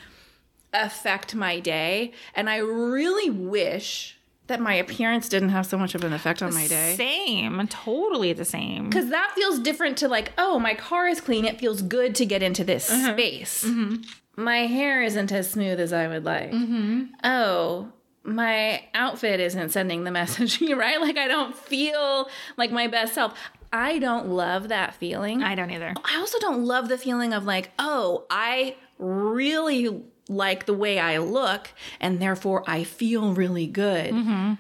affect 0.75 1.35
my 1.35 1.61
day, 1.61 2.12
and 2.35 2.51
I 2.51 2.59
really 2.59 3.31
wish 3.31 4.18
that 4.53 4.61
my 4.61 4.75
appearance 4.75 5.29
didn't 5.29 5.49
have 5.49 5.67
so 5.67 5.79
much 5.79 5.95
of 5.95 6.05
an 6.05 6.12
effect 6.12 6.43
on 6.43 6.53
my 6.53 6.67
day. 6.67 6.95
Same, 6.95 7.67
totally 7.69 8.35
the 8.35 8.45
same. 8.45 8.91
Because 8.91 9.09
that 9.09 9.33
feels 9.35 9.59
different 9.59 9.97
to 9.99 10.09
like, 10.09 10.33
oh, 10.37 10.59
my 10.59 10.75
car 10.75 11.09
is 11.09 11.21
clean. 11.21 11.47
It 11.47 11.59
feels 11.59 11.81
good 11.81 12.15
to 12.17 12.27
get 12.27 12.43
into 12.43 12.62
this 12.62 12.91
mm-hmm. 12.91 13.12
space. 13.12 13.65
Mm-hmm. 13.65 14.43
My 14.43 14.67
hair 14.67 15.03
isn't 15.03 15.33
as 15.33 15.51
smooth 15.51 15.81
as 15.81 15.93
I 15.93 16.07
would 16.07 16.25
like. 16.25 16.53
Mm-hmm. 16.53 17.05
Oh, 17.25 17.93
my 18.25 18.85
outfit 18.95 19.41
isn't 19.41 19.71
sending 19.71 20.05
the 20.05 20.11
message, 20.21 20.61
right? 20.61 21.01
Like, 21.01 21.17
I 21.17 21.29
don't 21.29 21.57
feel 21.57 22.29
like 22.57 22.71
my 22.71 22.88
best 22.88 23.15
self. 23.15 23.35
I 23.73 23.99
don't 23.99 24.29
love 24.29 24.69
that 24.69 24.95
feeling. 24.95 25.43
I 25.43 25.55
don't 25.55 25.71
either. 25.71 25.95
I 26.05 26.19
also 26.19 26.38
don't 26.41 26.65
love 26.65 26.91
the 26.91 26.99
feeling 26.99 27.33
of 27.33 27.47
like, 27.47 27.71
oh, 27.79 28.27
I 28.29 28.77
really 28.99 30.05
like 30.28 30.66
the 30.66 30.74
way 30.74 30.98
I 30.98 31.18
look, 31.18 31.70
and 32.00 32.20
therefore 32.20 32.64
I 32.66 32.85
feel 32.85 33.35
really 33.35 33.66
good. 33.66 34.12
Mm-hmm. 34.12 34.54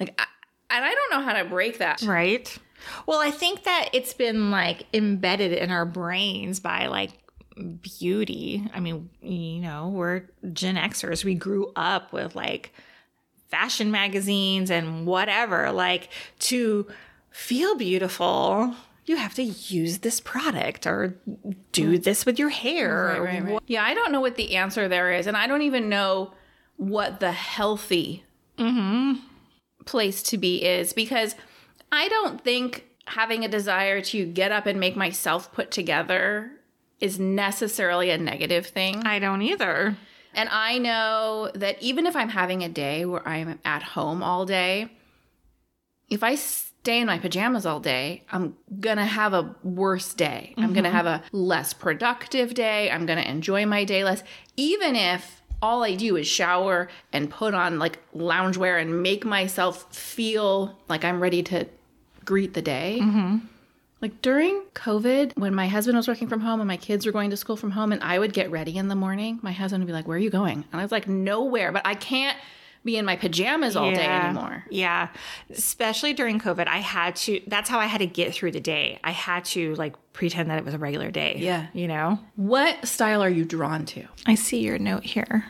Like, 0.00 0.20
I, 0.20 0.26
and 0.70 0.84
I 0.84 0.94
don't 0.94 1.10
know 1.10 1.22
how 1.22 1.42
to 1.42 1.48
break 1.48 1.78
that. 1.78 2.02
Right. 2.02 2.56
Well, 3.06 3.20
I 3.20 3.30
think 3.30 3.64
that 3.64 3.88
it's 3.92 4.14
been 4.14 4.50
like 4.50 4.86
embedded 4.92 5.52
in 5.52 5.70
our 5.70 5.84
brains 5.84 6.60
by 6.60 6.86
like 6.86 7.12
beauty. 7.82 8.68
I 8.74 8.80
mean, 8.80 9.10
you 9.22 9.60
know, 9.60 9.88
we're 9.88 10.24
Gen 10.52 10.76
Xers. 10.76 11.24
We 11.24 11.34
grew 11.34 11.72
up 11.74 12.12
with 12.12 12.34
like 12.34 12.72
fashion 13.48 13.90
magazines 13.90 14.70
and 14.70 15.06
whatever. 15.06 15.72
Like 15.72 16.10
to 16.40 16.86
feel 17.30 17.76
beautiful, 17.76 18.74
you 19.06 19.16
have 19.16 19.34
to 19.34 19.42
use 19.42 19.98
this 19.98 20.20
product 20.20 20.86
or 20.86 21.16
do 21.72 21.92
mm. 21.92 22.02
this 22.02 22.26
with 22.26 22.38
your 22.38 22.48
hair. 22.48 23.18
Right, 23.20 23.20
right, 23.20 23.44
right. 23.44 23.62
Yeah, 23.66 23.84
I 23.84 23.94
don't 23.94 24.12
know 24.12 24.20
what 24.20 24.36
the 24.36 24.56
answer 24.56 24.88
there 24.88 25.12
is, 25.12 25.26
and 25.26 25.36
I 25.36 25.46
don't 25.46 25.62
even 25.62 25.88
know 25.88 26.34
what 26.76 27.20
the 27.20 27.32
healthy 27.32 28.24
mm-hmm. 28.58 29.20
place 29.84 30.22
to 30.24 30.38
be 30.38 30.64
is 30.64 30.92
because 30.92 31.34
I 31.90 32.08
don't 32.08 32.42
think 32.42 32.84
having 33.06 33.44
a 33.44 33.48
desire 33.48 34.00
to 34.00 34.26
get 34.26 34.50
up 34.52 34.66
and 34.66 34.80
make 34.80 34.96
myself 34.96 35.52
put 35.52 35.70
together 35.70 36.50
is 37.00 37.20
necessarily 37.20 38.10
a 38.10 38.18
negative 38.18 38.66
thing. 38.66 39.06
I 39.06 39.20
don't 39.20 39.42
either. 39.42 39.96
And 40.34 40.48
I 40.50 40.78
know 40.78 41.50
that 41.54 41.80
even 41.80 42.06
if 42.06 42.16
I'm 42.16 42.28
having 42.28 42.62
a 42.62 42.68
day 42.68 43.04
where 43.04 43.26
I'm 43.26 43.58
at 43.64 43.82
home 43.82 44.22
all 44.22 44.44
day, 44.44 44.90
if 46.10 46.22
I 46.22 46.34
stay 46.86 47.00
in 47.00 47.06
my 47.08 47.18
pajamas 47.18 47.66
all 47.66 47.80
day, 47.80 48.22
I'm 48.30 48.54
going 48.78 48.98
to 48.98 49.04
have 49.04 49.32
a 49.34 49.56
worse 49.64 50.14
day. 50.14 50.54
I'm 50.56 50.72
going 50.72 50.84
to 50.84 50.90
mm-hmm. 50.90 50.96
have 50.96 51.06
a 51.06 51.22
less 51.32 51.72
productive 51.72 52.54
day. 52.54 52.92
I'm 52.92 53.06
going 53.06 53.18
to 53.18 53.28
enjoy 53.28 53.66
my 53.66 53.82
day 53.82 54.04
less. 54.04 54.22
Even 54.56 54.94
if 54.94 55.42
all 55.60 55.82
I 55.82 55.96
do 55.96 56.14
is 56.14 56.28
shower 56.28 56.88
and 57.12 57.28
put 57.28 57.54
on 57.54 57.80
like 57.80 57.98
loungewear 58.14 58.80
and 58.80 59.02
make 59.02 59.24
myself 59.24 59.92
feel 59.92 60.78
like 60.88 61.04
I'm 61.04 61.20
ready 61.20 61.42
to 61.42 61.66
greet 62.24 62.54
the 62.54 62.62
day. 62.62 63.00
Mm-hmm. 63.02 63.38
Like 64.00 64.22
during 64.22 64.62
COVID, 64.74 65.36
when 65.36 65.56
my 65.56 65.66
husband 65.66 65.96
was 65.96 66.06
working 66.06 66.28
from 66.28 66.40
home 66.40 66.60
and 66.60 66.68
my 66.68 66.76
kids 66.76 67.04
were 67.04 67.10
going 67.10 67.30
to 67.30 67.36
school 67.36 67.56
from 67.56 67.72
home, 67.72 67.90
and 67.90 68.00
I 68.04 68.20
would 68.20 68.32
get 68.32 68.48
ready 68.52 68.76
in 68.76 68.86
the 68.86 68.94
morning, 68.94 69.40
my 69.42 69.50
husband 69.50 69.82
would 69.82 69.88
be 69.88 69.92
like, 69.92 70.06
Where 70.06 70.18
are 70.18 70.20
you 70.20 70.30
going? 70.30 70.64
And 70.70 70.80
I 70.80 70.84
was 70.84 70.92
like, 70.92 71.08
Nowhere, 71.08 71.72
but 71.72 71.82
I 71.84 71.96
can't 71.96 72.38
be 72.86 72.96
in 72.96 73.04
my 73.04 73.16
pajamas 73.16 73.76
all 73.76 73.90
day 73.90 74.06
anymore. 74.06 74.64
Yeah. 74.70 75.08
Especially 75.50 76.14
during 76.14 76.40
COVID, 76.40 76.66
I 76.66 76.78
had 76.78 77.16
to, 77.16 77.42
that's 77.46 77.68
how 77.68 77.78
I 77.78 77.86
had 77.86 77.98
to 77.98 78.06
get 78.06 78.32
through 78.32 78.52
the 78.52 78.60
day. 78.60 78.98
I 79.04 79.10
had 79.10 79.44
to 79.46 79.74
like 79.74 79.94
pretend 80.14 80.48
that 80.48 80.58
it 80.58 80.64
was 80.64 80.72
a 80.72 80.78
regular 80.78 81.10
day. 81.10 81.36
Yeah. 81.38 81.66
You 81.74 81.88
know? 81.88 82.18
What 82.36 82.86
style 82.86 83.22
are 83.22 83.28
you 83.28 83.44
drawn 83.44 83.84
to? 83.86 84.04
I 84.24 84.36
see 84.36 84.60
your 84.60 84.78
note 84.78 85.04
here. 85.04 85.44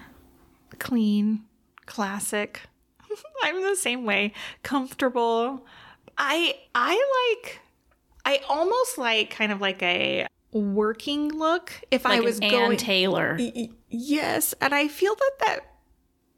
Clean, 0.81 1.44
classic. 1.85 2.62
I'm 3.44 3.62
the 3.62 3.77
same 3.77 4.05
way. 4.05 4.33
Comfortable. 4.64 5.64
I, 6.18 6.57
I 6.75 7.37
like, 7.44 7.61
I 8.25 8.40
almost 8.49 8.99
like 8.99 9.31
kind 9.31 9.53
of 9.53 9.61
like 9.61 9.83
a 9.83 10.27
working 10.53 11.29
look 11.29 11.72
if 11.90 12.07
I 12.07 12.20
was 12.20 12.38
an 12.38 12.44
Ann 12.44 12.51
going. 12.51 12.77
Taylor. 12.79 13.38
Yes. 13.88 14.55
And 14.61 14.75
I 14.75 14.88
feel 14.88 15.14
that 15.14 15.33
that 15.40 15.61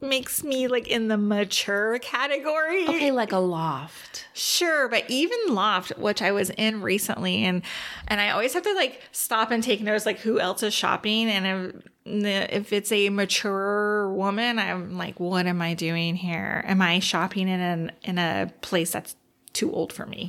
makes 0.01 0.45
me 0.45 0.69
like 0.69 0.87
in 0.89 1.09
the 1.09 1.17
mature 1.17 1.99
category. 1.99 2.87
Okay, 2.89 3.11
like 3.11 3.33
a 3.33 3.39
loft. 3.39 4.27
Sure, 4.33 4.89
but 4.89 5.05
even 5.09 5.37
Loft, 5.49 5.99
which 5.99 6.23
I 6.23 6.31
was 6.31 6.51
in 6.51 6.81
recently, 6.83 7.45
and 7.45 7.63
and 8.07 8.21
I 8.21 8.31
always 8.31 8.55
have 8.55 8.63
to 8.63 8.75
like 8.75 9.03
stop 9.11 9.51
and 9.51 9.63
take 9.63 9.81
notice, 9.81 10.07
like 10.07 10.21
who 10.21 10.39
else 10.39 10.63
is 10.63 10.73
shopping, 10.75 11.29
and 11.29 11.83
if, 12.05 12.53
if 12.53 12.73
it's 12.73 12.93
a 12.93 13.09
mature 13.09 14.13
woman, 14.13 14.59
I'm 14.59 14.97
like, 14.97 15.19
what 15.19 15.47
am 15.47 15.61
I 15.61 15.75
doing 15.75 16.15
here? 16.15 16.63
Am 16.67 16.81
I 16.81 17.01
shopping 17.01 17.49
in 17.49 17.61
an 17.61 17.93
in 18.03 18.19
a 18.19 18.53
place 18.61 18.93
that's 18.93 19.17
too 19.53 19.73
old 19.73 19.93
for 19.93 20.07
me? 20.07 20.29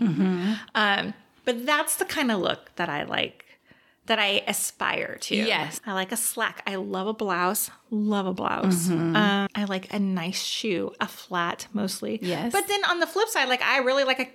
Um, 0.73 1.13
but 1.45 1.65
that's 1.65 1.97
the 1.97 2.05
kind 2.05 2.31
of 2.31 2.39
look 2.39 2.75
that 2.77 2.89
I 2.89 3.03
like, 3.03 3.45
that 4.09 4.19
I 4.19 4.43
aspire 4.47 5.17
to. 5.21 5.35
Yes. 5.35 5.79
I 5.85 5.93
like 5.93 6.11
a 6.11 6.17
slack. 6.17 6.61
I 6.67 6.75
love 6.75 7.07
a 7.07 7.13
blouse. 7.13 7.71
Love 7.89 8.25
a 8.25 8.33
blouse. 8.33 8.89
Um, 8.89 9.15
I 9.15 9.65
like 9.67 9.93
a 9.93 9.99
nice 9.99 10.43
shoe, 10.43 10.91
a 10.99 11.07
flat 11.07 11.67
mostly. 11.73 12.19
Yes. 12.21 12.51
But 12.51 12.67
then 12.67 12.83
on 12.85 12.99
the 12.99 13.07
flip 13.07 13.29
side, 13.29 13.47
like 13.49 13.61
I 13.61 13.77
really 13.77 14.03
like 14.03 14.19
a 14.19 14.27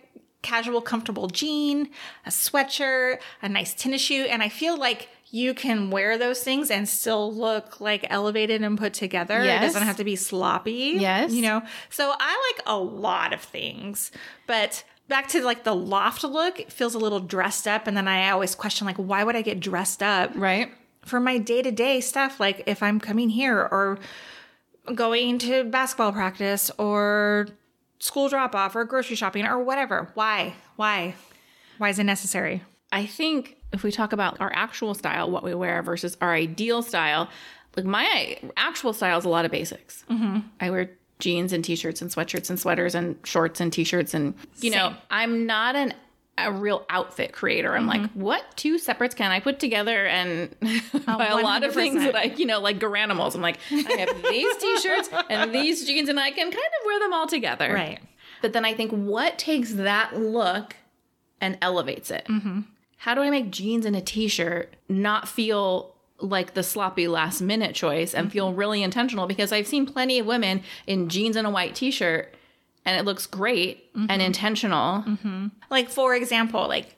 casual, 0.42 0.80
comfortable 0.80 1.26
jean, 1.26 1.90
a 2.24 2.30
sweatshirt, 2.30 3.18
a 3.42 3.48
nice 3.48 3.74
tennis 3.74 4.00
shoe, 4.00 4.24
and 4.24 4.42
I 4.42 4.48
feel 4.48 4.76
like 4.76 5.08
you 5.30 5.54
can 5.54 5.90
wear 5.90 6.16
those 6.16 6.44
things 6.44 6.70
and 6.70 6.88
still 6.88 7.34
look 7.34 7.80
like 7.80 8.06
elevated 8.08 8.62
and 8.62 8.78
put 8.78 8.94
together. 8.94 9.40
It 9.40 9.60
doesn't 9.60 9.82
have 9.82 9.96
to 9.96 10.04
be 10.04 10.14
sloppy. 10.14 10.94
Yes. 10.98 11.32
You 11.32 11.42
know, 11.42 11.62
so 11.90 12.14
I 12.16 12.52
like 12.56 12.66
a 12.66 12.78
lot 12.78 13.32
of 13.32 13.40
things, 13.40 14.12
but 14.46 14.84
back 15.08 15.28
to 15.28 15.42
like 15.44 15.64
the 15.64 15.74
loft 15.74 16.24
look, 16.24 16.60
it 16.60 16.72
feels 16.72 16.94
a 16.94 16.98
little 16.98 17.20
dressed 17.20 17.66
up. 17.68 17.86
And 17.86 17.96
then 17.96 18.08
I 18.08 18.30
always 18.30 18.54
question, 18.54 18.86
like, 18.86 18.96
why 18.96 19.24
would 19.24 19.36
I 19.36 19.42
get 19.42 19.60
dressed 19.60 20.02
up 20.02 20.30
Right. 20.34 20.72
for 21.04 21.20
my 21.20 21.38
day 21.38 21.62
to 21.62 21.70
day 21.70 22.00
stuff? 22.00 22.40
Like 22.40 22.62
if 22.66 22.82
I'm 22.82 23.00
coming 23.00 23.28
here 23.30 23.58
or 23.58 23.98
going 24.94 25.38
to 25.38 25.64
basketball 25.64 26.12
practice 26.12 26.70
or 26.78 27.48
school 27.98 28.28
drop 28.28 28.54
off 28.54 28.76
or 28.76 28.84
grocery 28.84 29.16
shopping 29.16 29.46
or 29.46 29.58
whatever. 29.62 30.10
Why? 30.14 30.54
Why? 30.76 31.14
Why 31.78 31.88
is 31.88 31.98
it 31.98 32.04
necessary? 32.04 32.62
I 32.92 33.06
think 33.06 33.56
if 33.72 33.82
we 33.82 33.90
talk 33.90 34.12
about 34.12 34.40
our 34.40 34.52
actual 34.54 34.94
style, 34.94 35.30
what 35.30 35.42
we 35.42 35.54
wear 35.54 35.82
versus 35.82 36.16
our 36.20 36.32
ideal 36.34 36.82
style, 36.82 37.28
like 37.76 37.86
my 37.86 38.38
actual 38.56 38.92
style 38.92 39.18
is 39.18 39.24
a 39.24 39.28
lot 39.28 39.44
of 39.44 39.50
basics. 39.50 40.04
Mm-hmm. 40.10 40.40
I 40.60 40.70
wear 40.70 40.90
jeans 41.18 41.52
and 41.52 41.64
t-shirts 41.64 42.02
and 42.02 42.10
sweatshirts 42.10 42.50
and 42.50 42.58
sweaters 42.58 42.94
and 42.94 43.16
shorts 43.24 43.60
and 43.60 43.72
t-shirts 43.72 44.14
and 44.14 44.34
you 44.60 44.70
know 44.70 44.94
I'm 45.10 45.46
not 45.46 45.76
an 45.76 45.94
a 46.36 46.50
real 46.50 46.84
outfit 46.90 47.32
creator. 47.32 47.76
I'm 47.76 47.86
like, 47.86 48.10
what 48.12 48.44
two 48.56 48.78
separates 48.78 49.14
can 49.14 49.30
I 49.30 49.40
put 49.40 49.60
together 49.60 50.06
and 50.06 50.54
buy 51.06 51.26
a 51.28 51.36
lot 51.36 51.62
of 51.62 51.74
things 51.74 52.02
100%. 52.02 52.04
that 52.04 52.16
I, 52.16 52.22
you 52.24 52.46
know, 52.46 52.60
like 52.60 52.78
Garanimals. 52.80 53.34
I'm 53.34 53.40
like, 53.40 53.58
I 53.70 53.92
have 53.98 54.22
these 54.22 54.56
t-shirts 54.56 55.10
and 55.30 55.54
these 55.54 55.84
jeans 55.86 56.08
and 56.08 56.18
I 56.18 56.30
can 56.30 56.50
kind 56.50 56.54
of 56.54 56.86
wear 56.86 56.98
them 56.98 57.12
all 57.12 57.26
together. 57.26 57.72
Right. 57.72 58.00
But 58.42 58.52
then 58.52 58.64
I 58.64 58.74
think 58.74 58.90
what 58.90 59.38
takes 59.38 59.74
that 59.74 60.18
look 60.18 60.76
and 61.40 61.56
elevates 61.62 62.10
it? 62.10 62.26
Mm-hmm. 62.28 62.62
How 62.98 63.14
do 63.14 63.20
I 63.20 63.30
make 63.30 63.50
jeans 63.50 63.86
and 63.86 63.94
a 63.94 64.00
t 64.00 64.28
shirt 64.28 64.74
not 64.88 65.28
feel 65.28 65.93
like 66.20 66.54
the 66.54 66.62
sloppy 66.62 67.08
last 67.08 67.40
minute 67.40 67.74
choice 67.74 68.14
and 68.14 68.30
feel 68.32 68.48
Mm-hmm. 68.48 68.58
really 68.60 68.82
intentional? 68.82 69.26
Because 69.26 69.52
I've 69.52 69.66
seen 69.66 69.86
plenty 69.86 70.18
of 70.18 70.26
women 70.26 70.62
in 70.86 71.08
jeans 71.08 71.36
and 71.36 71.46
a 71.46 71.50
white 71.50 71.74
t 71.74 71.90
shirt 71.90 72.34
and 72.84 72.98
it 72.98 73.04
looks 73.04 73.26
great 73.26 73.92
Mm-hmm. 73.94 74.06
and 74.10 74.22
intentional. 74.22 75.04
Like 75.70 75.88
for 75.88 76.14
example, 76.14 76.66
like 76.68 76.96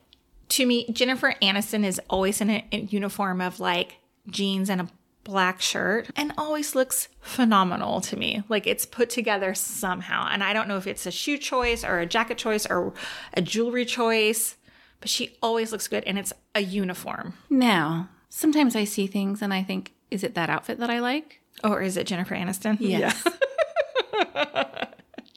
to 0.50 0.64
me, 0.66 0.86
Jennifer 0.92 1.34
Aniston 1.42 1.84
is 1.84 2.00
always 2.08 2.40
in 2.40 2.50
a, 2.50 2.64
a 2.72 2.78
uniform 2.82 3.40
of 3.40 3.58
like 3.60 3.96
jeans 4.28 4.70
and 4.70 4.80
a 4.80 4.88
black 5.24 5.60
shirt 5.60 6.08
and 6.14 6.32
always 6.38 6.74
looks 6.76 7.08
phenomenal 7.20 8.00
to 8.00 8.16
me. 8.16 8.44
Like 8.48 8.66
it's 8.66 8.86
put 8.86 9.10
together 9.10 9.54
somehow. 9.54 10.28
And 10.30 10.44
I 10.44 10.52
don't 10.52 10.68
know 10.68 10.76
if 10.76 10.86
it's 10.86 11.04
a 11.04 11.10
shoe 11.10 11.36
choice 11.36 11.82
or 11.84 11.98
a 11.98 12.06
jacket 12.06 12.38
choice 12.38 12.64
or 12.66 12.94
a 13.34 13.42
jewelry 13.42 13.84
choice, 13.84 14.56
but 15.00 15.08
she 15.08 15.36
always 15.42 15.72
looks 15.72 15.88
good 15.88 16.04
and 16.04 16.16
it's 16.18 16.32
a 16.54 16.60
uniform. 16.60 17.34
Now, 17.50 18.08
sometimes 18.36 18.76
I 18.76 18.84
see 18.84 19.06
things 19.06 19.40
and 19.40 19.52
I 19.52 19.62
think, 19.62 19.94
is 20.10 20.22
it 20.22 20.34
that 20.34 20.50
outfit 20.50 20.78
that 20.78 20.90
I 20.90 21.00
like? 21.00 21.40
Or 21.64 21.80
is 21.80 21.96
it 21.96 22.06
Jennifer 22.06 22.34
Aniston? 22.34 22.76
Yes. 22.78 23.26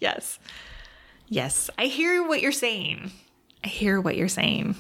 Yes. 0.02 0.40
Yes. 1.28 1.70
I 1.78 1.88
hear 1.88 2.26
what 2.26 2.42
you're 2.42 2.54
saying. 2.54 3.12
I 3.66 3.68
hear 3.68 4.00
what 4.00 4.16
you're 4.16 4.30
saying. 4.30 4.76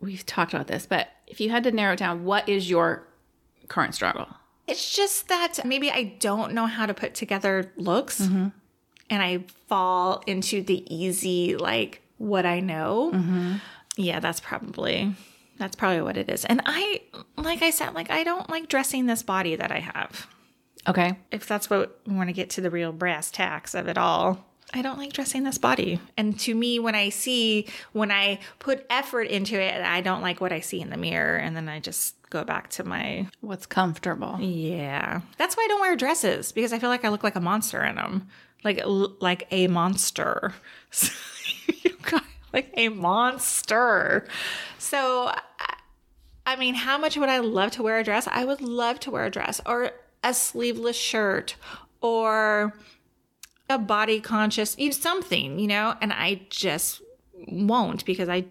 We've 0.00 0.26
talked 0.26 0.52
about 0.52 0.66
this, 0.66 0.84
but 0.84 1.08
if 1.26 1.40
you 1.40 1.48
had 1.48 1.64
to 1.64 1.72
narrow 1.72 1.94
it 1.94 1.98
down, 1.98 2.24
what 2.24 2.46
is 2.46 2.68
your 2.68 3.08
current 3.68 3.94
struggle? 3.94 4.28
It's 4.66 4.94
just 4.94 5.28
that 5.28 5.64
maybe 5.64 5.90
I 5.90 6.16
don't 6.20 6.52
know 6.52 6.66
how 6.66 6.84
to 6.84 6.92
put 6.92 7.14
together 7.14 7.72
looks 7.78 8.20
mm-hmm. 8.20 8.48
and 9.08 9.22
I 9.22 9.44
fall 9.66 10.22
into 10.26 10.62
the 10.62 10.84
easy, 10.94 11.56
like 11.56 12.02
what 12.18 12.44
I 12.44 12.60
know. 12.60 13.12
Mm-hmm. 13.14 13.54
Yeah, 13.96 14.20
that's 14.20 14.40
probably. 14.40 15.14
That's 15.58 15.76
probably 15.76 16.02
what 16.02 16.16
it 16.16 16.28
is. 16.28 16.44
And 16.44 16.62
I, 16.66 17.02
like 17.36 17.62
I 17.62 17.70
said, 17.70 17.94
like 17.94 18.10
I 18.10 18.24
don't 18.24 18.48
like 18.50 18.68
dressing 18.68 19.06
this 19.06 19.22
body 19.22 19.56
that 19.56 19.70
I 19.70 19.80
have. 19.80 20.26
Okay. 20.86 21.16
If 21.30 21.46
that's 21.46 21.70
what 21.70 22.00
we 22.06 22.14
want 22.14 22.28
to 22.28 22.32
get 22.34 22.50
to 22.50 22.60
the 22.60 22.70
real 22.70 22.92
brass 22.92 23.30
tacks 23.30 23.74
of 23.74 23.88
it 23.88 23.96
all, 23.96 24.44
I 24.72 24.82
don't 24.82 24.98
like 24.98 25.12
dressing 25.12 25.44
this 25.44 25.56
body. 25.56 26.00
And 26.16 26.38
to 26.40 26.54
me, 26.54 26.78
when 26.80 26.94
I 26.96 27.08
see, 27.10 27.68
when 27.92 28.10
I 28.10 28.40
put 28.58 28.84
effort 28.90 29.24
into 29.28 29.58
it, 29.60 29.80
I 29.82 30.00
don't 30.00 30.20
like 30.22 30.40
what 30.40 30.52
I 30.52 30.60
see 30.60 30.80
in 30.80 30.90
the 30.90 30.96
mirror. 30.96 31.36
And 31.36 31.56
then 31.56 31.68
I 31.68 31.78
just 31.78 32.16
go 32.30 32.42
back 32.44 32.68
to 32.70 32.84
my, 32.84 33.28
What's 33.40 33.66
comfortable? 33.66 34.38
yeah. 34.40 35.20
That's 35.38 35.56
why 35.56 35.62
I 35.64 35.68
don't 35.68 35.80
wear 35.80 35.94
dresses 35.96 36.50
because 36.50 36.72
I 36.72 36.78
feel 36.80 36.90
like 36.90 37.04
I 37.04 37.08
look 37.10 37.22
like 37.22 37.36
a 37.36 37.40
monster 37.40 37.82
in 37.84 37.94
them. 37.94 38.26
Like, 38.64 38.80
like 38.84 39.46
a 39.50 39.68
monster. 39.68 40.54
Like 42.54 42.70
a 42.76 42.88
monster. 42.88 44.26
So, 44.78 45.26
I- 45.28 45.40
I 46.46 46.56
mean, 46.56 46.74
how 46.74 46.98
much 46.98 47.16
would 47.16 47.28
I 47.28 47.38
love 47.40 47.72
to 47.72 47.82
wear 47.82 47.98
a 47.98 48.04
dress? 48.04 48.28
I 48.30 48.44
would 48.44 48.60
love 48.60 49.00
to 49.00 49.10
wear 49.10 49.24
a 49.24 49.30
dress 49.30 49.60
or 49.66 49.90
a 50.22 50.32
sleeveless 50.34 50.96
shirt 50.96 51.56
or 52.00 52.74
a 53.68 53.78
body 53.78 54.20
conscious, 54.20 54.76
something, 54.92 55.58
you 55.58 55.66
know, 55.66 55.94
and 56.00 56.12
I 56.12 56.42
just 56.50 57.00
won't 57.48 58.04
because 58.04 58.28
I'm 58.28 58.50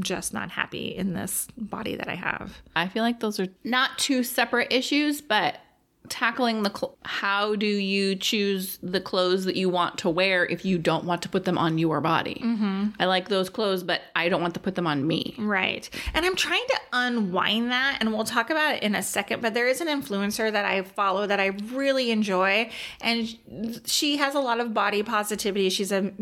just 0.00 0.32
not 0.32 0.50
happy 0.50 0.88
in 0.96 1.12
this 1.12 1.46
body 1.56 1.94
that 1.96 2.08
I 2.08 2.14
have. 2.14 2.56
I 2.74 2.88
feel 2.88 3.02
like 3.02 3.20
those 3.20 3.38
are 3.38 3.48
not 3.64 3.98
two 3.98 4.24
separate 4.24 4.72
issues, 4.72 5.20
but 5.20 5.58
tackling 6.08 6.62
the 6.62 6.70
cl- 6.74 6.96
how 7.04 7.56
do 7.56 7.66
you 7.66 8.16
choose 8.16 8.78
the 8.82 9.00
clothes 9.00 9.44
that 9.44 9.56
you 9.56 9.68
want 9.68 9.98
to 9.98 10.10
wear 10.10 10.46
if 10.46 10.64
you 10.64 10.78
don't 10.78 11.04
want 11.04 11.22
to 11.22 11.28
put 11.28 11.44
them 11.44 11.58
on 11.58 11.78
your 11.78 12.00
body? 12.00 12.40
Mm-hmm. 12.42 12.88
I 12.98 13.06
like 13.06 13.28
those 13.28 13.50
clothes, 13.50 13.82
but 13.82 14.02
I 14.14 14.28
don't 14.28 14.40
want 14.40 14.54
to 14.54 14.60
put 14.60 14.74
them 14.74 14.86
on 14.86 15.06
me. 15.06 15.34
Right. 15.38 15.88
And 16.14 16.24
I'm 16.24 16.36
trying 16.36 16.66
to 16.68 16.80
unwind 16.92 17.70
that, 17.70 17.98
and 18.00 18.12
we'll 18.12 18.24
talk 18.24 18.50
about 18.50 18.76
it 18.76 18.82
in 18.82 18.94
a 18.94 19.02
second. 19.02 19.42
But 19.42 19.54
there 19.54 19.68
is 19.68 19.80
an 19.80 19.88
influencer 19.88 20.50
that 20.50 20.64
I 20.64 20.82
follow 20.82 21.26
that 21.26 21.40
I 21.40 21.46
really 21.72 22.10
enjoy, 22.10 22.70
and 23.00 23.36
she 23.84 24.16
has 24.16 24.34
a 24.34 24.40
lot 24.40 24.60
of 24.60 24.74
body 24.74 25.02
positivity. 25.02 25.70
She's 25.70 25.92
a 25.92 26.12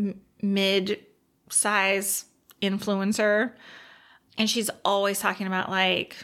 mid 0.41 0.99
size 1.49 2.25
influencer, 2.61 3.51
and 4.37 4.49
she's 4.49 4.69
always 4.83 5.19
talking 5.19 5.47
about 5.47 5.69
like, 5.69 6.15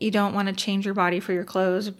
you 0.00 0.10
don't 0.10 0.34
want 0.34 0.48
to 0.48 0.54
change 0.54 0.84
your 0.84 0.94
body 0.94 1.20
for 1.20 1.32
your 1.32 1.44
clothes. 1.44 1.92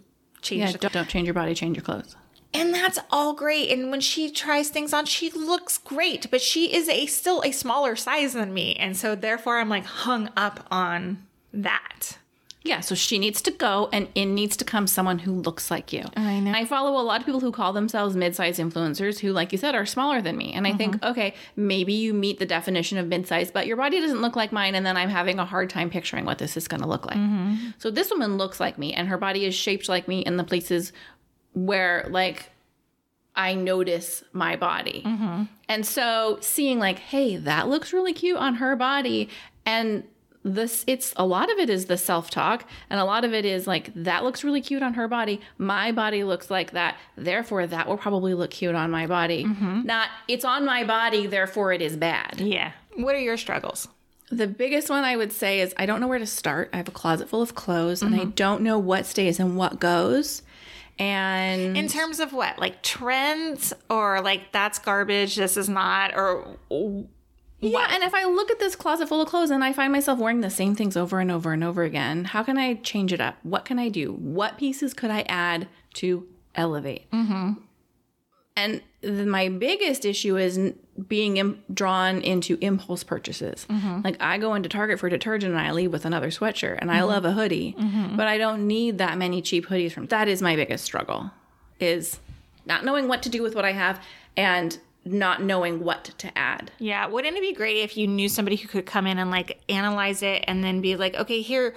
Change 0.45 0.61
Yeah, 0.61 0.77
don't, 0.77 0.93
don't 0.93 1.09
change 1.09 1.25
your 1.27 1.33
body, 1.33 1.53
change 1.53 1.75
your 1.75 1.83
clothes. 1.83 2.15
and 2.53 2.73
that's 2.73 2.99
all 3.11 3.33
great. 3.33 3.69
And 3.71 3.91
when 3.91 3.99
she 3.99 4.31
tries 4.31 4.69
things 4.69 4.93
on 4.93 5.05
she 5.05 5.29
looks 5.31 5.77
great 5.77 6.31
but 6.31 6.41
she 6.41 6.73
is 6.73 6.87
a 6.87 7.05
still 7.07 7.41
a 7.43 7.51
smaller 7.51 7.95
size 7.97 8.31
than 8.33 8.53
me. 8.53 8.75
And 8.75 8.95
so 8.95 9.15
therefore 9.15 9.57
i'm 9.59 9.69
like 9.69 9.85
hung 9.85 10.29
up 10.37 10.65
on 10.71 11.25
that 11.51 12.17
Yeah, 12.65 12.79
so 12.79 12.95
she 12.95 13.19
needs 13.19 13.43
to 13.43 13.51
go, 13.51 13.89
and 13.93 14.07
in 14.15 14.33
needs 14.33 14.57
to 14.57 14.65
come 14.65 14.87
someone 14.87 15.19
who 15.19 15.33
looks 15.33 15.69
like 15.69 15.93
you. 15.93 16.03
I 16.17 16.39
know. 16.39 16.51
I 16.51 16.65
follow 16.65 16.99
a 16.99 17.03
lot 17.03 17.19
of 17.19 17.25
people 17.25 17.39
who 17.39 17.51
call 17.51 17.73
themselves 17.73 18.15
mid-size 18.15 18.57
influencers 18.57 19.19
who, 19.19 19.31
like 19.31 19.51
you 19.51 19.59
said, 19.59 19.75
are 19.75 19.85
smaller 19.85 20.19
than 20.19 20.35
me. 20.35 20.51
And 20.51 20.65
I 20.65 20.73
think, 20.73 20.95
uh-huh. 20.95 21.11
okay, 21.11 21.35
maybe 21.55 21.93
you 21.93 22.11
meet 22.11 22.39
the 22.39 22.45
definition 22.45 22.97
of 22.97 23.07
mid-size, 23.07 23.51
but 23.51 23.67
your 23.67 23.77
body 23.77 24.01
doesn't 24.01 24.19
look 24.19 24.35
like 24.35 24.51
mine, 24.51 24.73
and 24.73 24.83
then 24.83 24.97
I'm 24.97 25.09
having 25.09 25.37
a 25.37 25.45
hard 25.45 25.69
time 25.69 25.91
picturing 25.91 26.25
what 26.25 26.39
this 26.39 26.57
is 26.57 26.67
going 26.67 26.81
to 26.81 26.87
look 26.87 27.05
like. 27.05 27.17
Mm-hmm. 27.17 27.67
So 27.77 27.91
this 27.91 28.09
woman 28.09 28.37
looks 28.37 28.59
like 28.59 28.79
me, 28.79 28.93
and 28.93 29.07
her 29.09 29.17
body 29.19 29.45
is 29.45 29.53
shaped 29.53 29.87
like 29.87 30.07
me 30.07 30.21
in 30.21 30.37
the 30.37 30.43
places 30.43 30.91
where, 31.53 32.07
like, 32.09 32.49
I 33.35 33.53
notice 33.53 34.23
my 34.33 34.55
body. 34.55 35.03
Mm-hmm. 35.05 35.43
And 35.69 35.85
so 35.85 36.39
seeing 36.41 36.79
like, 36.79 36.97
hey, 36.97 37.35
that 37.35 37.67
looks 37.67 37.93
really 37.93 38.13
cute 38.13 38.37
on 38.37 38.55
her 38.55 38.75
body 38.75 39.29
and 39.65 40.03
this 40.45 40.83
it's 40.85 41.11
a 41.17 41.25
lot 41.25 41.51
of 41.51 41.57
it 41.57 41.71
is 41.71 41.85
the 41.85 41.97
self-talk 41.97 42.65
and 42.89 42.99
a 42.99 43.03
lot 43.03 43.25
of 43.25 43.33
it 43.33 43.45
is 43.45 43.65
like 43.65 43.91
that 43.95 44.23
looks 44.23 44.43
really 44.43 44.61
cute 44.61 44.83
on 44.83 44.93
her 44.93 45.07
body. 45.07 45.41
My 45.57 45.91
body 45.91 46.23
looks 46.23 46.51
like 46.51 46.71
that. 46.71 46.97
Therefore 47.17 47.65
that 47.65 47.87
will 47.87 47.97
probably 47.97 48.35
look 48.35 48.51
cute 48.51 48.75
on 48.75 48.91
my 48.91 49.07
body. 49.07 49.43
Mm-hmm. 49.43 49.81
Not 49.85 50.09
it's 50.27 50.45
on 50.45 50.63
my 50.63 50.83
body, 50.83 51.25
therefore 51.25 51.73
it 51.73 51.81
is 51.81 51.97
bad. 51.97 52.39
yeah 52.39 52.71
what 52.95 53.15
are 53.15 53.19
your 53.19 53.37
struggles 53.37 53.87
The 54.29 54.47
biggest 54.47 54.89
one 54.89 55.03
I 55.03 55.17
would 55.17 55.31
say 55.31 55.61
is 55.61 55.73
I 55.77 55.85
don't 55.87 55.99
know 55.99 56.07
where 56.07 56.19
to 56.19 56.27
start. 56.27 56.69
I 56.71 56.77
have 56.77 56.87
a 56.87 56.91
closet 56.91 57.27
full 57.27 57.41
of 57.41 57.55
clothes 57.55 58.03
and 58.03 58.13
I 58.13 58.19
mm-hmm. 58.19 58.29
don't 58.31 58.61
know 58.61 58.77
what 58.77 59.05
stays 59.07 59.39
and 59.39 59.57
what 59.57 59.79
goes. 59.79 60.43
And 60.97 61.75
in 61.75 61.87
terms 61.89 62.19
of 62.19 62.33
what 62.33 62.59
like 62.59 62.81
trends 62.83 63.73
or 63.89 64.21
like 64.21 64.51
that's 64.51 64.79
garbage 64.79 65.35
this 65.35 65.57
is 65.57 65.67
not 65.67 66.15
or 66.15 66.55
Yeah, 67.71 67.87
and 67.91 68.03
if 68.03 68.13
I 68.13 68.25
look 68.25 68.51
at 68.51 68.59
this 68.59 68.75
closet 68.75 69.07
full 69.07 69.21
of 69.21 69.27
clothes 69.27 69.51
and 69.51 69.63
I 69.63 69.73
find 69.73 69.91
myself 69.91 70.19
wearing 70.19 70.41
the 70.41 70.49
same 70.49 70.75
things 70.75 70.95
over 70.95 71.19
and 71.19 71.31
over 71.31 71.53
and 71.53 71.63
over 71.63 71.83
again, 71.83 72.25
how 72.25 72.43
can 72.43 72.57
I 72.57 72.75
change 72.75 73.11
it 73.11 73.21
up? 73.21 73.37
What 73.43 73.65
can 73.65 73.79
I 73.79 73.89
do? 73.89 74.13
What 74.13 74.57
pieces 74.57 74.93
could 74.93 75.11
I 75.11 75.21
add 75.27 75.67
to 75.95 76.27
elevate? 76.53 77.09
Mm-hmm. 77.11 77.53
And 78.57 78.81
th- 79.01 79.27
my 79.27 79.49
biggest 79.49 80.05
issue 80.05 80.37
is 80.37 80.57
n- 80.57 80.79
being 81.07 81.37
Im- 81.37 81.63
drawn 81.73 82.21
into 82.21 82.57
impulse 82.61 83.03
purchases. 83.03 83.65
Mm-hmm. 83.69 84.01
Like 84.03 84.17
I 84.21 84.37
go 84.37 84.53
into 84.53 84.69
Target 84.69 84.99
for 84.99 85.09
detergent 85.09 85.53
and 85.53 85.61
I 85.61 85.71
leave 85.71 85.91
with 85.91 86.05
another 86.05 86.29
sweatshirt, 86.29 86.77
and 86.79 86.89
I 86.89 86.99
mm-hmm. 86.99 87.07
love 87.07 87.25
a 87.25 87.33
hoodie, 87.33 87.75
mm-hmm. 87.77 88.15
but 88.15 88.27
I 88.27 88.37
don't 88.37 88.67
need 88.67 88.97
that 88.99 89.17
many 89.17 89.41
cheap 89.41 89.67
hoodies 89.67 89.91
from. 89.91 90.05
That 90.07 90.27
is 90.27 90.41
my 90.41 90.55
biggest 90.55 90.85
struggle, 90.85 91.31
is 91.79 92.19
not 92.65 92.85
knowing 92.85 93.07
what 93.07 93.23
to 93.23 93.29
do 93.29 93.43
with 93.43 93.55
what 93.55 93.65
I 93.65 93.73
have 93.73 94.01
and 94.37 94.77
not 95.05 95.41
knowing 95.43 95.83
what 95.83 96.05
to 96.17 96.35
add. 96.37 96.71
Yeah, 96.79 97.05
wouldn't 97.05 97.37
it 97.37 97.41
be 97.41 97.53
great 97.53 97.77
if 97.83 97.95
you 97.95 98.07
knew 98.07 98.27
somebody 98.27 98.55
who 98.55 98.67
could 98.67 98.85
come 98.87 99.05
in 99.05 99.19
and 99.19 99.29
like 99.29 99.59
analyze 99.69 100.23
it 100.23 100.43
and 100.47 100.63
then 100.63 100.81
be 100.81 100.95
like, 100.95 101.13
okay, 101.15 101.41
here, 101.41 101.75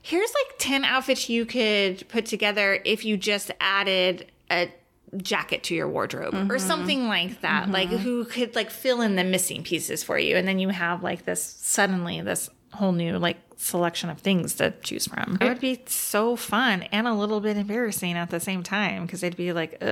here's 0.00 0.30
like 0.30 0.58
10 0.58 0.84
outfits 0.84 1.28
you 1.28 1.44
could 1.44 2.06
put 2.08 2.24
together 2.26 2.80
if 2.84 3.04
you 3.04 3.16
just 3.16 3.50
added 3.60 4.30
a 4.50 4.72
jacket 5.16 5.62
to 5.64 5.74
your 5.74 5.88
wardrobe 5.88 6.34
Mm-hmm. 6.34 6.52
or 6.52 6.58
something 6.58 7.08
like 7.08 7.40
that. 7.40 7.70
Like 7.70 7.88
who 7.88 8.24
could 8.24 8.54
like 8.54 8.70
fill 8.70 9.00
in 9.00 9.16
the 9.16 9.24
missing 9.24 9.62
pieces 9.64 10.04
for 10.04 10.18
you. 10.18 10.36
And 10.36 10.46
then 10.46 10.58
you 10.58 10.68
have 10.68 11.02
like 11.02 11.24
this 11.24 11.42
suddenly 11.42 12.20
this 12.20 12.48
whole 12.74 12.92
new 12.92 13.18
like 13.18 13.38
selection 13.56 14.08
of 14.10 14.18
things 14.20 14.54
to 14.56 14.72
choose 14.82 15.06
from. 15.08 15.38
It 15.40 15.48
would 15.48 15.60
be 15.60 15.82
so 15.86 16.36
fun 16.36 16.82
and 16.92 17.08
a 17.08 17.14
little 17.14 17.40
bit 17.40 17.56
embarrassing 17.56 18.12
at 18.12 18.30
the 18.30 18.38
same 18.38 18.62
time 18.62 19.06
because 19.06 19.22
they'd 19.22 19.34
be 19.36 19.52
like, 19.52 19.82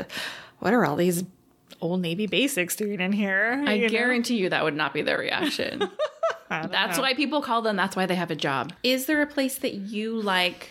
what 0.61 0.73
are 0.73 0.85
all 0.85 0.97
these 0.97 1.25
old 1.81 2.01
Navy 2.01 2.27
basics 2.27 2.77
doing 2.77 3.01
in 3.01 3.13
here? 3.13 3.63
I 3.67 3.75
You 3.75 3.83
know? 3.83 3.89
guarantee 3.89 4.37
you 4.37 4.49
that 4.51 4.65
would 4.65 4.77
not 4.77 4.93
be 4.95 5.03
their 5.03 5.19
reaction. 5.19 5.89
That's 6.49 6.97
know. 6.97 7.03
why 7.03 7.15
people 7.15 7.43
call 7.43 7.63
them. 7.63 7.77
That's 7.77 7.97
why 7.97 8.07
they 8.07 8.15
have 8.15 8.31
a 8.31 8.37
job. 8.37 8.73
Is 8.83 9.07
there 9.07 9.21
a 9.23 9.27
place 9.27 9.59
that 9.59 9.75
you 9.75 10.15
like 10.21 10.71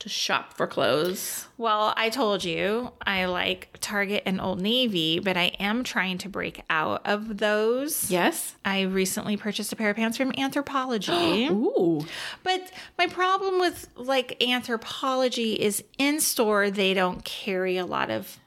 to 0.00 0.08
shop 0.10 0.52
for 0.54 0.66
clothes? 0.66 1.46
Well, 1.56 1.94
I 1.96 2.10
told 2.10 2.44
you 2.44 2.92
I 3.06 3.24
like 3.24 3.78
Target 3.80 4.24
and 4.26 4.38
Old 4.38 4.60
Navy, 4.60 5.18
but 5.20 5.36
I 5.38 5.52
am 5.58 5.82
trying 5.82 6.18
to 6.18 6.28
break 6.28 6.60
out 6.68 7.06
of 7.06 7.38
those. 7.38 8.10
Yes. 8.10 8.54
I 8.66 8.82
recently 8.82 9.38
purchased 9.38 9.72
a 9.72 9.76
pair 9.76 9.88
of 9.90 9.96
pants 9.96 10.18
from 10.18 10.30
Anthropologie. 10.32 11.50
Ooh. 11.50 12.04
but 12.42 12.70
my 12.98 13.06
problem 13.06 13.60
with 13.60 13.88
like 13.96 14.38
Anthropologie 14.40 15.56
is 15.56 15.82
in 15.96 16.20
store, 16.20 16.70
they 16.70 16.92
don't 16.92 17.24
carry 17.24 17.78
a 17.78 17.86
lot 17.86 18.10
of 18.10 18.38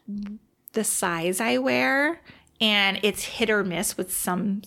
the 0.77 0.83
size 0.83 1.41
I 1.41 1.57
wear, 1.57 2.21
and 2.61 2.99
it's 3.01 3.23
hit 3.23 3.49
or 3.49 3.63
miss 3.63 3.97
with 3.97 4.15
some 4.15 4.61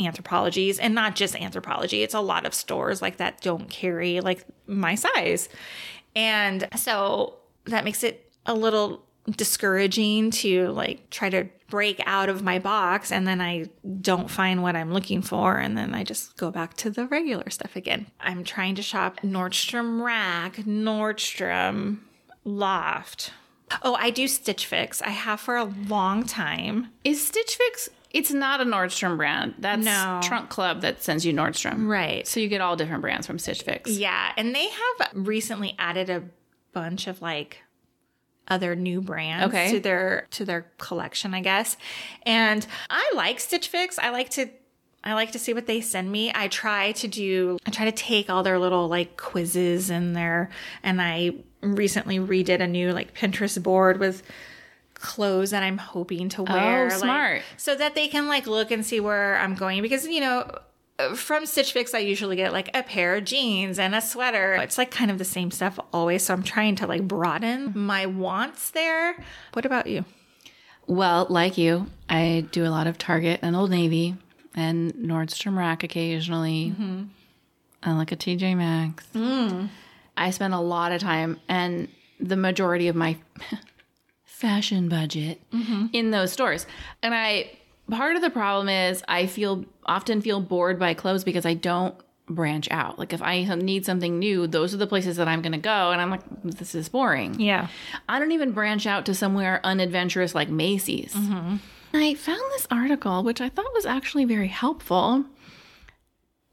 Anthropologies 0.00 0.78
and 0.78 0.94
not 0.94 1.16
just 1.16 1.34
Anthropologie 1.34 2.04
it's 2.04 2.14
a 2.14 2.20
lot 2.20 2.46
of 2.46 2.54
stores 2.54 3.02
like 3.02 3.16
that 3.16 3.40
don't 3.40 3.68
carry 3.68 4.20
like 4.20 4.44
my 4.68 4.94
size 4.94 5.48
and 6.14 6.68
so 6.76 7.34
that 7.64 7.82
makes 7.82 8.04
it 8.04 8.30
a 8.46 8.54
little 8.54 9.04
discouraging 9.36 10.30
to 10.30 10.68
like 10.68 11.10
try 11.10 11.28
to 11.28 11.48
break 11.68 12.00
out 12.06 12.28
of 12.28 12.42
my 12.42 12.60
box 12.60 13.10
and 13.10 13.26
then 13.26 13.40
I 13.40 13.66
don't 14.00 14.30
find 14.30 14.62
what 14.62 14.76
I'm 14.76 14.92
looking 14.92 15.20
for 15.20 15.56
and 15.56 15.76
then 15.76 15.94
I 15.96 16.04
just 16.04 16.36
go 16.36 16.52
back 16.52 16.74
to 16.78 16.90
the 16.90 17.08
regular 17.08 17.50
stuff 17.50 17.74
again. 17.74 18.06
I'm 18.20 18.44
trying 18.44 18.76
to 18.76 18.82
shop 18.82 19.18
Nordstrom 19.24 20.00
Rack, 20.04 20.58
Nordstrom 20.58 21.98
Loft. 22.44 23.32
Oh, 23.82 23.94
I 23.94 24.10
do 24.10 24.26
Stitch 24.28 24.66
Fix. 24.66 25.02
I 25.02 25.10
have 25.10 25.40
for 25.40 25.56
a 25.56 25.64
long 25.64 26.24
time. 26.24 26.88
Is 27.04 27.24
Stitch 27.26 27.56
Fix? 27.56 27.88
It's 28.10 28.32
not 28.32 28.60
a 28.60 28.64
Nordstrom 28.64 29.16
brand. 29.18 29.54
That's 29.58 29.84
No. 29.84 30.20
Trunk 30.22 30.48
Club 30.48 30.80
that 30.80 31.02
sends 31.02 31.26
you 31.26 31.32
Nordstrom. 31.34 31.86
Right. 31.88 32.26
So 32.26 32.40
you 32.40 32.48
get 32.48 32.60
all 32.62 32.74
different 32.76 33.02
brands 33.02 33.26
from 33.26 33.38
Stitch 33.38 33.62
Fix. 33.62 33.90
Yeah, 33.90 34.32
and 34.36 34.54
they 34.54 34.68
have 34.68 35.10
recently 35.14 35.74
added 35.78 36.08
a 36.08 36.22
bunch 36.72 37.06
of 37.06 37.20
like 37.20 37.58
other 38.46 38.74
new 38.74 39.02
brands 39.02 39.46
Okay. 39.48 39.72
to 39.72 39.80
their 39.80 40.26
to 40.30 40.44
their 40.46 40.62
collection, 40.78 41.34
I 41.34 41.40
guess. 41.42 41.76
And 42.22 42.66
I 42.88 43.12
like 43.14 43.40
Stitch 43.40 43.68
Fix. 43.68 43.98
I 43.98 44.08
like 44.08 44.30
to 44.30 44.48
I 45.04 45.12
like 45.12 45.32
to 45.32 45.38
see 45.38 45.52
what 45.52 45.66
they 45.66 45.82
send 45.82 46.10
me. 46.10 46.32
I 46.34 46.48
try 46.48 46.92
to 46.92 47.08
do 47.08 47.58
I 47.66 47.70
try 47.70 47.84
to 47.84 47.92
take 47.92 48.30
all 48.30 48.42
their 48.42 48.58
little 48.58 48.88
like 48.88 49.18
quizzes 49.18 49.90
in 49.90 50.14
there 50.14 50.48
and 50.82 51.00
I 51.02 51.32
recently 51.60 52.18
redid 52.18 52.60
a 52.60 52.66
new 52.66 52.92
like 52.92 53.14
Pinterest 53.14 53.62
board 53.62 53.98
with 53.98 54.22
clothes 54.94 55.50
that 55.50 55.62
I'm 55.62 55.78
hoping 55.78 56.28
to 56.30 56.42
oh, 56.42 56.52
wear. 56.52 56.86
Oh, 56.86 56.98
smart. 56.98 57.42
so 57.56 57.74
that 57.76 57.94
they 57.94 58.08
can 58.08 58.26
like 58.26 58.46
look 58.46 58.70
and 58.70 58.84
see 58.84 59.00
where 59.00 59.38
I'm 59.38 59.54
going 59.54 59.82
because 59.82 60.06
you 60.06 60.20
know 60.20 60.50
from 61.14 61.46
Stitch 61.46 61.72
Fix 61.72 61.94
I 61.94 61.98
usually 61.98 62.36
get 62.36 62.52
like 62.52 62.76
a 62.76 62.82
pair 62.82 63.16
of 63.16 63.24
jeans 63.24 63.78
and 63.78 63.94
a 63.94 64.00
sweater. 64.00 64.54
It's 64.54 64.78
like 64.78 64.90
kind 64.90 65.10
of 65.10 65.18
the 65.18 65.24
same 65.24 65.50
stuff 65.50 65.78
always, 65.92 66.24
so 66.24 66.34
I'm 66.34 66.42
trying 66.42 66.76
to 66.76 66.86
like 66.86 67.06
broaden 67.06 67.72
my 67.74 68.06
wants 68.06 68.70
there. 68.70 69.16
What 69.52 69.64
about 69.64 69.86
you? 69.86 70.04
Well, 70.86 71.26
like 71.28 71.58
you, 71.58 71.86
I 72.08 72.46
do 72.50 72.64
a 72.64 72.70
lot 72.70 72.86
of 72.86 72.98
Target 72.98 73.40
and 73.42 73.54
Old 73.54 73.70
Navy 73.70 74.16
and 74.54 74.92
Nordstrom 74.94 75.56
Rack 75.56 75.82
occasionally. 75.82 76.72
Mm-hmm. 76.72 77.02
I 77.82 77.92
like 77.92 78.10
a 78.10 78.16
TJ 78.16 78.56
Maxx. 78.56 79.06
Mm. 79.14 79.68
I 80.18 80.30
spend 80.30 80.54
a 80.54 80.60
lot 80.60 80.92
of 80.92 81.00
time 81.00 81.40
and 81.48 81.88
the 82.20 82.36
majority 82.36 82.88
of 82.88 82.96
my 82.96 83.16
fashion 84.24 84.88
budget 84.88 85.40
mm-hmm. 85.52 85.86
in 85.92 86.10
those 86.10 86.32
stores. 86.32 86.66
And 87.02 87.14
I 87.14 87.50
part 87.90 88.16
of 88.16 88.22
the 88.22 88.30
problem 88.30 88.68
is 88.68 89.02
I 89.08 89.26
feel 89.26 89.64
often 89.86 90.20
feel 90.20 90.40
bored 90.40 90.78
by 90.78 90.94
clothes 90.94 91.24
because 91.24 91.46
I 91.46 91.54
don't 91.54 91.94
branch 92.28 92.68
out. 92.70 92.98
Like 92.98 93.12
if 93.12 93.22
I 93.22 93.42
need 93.44 93.86
something 93.86 94.18
new, 94.18 94.46
those 94.46 94.74
are 94.74 94.76
the 94.76 94.86
places 94.86 95.16
that 95.16 95.28
I'm 95.28 95.40
going 95.42 95.52
to 95.52 95.58
go 95.58 95.90
and 95.90 96.00
I'm 96.00 96.10
like 96.10 96.22
this 96.44 96.74
is 96.74 96.88
boring. 96.88 97.40
Yeah. 97.40 97.68
I 98.08 98.18
don't 98.18 98.32
even 98.32 98.52
branch 98.52 98.86
out 98.86 99.06
to 99.06 99.14
somewhere 99.14 99.60
unadventurous 99.64 100.34
like 100.34 100.48
Macy's. 100.48 101.14
Mm-hmm. 101.14 101.56
I 101.94 102.14
found 102.14 102.40
this 102.52 102.66
article, 102.70 103.22
which 103.22 103.40
I 103.40 103.48
thought 103.48 103.72
was 103.74 103.86
actually 103.86 104.26
very 104.26 104.48
helpful. 104.48 105.24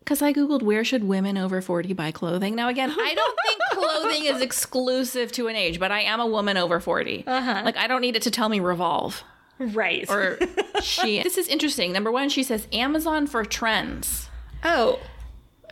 Because 0.06 0.22
I 0.22 0.32
Googled 0.34 0.62
where 0.62 0.84
should 0.86 1.04
women 1.04 1.36
over 1.36 1.62
40 1.62 1.92
buy 1.94 2.12
clothing. 2.12 2.54
Now, 2.56 2.70
again, 2.70 2.92
I 2.92 3.14
don't 3.16 3.40
think 3.48 3.62
clothing 3.72 4.26
is 4.26 4.40
exclusive 4.42 5.32
to 5.34 5.48
an 5.48 5.56
age, 5.56 5.80
but 5.80 5.92
I 5.92 6.02
am 6.02 6.20
a 6.20 6.28
woman 6.28 6.58
over 6.58 6.80
40. 6.80 7.24
Uh-huh. 7.26 7.62
Like, 7.66 7.76
I 7.76 7.88
don't 7.88 8.02
need 8.02 8.16
it 8.16 8.22
to 8.22 8.32
tell 8.32 8.48
me 8.48 8.60
revolve 8.60 9.24
Right. 9.58 10.08
or 10.10 10.38
she. 10.84 11.24
This 11.24 11.38
is 11.40 11.48
interesting. 11.48 11.92
Number 11.92 12.12
one, 12.12 12.30
she 12.30 12.44
says 12.44 12.68
Amazon 12.72 13.26
for 13.26 13.44
trends. 13.44 14.30
oh, 14.64 15.00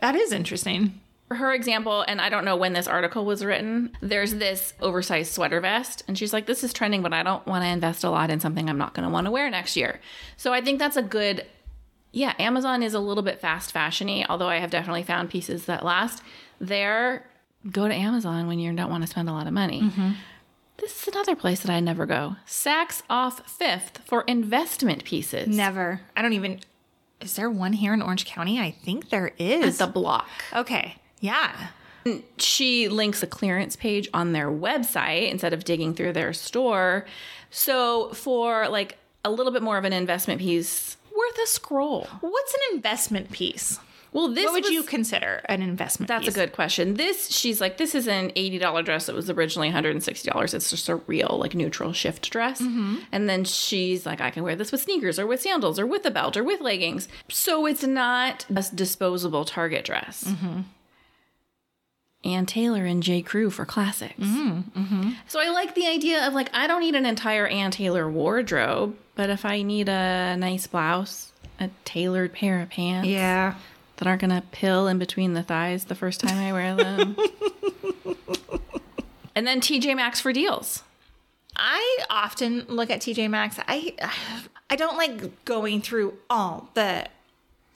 that 0.02 0.16
is 0.16 0.32
interesting. 0.32 1.00
For 1.28 1.36
her 1.36 1.54
example, 1.54 2.02
and 2.06 2.20
I 2.20 2.28
don't 2.28 2.44
know 2.44 2.56
when 2.56 2.72
this 2.74 2.86
article 2.88 3.24
was 3.24 3.44
written, 3.44 3.96
there's 4.02 4.34
this 4.34 4.74
oversized 4.80 5.32
sweater 5.32 5.60
vest. 5.60 6.02
And 6.08 6.18
she's 6.18 6.32
like, 6.32 6.46
this 6.46 6.62
is 6.64 6.72
trending, 6.72 7.02
but 7.02 7.14
I 7.14 7.22
don't 7.22 7.46
want 7.46 7.62
to 7.64 7.68
invest 7.68 8.04
a 8.04 8.10
lot 8.10 8.30
in 8.30 8.40
something 8.40 8.68
I'm 8.68 8.76
not 8.78 8.92
going 8.94 9.06
to 9.06 9.12
want 9.12 9.26
to 9.26 9.30
wear 9.30 9.48
next 9.48 9.76
year. 9.76 10.00
So 10.36 10.52
I 10.52 10.60
think 10.60 10.78
that's 10.78 10.96
a 10.98 11.02
good, 11.02 11.46
yeah, 12.14 12.32
Amazon 12.38 12.82
is 12.82 12.94
a 12.94 13.00
little 13.00 13.24
bit 13.24 13.40
fast 13.40 13.74
fashiony, 13.74 14.24
although 14.28 14.48
I 14.48 14.58
have 14.58 14.70
definitely 14.70 15.02
found 15.02 15.30
pieces 15.30 15.66
that 15.66 15.84
last. 15.84 16.22
There, 16.60 17.26
go 17.70 17.88
to 17.88 17.94
Amazon 17.94 18.46
when 18.46 18.60
you 18.60 18.72
don't 18.72 18.88
want 18.88 19.02
to 19.02 19.08
spend 19.08 19.28
a 19.28 19.32
lot 19.32 19.48
of 19.48 19.52
money. 19.52 19.82
Mm-hmm. 19.82 20.12
This 20.76 21.02
is 21.02 21.08
another 21.08 21.34
place 21.34 21.60
that 21.60 21.70
I 21.72 21.80
never 21.80 22.06
go. 22.06 22.36
Saks 22.46 23.02
off 23.10 23.48
Fifth 23.50 24.00
for 24.04 24.22
investment 24.22 25.04
pieces. 25.04 25.48
Never. 25.48 26.00
I 26.16 26.22
don't 26.22 26.32
even. 26.32 26.60
Is 27.20 27.34
there 27.34 27.50
one 27.50 27.72
here 27.72 27.92
in 27.92 28.00
Orange 28.02 28.24
County? 28.26 28.60
I 28.60 28.70
think 28.70 29.10
there 29.10 29.32
is. 29.38 29.78
The 29.78 29.86
block. 29.86 30.28
okay. 30.54 30.96
Yeah. 31.20 31.68
she 32.38 32.88
links 32.88 33.22
a 33.22 33.26
clearance 33.26 33.76
page 33.76 34.08
on 34.14 34.32
their 34.32 34.50
website 34.50 35.30
instead 35.30 35.52
of 35.52 35.64
digging 35.64 35.94
through 35.94 36.12
their 36.12 36.32
store. 36.32 37.06
So 37.50 38.12
for 38.12 38.68
like 38.68 38.98
a 39.24 39.30
little 39.30 39.52
bit 39.52 39.62
more 39.62 39.78
of 39.78 39.84
an 39.84 39.92
investment 39.92 40.40
piece, 40.40 40.96
worth 41.16 41.38
a 41.42 41.46
scroll. 41.46 42.06
What's 42.20 42.54
an 42.54 42.60
investment 42.76 43.30
piece? 43.30 43.78
Well, 44.12 44.28
this 44.28 44.44
What 44.44 44.52
would 44.52 44.62
was- 44.64 44.72
you 44.72 44.84
consider 44.84 45.40
an 45.46 45.60
investment 45.60 46.06
That's 46.06 46.26
piece? 46.26 46.36
a 46.36 46.38
good 46.38 46.52
question. 46.52 46.94
This 46.94 47.28
she's 47.32 47.60
like, 47.60 47.78
this 47.78 47.96
is 47.96 48.06
an 48.06 48.30
eighty 48.36 48.58
dollar 48.58 48.80
dress 48.82 49.06
that 49.06 49.14
was 49.16 49.28
originally 49.28 49.66
one 49.68 49.72
hundred 49.74 49.90
and 49.90 50.04
sixty 50.04 50.30
dollars. 50.30 50.54
It's 50.54 50.70
just 50.70 50.88
a 50.88 50.96
real 50.96 51.36
like 51.40 51.56
neutral 51.56 51.92
shift 51.92 52.30
dress. 52.30 52.60
Mm-hmm. 52.60 52.96
And 53.10 53.28
then 53.28 53.42
she's 53.44 54.06
like, 54.06 54.20
I 54.20 54.30
can 54.30 54.44
wear 54.44 54.54
this 54.54 54.70
with 54.70 54.82
sneakers 54.82 55.18
or 55.18 55.26
with 55.26 55.42
sandals 55.42 55.80
or 55.80 55.86
with 55.86 56.06
a 56.06 56.12
belt 56.12 56.36
or 56.36 56.44
with 56.44 56.60
leggings. 56.60 57.08
So 57.28 57.66
it's 57.66 57.82
not 57.82 58.46
a 58.48 58.64
disposable 58.72 59.44
Target 59.44 59.84
dress. 59.84 60.22
Mm-hmm. 60.22 60.60
Ann 62.24 62.46
Taylor 62.46 62.84
and 62.86 63.02
J. 63.02 63.20
Crew 63.20 63.50
for 63.50 63.66
classics. 63.66 64.14
Mm-hmm. 64.18 65.10
So 65.26 65.40
I 65.40 65.50
like 65.50 65.74
the 65.74 65.86
idea 65.86 66.26
of 66.26 66.32
like 66.34 66.50
I 66.54 66.66
don't 66.66 66.80
need 66.80 66.94
an 66.94 67.04
entire 67.04 67.46
Ann 67.48 67.70
Taylor 67.70 68.08
wardrobe, 68.08 68.96
but 69.14 69.30
if 69.30 69.44
I 69.44 69.62
need 69.62 69.88
a 69.88 70.36
nice 70.36 70.66
blouse, 70.66 71.32
a 71.60 71.70
tailored 71.84 72.32
pair 72.32 72.60
of 72.60 72.70
pants, 72.70 73.08
Yeah. 73.08 73.54
that 73.96 74.08
aren't 74.08 74.20
gonna 74.20 74.42
pill 74.50 74.86
in 74.88 74.98
between 74.98 75.34
the 75.34 75.42
thighs 75.42 75.84
the 75.84 75.94
first 75.94 76.20
time 76.20 76.38
I 76.38 76.52
wear 76.52 76.74
them. 76.74 77.16
and 79.34 79.46
then 79.46 79.60
TJ 79.60 79.96
Maxx 79.96 80.20
for 80.20 80.32
deals. 80.32 80.82
I 81.56 81.98
often 82.10 82.64
look 82.68 82.90
at 82.90 83.00
TJ 83.00 83.28
Maxx. 83.30 83.58
I 83.68 83.94
I 84.70 84.76
don't 84.76 84.96
like 84.96 85.44
going 85.44 85.80
through 85.82 86.14
all 86.28 86.70
the 86.74 87.06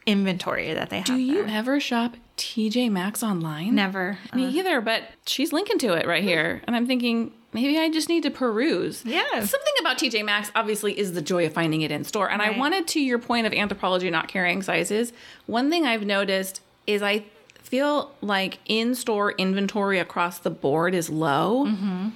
inventory 0.06 0.72
that 0.72 0.90
they 0.90 0.98
have. 0.98 1.06
Do 1.06 1.16
you 1.16 1.44
there. 1.44 1.58
ever 1.58 1.78
shop 1.78 2.16
TJ 2.36 2.90
Maxx 2.90 3.22
online? 3.22 3.74
Never. 3.74 4.18
Me 4.34 4.46
uh-huh. 4.46 4.58
either, 4.58 4.80
but 4.80 5.02
she's 5.26 5.52
linking 5.52 5.78
to 5.78 5.92
it 5.94 6.06
right 6.06 6.22
here. 6.22 6.62
And 6.66 6.74
I'm 6.74 6.86
thinking, 6.86 7.32
maybe 7.52 7.78
I 7.78 7.90
just 7.90 8.08
need 8.08 8.22
to 8.24 8.30
peruse. 8.30 9.04
Yeah. 9.04 9.40
Something 9.40 9.74
about 9.80 9.98
TJ 9.98 10.24
Maxx 10.24 10.50
obviously 10.54 10.98
is 10.98 11.12
the 11.12 11.22
joy 11.22 11.46
of 11.46 11.52
finding 11.52 11.82
it 11.82 11.90
in 11.90 12.04
store. 12.04 12.30
And 12.30 12.42
I 12.42 12.50
wanted 12.50 12.86
to 12.88 13.00
your 13.00 13.18
point 13.18 13.46
of 13.46 13.52
Anthropologie 13.52 14.10
not 14.10 14.28
carrying 14.28 14.62
sizes. 14.62 15.12
One 15.46 15.70
thing 15.70 15.86
I've 15.86 16.04
noticed 16.04 16.60
is 16.86 17.02
I 17.02 17.24
feel 17.62 18.12
like 18.20 18.58
in 18.66 18.94
store 18.94 19.32
inventory 19.32 19.98
across 19.98 20.38
the 20.38 20.50
board 20.50 20.94
is 20.94 21.10
low. 21.10 21.66
Mm-hmm. 21.66 22.08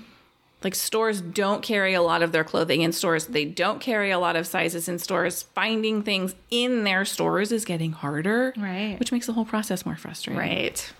Like 0.64 0.74
stores 0.76 1.20
don't 1.20 1.62
carry 1.62 1.92
a 1.92 2.02
lot 2.02 2.22
of 2.22 2.30
their 2.30 2.44
clothing 2.44 2.82
in 2.82 2.92
stores. 2.92 3.26
They 3.26 3.44
don't 3.44 3.80
carry 3.80 4.10
a 4.10 4.18
lot 4.18 4.36
of 4.36 4.46
sizes 4.46 4.88
in 4.88 4.98
stores. 4.98 5.42
Finding 5.42 6.02
things 6.02 6.34
in 6.50 6.84
their 6.84 7.04
stores 7.04 7.50
is 7.50 7.64
getting 7.64 7.92
harder. 7.92 8.54
Right. 8.56 8.96
Which 8.98 9.10
makes 9.10 9.26
the 9.26 9.32
whole 9.32 9.44
process 9.44 9.84
more 9.84 9.96
frustrating. 9.96 10.38
Right. 10.38 10.92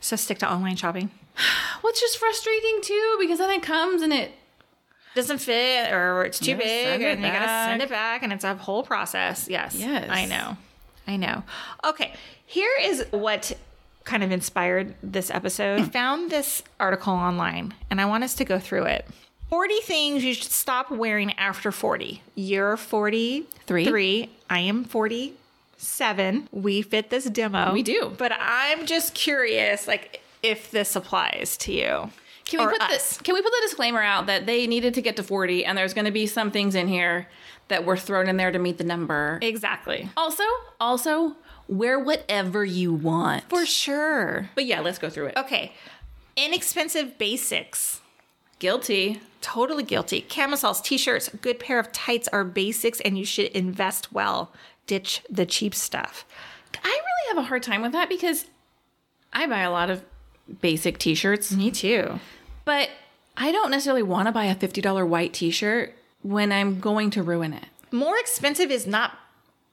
So 0.00 0.16
stick 0.16 0.38
to 0.38 0.50
online 0.50 0.76
shopping. 0.76 1.10
It's 1.84 2.00
just 2.00 2.16
frustrating 2.18 2.80
too 2.82 3.16
because 3.20 3.38
then 3.38 3.50
it 3.50 3.62
comes 3.62 4.00
and 4.02 4.12
it 4.12 4.32
Doesn't 5.14 5.38
fit 5.38 5.92
or 5.92 6.24
it's 6.24 6.38
too 6.38 6.56
big 6.56 7.02
and 7.02 7.20
you 7.20 7.26
gotta 7.28 7.70
send 7.70 7.82
it 7.82 7.90
back 7.90 8.22
and 8.22 8.32
it's 8.32 8.44
a 8.44 8.54
whole 8.54 8.82
process. 8.82 9.46
Yes. 9.48 9.74
Yes. 9.74 10.08
I 10.08 10.24
know. 10.24 10.56
I 11.06 11.16
know. 11.18 11.42
Okay. 11.84 12.14
Here 12.46 12.72
is 12.80 13.04
what 13.10 13.52
kind 14.04 14.22
of 14.22 14.32
inspired 14.32 14.94
this 15.02 15.30
episode. 15.30 15.80
I 15.80 15.84
found 15.84 16.30
this 16.30 16.62
article 16.80 17.12
online 17.12 17.74
and 17.90 18.00
I 18.00 18.06
want 18.06 18.24
us 18.24 18.34
to 18.36 18.44
go 18.44 18.58
through 18.58 18.84
it. 18.84 19.06
40 19.50 19.74
things 19.82 20.24
you 20.24 20.32
should 20.32 20.50
stop 20.50 20.90
wearing 20.90 21.32
after 21.34 21.70
40. 21.70 22.22
You're 22.34 22.78
43. 22.78 23.84
Three. 23.84 24.30
I 24.48 24.60
am 24.60 24.84
47. 24.84 26.48
We 26.52 26.80
fit 26.80 27.10
this 27.10 27.26
demo. 27.26 27.70
We 27.74 27.82
do. 27.82 28.14
But 28.16 28.32
I'm 28.38 28.86
just 28.86 29.12
curious 29.12 29.86
like 29.86 30.21
if 30.42 30.70
this 30.70 30.96
applies 30.96 31.56
to 31.58 31.72
you. 31.72 32.10
Can 32.44 32.60
we 32.60 32.72
put 32.72 32.82
us. 32.82 33.16
the 33.16 33.24
Can 33.24 33.34
we 33.34 33.42
put 33.42 33.50
the 33.50 33.60
disclaimer 33.62 34.02
out 34.02 34.26
that 34.26 34.46
they 34.46 34.66
needed 34.66 34.94
to 34.94 35.02
get 35.02 35.16
to 35.16 35.22
forty, 35.22 35.64
and 35.64 35.78
there's 35.78 35.94
going 35.94 36.04
to 36.04 36.10
be 36.10 36.26
some 36.26 36.50
things 36.50 36.74
in 36.74 36.88
here 36.88 37.28
that 37.68 37.84
were 37.84 37.96
thrown 37.96 38.28
in 38.28 38.36
there 38.36 38.50
to 38.50 38.58
meet 38.58 38.78
the 38.78 38.84
number. 38.84 39.38
Exactly. 39.40 40.10
Also, 40.16 40.44
also 40.80 41.36
wear 41.68 41.98
whatever 41.98 42.64
you 42.64 42.92
want. 42.92 43.48
For 43.48 43.64
sure. 43.64 44.50
But 44.54 44.66
yeah, 44.66 44.80
let's 44.80 44.98
go 44.98 45.08
through 45.08 45.26
it. 45.26 45.36
Okay. 45.36 45.72
Inexpensive 46.36 47.16
basics. 47.16 48.00
Guilty. 48.58 49.20
Totally 49.40 49.82
guilty. 49.82 50.20
Camisoles, 50.20 50.80
t-shirts, 50.80 51.30
good 51.40 51.58
pair 51.58 51.78
of 51.78 51.90
tights 51.92 52.28
are 52.28 52.44
basics 52.44 53.00
and 53.00 53.18
you 53.18 53.24
should 53.24 53.46
invest 53.52 54.12
well. 54.12 54.52
Ditch 54.86 55.22
the 55.30 55.46
cheap 55.46 55.74
stuff. 55.74 56.26
I 56.82 56.88
really 56.88 57.28
have 57.28 57.38
a 57.38 57.48
hard 57.48 57.62
time 57.62 57.82
with 57.82 57.92
that 57.92 58.08
because 58.08 58.46
I 59.32 59.46
buy 59.46 59.60
a 59.60 59.70
lot 59.70 59.90
of 59.90 60.04
basic 60.60 60.98
T-shirts, 60.98 61.52
Me 61.52 61.70
too. 61.70 62.18
but 62.64 62.90
I 63.36 63.52
don't 63.52 63.70
necessarily 63.70 64.02
want 64.02 64.26
to 64.28 64.32
buy 64.32 64.44
a 64.46 64.54
fifty 64.54 64.80
dollar 64.80 65.04
white 65.06 65.32
T-shirt 65.32 65.94
when 66.22 66.52
I'm 66.52 66.80
going 66.80 67.10
to 67.10 67.22
ruin 67.22 67.52
it. 67.52 67.64
More 67.90 68.18
expensive 68.18 68.70
is 68.70 68.86
not 68.86 69.12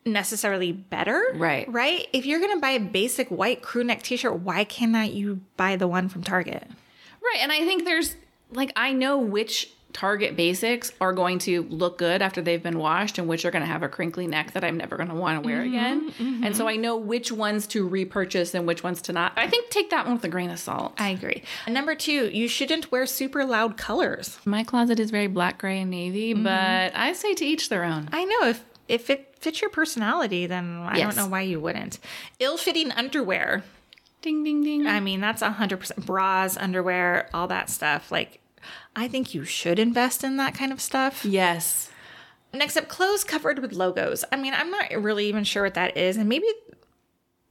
necessarily 0.05 0.72
better. 0.72 1.24
Right. 1.36 1.72
Right? 1.72 2.07
If 2.13 2.26
you're 2.26 2.39
going 2.39 2.53
to 2.55 2.59
buy 2.61 2.72
a 2.72 2.80
basic 2.80 3.30
white 3.30 3.61
crew 3.61 3.84
neck 3.84 4.01
t-shirt, 4.01 4.39
why 4.39 4.63
cannot 4.63 5.11
you 5.13 5.41
buy 5.57 5.76
the 5.76 5.88
one 5.88 6.09
from 6.09 6.24
Target? 6.24 6.63
Right. 7.22 7.39
And 7.41 7.51
I 7.51 7.59
think 7.59 7.86
there's 7.86 8.15
like 8.51 8.72
I 8.76 8.93
know 8.93 9.17
which 9.20 9.72
Target 9.91 10.35
basics 10.35 10.91
are 11.01 11.13
going 11.13 11.39
to 11.39 11.63
look 11.63 11.97
good 11.97 12.21
after 12.21 12.41
they've 12.41 12.61
been 12.61 12.77
washed 12.77 13.17
and 13.17 13.27
which 13.27 13.43
are 13.43 13.51
going 13.51 13.63
to 13.63 13.67
have 13.67 13.81
a 13.81 13.89
crinkly 13.89 14.27
neck 14.27 14.51
that 14.51 14.63
I'm 14.63 14.77
never 14.77 14.97
going 14.97 15.09
to 15.09 15.15
want 15.15 15.41
to 15.41 15.47
wear 15.47 15.63
mm-hmm, 15.63 15.73
again. 15.73 16.11
Mm-hmm. 16.11 16.43
And 16.43 16.55
so 16.55 16.67
I 16.67 16.75
know 16.75 16.95
which 16.95 17.31
ones 17.31 17.65
to 17.67 17.87
repurchase 17.87 18.53
and 18.53 18.67
which 18.67 18.83
ones 18.83 19.01
to 19.03 19.13
not. 19.13 19.33
I 19.35 19.47
think 19.47 19.71
take 19.71 19.89
that 19.89 20.05
one 20.05 20.15
with 20.15 20.23
a 20.23 20.29
grain 20.29 20.51
of 20.51 20.59
salt. 20.59 20.93
I 20.99 21.09
agree. 21.09 21.43
And 21.65 21.73
number 21.73 21.95
2, 21.95 22.29
you 22.29 22.47
shouldn't 22.47 22.91
wear 22.91 23.05
super 23.07 23.43
loud 23.45 23.77
colors. 23.77 24.39
My 24.45 24.63
closet 24.63 24.99
is 24.99 25.09
very 25.09 25.27
black, 25.27 25.57
gray, 25.57 25.81
and 25.81 25.89
navy, 25.89 26.33
mm-hmm. 26.33 26.43
but 26.43 26.95
I 26.95 27.13
say 27.13 27.33
to 27.33 27.45
each 27.45 27.69
their 27.69 27.83
own. 27.83 28.09
I 28.11 28.25
know 28.25 28.47
if 28.47 28.63
if 28.87 29.09
it 29.09 29.35
fits 29.39 29.61
your 29.61 29.69
personality, 29.69 30.47
then 30.47 30.79
I 30.79 30.97
Yes. 30.97 31.15
don't 31.15 31.23
know 31.23 31.31
why 31.31 31.41
you 31.41 31.59
wouldn't. 31.59 31.99
Ill-fitting 32.39 32.91
underwear. 32.91 33.63
Ding, 34.21 34.43
ding, 34.43 34.63
ding. 34.63 34.85
I 34.85 34.99
mean, 34.99 35.21
that's 35.21 35.41
a 35.41 35.51
hundred 35.51 35.79
percent 35.79 36.05
bras, 36.05 36.57
underwear, 36.57 37.29
all 37.33 37.47
that 37.47 37.69
stuff. 37.69 38.11
Like, 38.11 38.39
I 38.95 39.07
think 39.07 39.34
you 39.34 39.43
should 39.43 39.80
invest 39.80 40.24
in 40.24 40.38
that 40.38 40.53
kind 40.53 40.72
of 40.72 40.82
stuff. 40.82 41.26
yes. 41.26 41.89
Next 42.51 42.76
up, 42.78 42.88
clothes 42.88 43.24
covered 43.24 43.60
with 43.60 43.74
logos. 43.74 44.26
I 44.32 44.36
mean, 44.36 44.55
I'm 44.55 44.72
not 44.72 44.89
really 44.97 45.28
even 45.28 45.43
sure 45.43 45.64
what 45.64 45.76
that 45.76 45.95
is, 45.95 46.18
and 46.18 46.28
maybe 46.28 46.47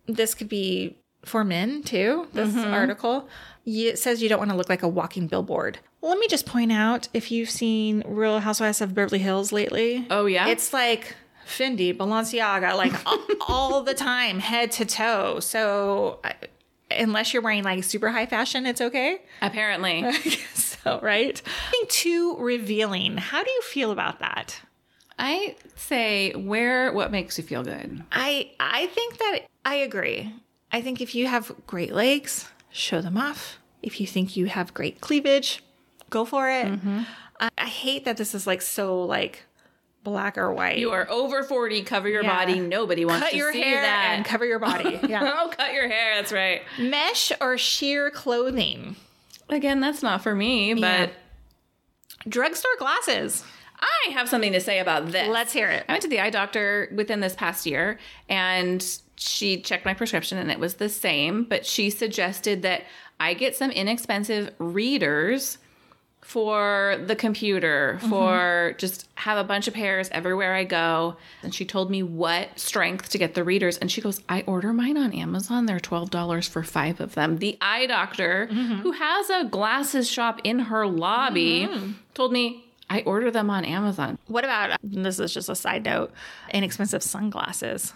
this 0.07 0.35
could 0.35 0.49
be 0.49 0.97
for 1.25 1.45
men 1.45 1.85
too. 1.85 2.27
This 2.33 2.51
mm-hmm. 2.51 2.75
article 2.75 3.29
it 3.69 3.99
says 3.99 4.23
you 4.23 4.29
don't 4.29 4.39
want 4.39 4.51
to 4.51 4.57
look 4.57 4.69
like 4.69 4.83
a 4.83 4.89
walking 4.89 5.27
billboard. 5.27 5.79
Let 6.01 6.19
me 6.19 6.27
just 6.29 6.47
point 6.47 6.73
out 6.73 7.09
if 7.13 7.31
you've 7.31 7.51
seen 7.51 8.03
Real 8.07 8.41
Housewives 8.41 8.81
of 8.81 8.95
Beverly 8.95 9.19
Hills 9.19 9.53
lately. 9.53 10.07
Oh, 10.11 10.27
yeah? 10.27 10.49
it's 10.49 10.73
like 10.73 11.15
Fendi, 11.47 11.95
Balenciaga, 11.95 12.77
like 12.77 12.95
all, 13.07 13.19
all 13.49 13.83
the 13.83 13.95
time, 13.95 14.39
head 14.39 14.73
to 14.73 14.85
toe. 14.85 15.41
So. 15.41 16.21
Unless 16.91 17.35
you're 17.35 17.43
wearing 17.43 17.65
like 17.65 17.85
super 17.85 18.09
high 18.09 18.25
fashion, 18.25 18.65
it's 18.65 18.81
okay. 18.81 19.21
Apparently. 19.43 20.11
So, 20.85 21.01
right? 21.03 21.41
Being 21.73 21.85
too 21.89 22.37
revealing. 22.39 23.17
How 23.17 23.43
do 23.43 23.51
you 23.51 23.63
feel 23.63 23.91
about 23.91 24.21
that? 24.21 24.61
I 25.19 25.57
say 25.75 26.33
wear 26.37 26.93
what 26.93 27.11
makes 27.11 27.37
you 27.37 27.45
feel 27.45 27.65
good. 27.65 28.05
I 28.13 28.51
I 28.61 28.87
think 28.87 29.19
that 29.19 29.41
I 29.65 29.75
agree. 29.77 30.33
I 30.71 30.81
think 30.81 31.01
if 31.01 31.15
you 31.15 31.27
have 31.27 31.51
great 31.67 31.93
legs, 31.93 32.49
show 32.71 33.01
them 33.01 33.17
off. 33.17 33.59
If 33.83 34.01
you 34.01 34.07
think 34.07 34.37
you 34.37 34.47
have 34.47 34.73
great 34.75 35.01
cleavage, 35.01 35.63
go 36.11 36.25
for 36.25 36.49
it. 36.49 36.67
Mm-hmm. 36.67 37.01
I, 37.41 37.49
I 37.59 37.67
hate 37.67 38.05
that 38.05 38.17
this 38.17 38.35
is 38.35 38.47
like 38.47 38.63
so 38.63 39.03
like 39.03 39.43
black 40.05 40.39
or 40.39 40.53
white. 40.53 40.79
You 40.79 40.91
are 40.93 41.09
over 41.11 41.43
40, 41.43 41.83
cover 41.83 42.09
your 42.09 42.23
Yeah. 42.23 42.37
body. 42.37 42.61
Nobody 42.61 43.05
wants 43.05 43.25
cut 43.25 43.31
to 43.33 43.37
your 43.37 43.53
see 43.53 43.61
hair 43.63 43.83
that. 43.83 44.13
and 44.17 44.25
cover 44.25 44.45
your 44.47 44.59
body. 44.61 45.01
Yeah. 45.09 45.35
oh, 45.43 45.51
cut 45.57 45.73
your 45.75 45.89
hair. 45.89 46.15
That's 46.17 46.33
right. 46.33 46.63
Mesh 46.79 47.33
or 47.41 47.59
sheer 47.59 48.11
clothing. 48.11 48.95
Again, 49.49 49.81
that's 49.81 50.03
not 50.03 50.23
for 50.23 50.35
me, 50.35 50.75
but 50.75 50.81
Yeah. 50.81 51.11
Drugstore 52.29 52.77
glasses. 52.79 53.45
I 53.81 54.11
have 54.11 54.29
something 54.29 54.53
to 54.53 54.61
say 54.61 54.81
about 54.81 55.13
this. 55.13 55.29
Let's 55.29 55.53
hear 55.53 55.69
it. 55.69 55.85
I 55.89 55.93
went 55.93 56.03
to 56.03 56.09
the 56.09 56.21
eye 56.21 56.31
doctor 56.31 56.93
within 56.95 57.21
this 57.21 57.35
past 57.37 57.65
year 57.65 57.99
and 58.29 58.85
she 59.17 59.61
checked 59.61 59.85
my 59.85 59.95
prescription 59.95 60.37
and 60.39 60.51
it 60.51 60.59
was 60.59 60.75
the 60.75 60.89
same, 60.89 61.45
but 61.45 61.65
she 61.65 61.89
suggested 61.91 62.63
that 62.63 62.83
I 63.21 63.35
get 63.35 63.57
some 63.57 63.71
inexpensive 63.71 64.53
readers 64.59 65.59
for 66.29 67.03
the 67.07 67.17
computer, 67.17 67.97
mm-hmm. 67.99 68.11
for 68.11 68.75
just 68.77 69.09
have 69.15 69.39
a 69.39 69.45
bunch 69.45 69.67
of 69.67 69.73
pairs 69.73 70.11
everywhere 70.13 70.55
I 70.55 70.65
go. 70.65 71.17
And 71.43 71.55
she 71.55 71.65
told 71.65 71.91
me 71.91 72.03
what 72.03 72.59
strength 72.59 73.09
to 73.09 73.19
get 73.19 73.33
the 73.33 73.43
readers. 73.43 73.79
And 73.79 73.91
she 73.91 74.03
goes, 74.03 74.21
I 74.29 74.43
order 74.43 74.75
mine 74.75 74.99
on 74.99 75.15
Amazon. 75.15 75.65
They're 75.65 75.81
$12 75.81 76.47
for 76.47 76.63
five 76.63 77.01
of 77.01 77.15
them. 77.15 77.39
The 77.39 77.57
eye 77.63 77.87
doctor, 77.87 78.47
mm-hmm. 78.53 78.75
who 78.81 78.93
has 78.93 79.31
a 79.31 79.45
glasses 79.45 80.07
shop 80.07 80.43
in 80.45 80.59
her 80.59 80.87
lobby, 80.87 81.67
mm-hmm. 81.67 81.93
told 82.13 82.33
me, 82.33 82.67
I 82.91 83.01
order 83.07 83.31
them 83.31 83.49
on 83.49 83.65
Amazon. 83.65 84.19
What 84.27 84.45
about 84.45 84.79
this 84.83 85.19
is 85.19 85.33
just 85.33 85.49
a 85.49 85.57
side 85.57 85.87
note, 85.87 86.13
inexpensive 86.53 87.03
sunglasses. 87.03 87.95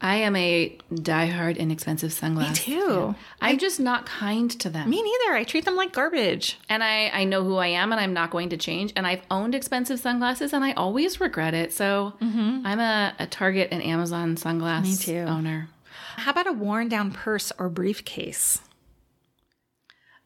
I 0.00 0.16
am 0.18 0.36
a 0.36 0.76
diehard 0.92 1.58
inexpensive 1.58 2.12
sunglass. 2.12 2.50
Me 2.50 2.54
too. 2.54 3.14
I'm 3.40 3.58
just 3.58 3.80
not 3.80 4.06
kind 4.06 4.48
to 4.60 4.70
them. 4.70 4.88
Me 4.88 5.02
neither. 5.02 5.34
I 5.36 5.42
treat 5.42 5.64
them 5.64 5.74
like 5.74 5.92
garbage. 5.92 6.56
And 6.68 6.84
I, 6.84 7.08
I 7.08 7.24
know 7.24 7.42
who 7.42 7.56
I 7.56 7.66
am 7.68 7.90
and 7.90 8.00
I'm 8.00 8.12
not 8.12 8.30
going 8.30 8.50
to 8.50 8.56
change. 8.56 8.92
And 8.94 9.08
I've 9.08 9.22
owned 9.28 9.56
expensive 9.56 9.98
sunglasses 9.98 10.52
and 10.52 10.64
I 10.64 10.72
always 10.74 11.20
regret 11.20 11.52
it. 11.52 11.72
So 11.72 12.12
I'm 12.20 12.78
a, 12.78 13.12
a 13.18 13.26
Target 13.26 13.68
and 13.72 13.82
Amazon 13.82 14.36
sunglass 14.36 14.82
Me 14.82 14.96
too. 14.96 15.18
owner. 15.28 15.68
How 16.16 16.30
about 16.30 16.46
a 16.46 16.52
worn 16.52 16.88
down 16.88 17.10
purse 17.10 17.50
or 17.58 17.68
briefcase? 17.68 18.60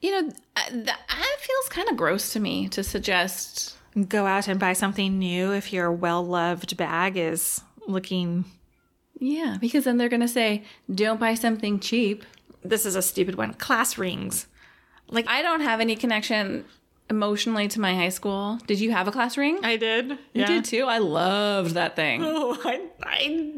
You 0.00 0.10
know, 0.10 0.28
uh, 0.56 0.60
that 0.70 1.36
feels 1.38 1.68
kind 1.70 1.88
of 1.88 1.96
gross 1.96 2.32
to 2.34 2.40
me 2.40 2.68
to 2.68 2.82
suggest. 2.82 3.76
Go 4.08 4.26
out 4.26 4.48
and 4.48 4.58
buy 4.60 4.72
something 4.74 5.18
new 5.18 5.52
if 5.52 5.72
your 5.72 5.90
well 5.92 6.26
loved 6.26 6.76
bag 6.76 7.16
is 7.16 7.62
looking. 7.86 8.44
Yeah, 9.24 9.56
because 9.60 9.84
then 9.84 9.98
they're 9.98 10.08
going 10.08 10.20
to 10.20 10.26
say, 10.28 10.64
don't 10.92 11.20
buy 11.20 11.34
something 11.34 11.78
cheap. 11.78 12.24
This 12.64 12.84
is 12.84 12.96
a 12.96 13.02
stupid 13.02 13.36
one. 13.36 13.54
Class 13.54 13.96
rings. 13.96 14.46
Like 15.08 15.28
I 15.28 15.42
don't 15.42 15.60
have 15.60 15.80
any 15.80 15.94
connection 15.94 16.64
emotionally 17.08 17.68
to 17.68 17.80
my 17.80 17.94
high 17.94 18.08
school. 18.08 18.58
Did 18.66 18.80
you 18.80 18.90
have 18.90 19.06
a 19.06 19.12
class 19.12 19.36
ring? 19.36 19.58
I 19.62 19.76
did. 19.76 20.18
You 20.32 20.46
did 20.46 20.64
too. 20.64 20.84
I 20.84 20.98
loved 20.98 21.74
that 21.74 21.94
thing. 21.94 22.22
Oh, 22.24 22.58
I, 22.64 22.80
I, 23.02 23.52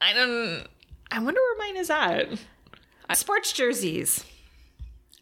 I 0.00 0.12
don't. 0.12 0.66
I 1.10 1.18
wonder 1.20 1.40
where 1.40 1.58
mine 1.58 1.76
is 1.76 1.88
at. 1.90 2.28
Sports 3.14 3.52
jerseys. 3.52 4.24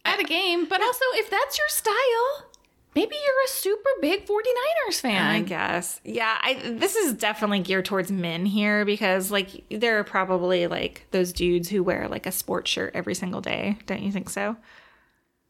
at 0.03 0.19
a 0.19 0.23
game, 0.23 0.65
but 0.65 0.81
also 0.81 1.05
if 1.13 1.29
that's 1.29 1.57
your 1.57 1.69
style, 1.69 2.49
maybe 2.95 3.15
you're 3.15 3.43
a 3.45 3.49
super 3.49 3.89
big 4.01 4.25
49ers 4.25 5.01
fan. 5.01 5.21
I 5.35 5.41
guess. 5.41 5.99
Yeah, 6.03 6.37
I 6.41 6.53
this 6.75 6.95
is 6.95 7.13
definitely 7.13 7.59
geared 7.59 7.85
towards 7.85 8.11
men 8.11 8.45
here 8.45 8.85
because 8.85 9.29
like 9.31 9.63
there 9.69 9.99
are 9.99 10.03
probably 10.03 10.67
like 10.67 11.05
those 11.11 11.33
dudes 11.33 11.69
who 11.69 11.83
wear 11.83 12.07
like 12.07 12.25
a 12.25 12.31
sports 12.31 12.71
shirt 12.71 12.91
every 12.95 13.13
single 13.15 13.41
day. 13.41 13.77
Don't 13.85 14.01
you 14.01 14.11
think 14.11 14.29
so? 14.29 14.55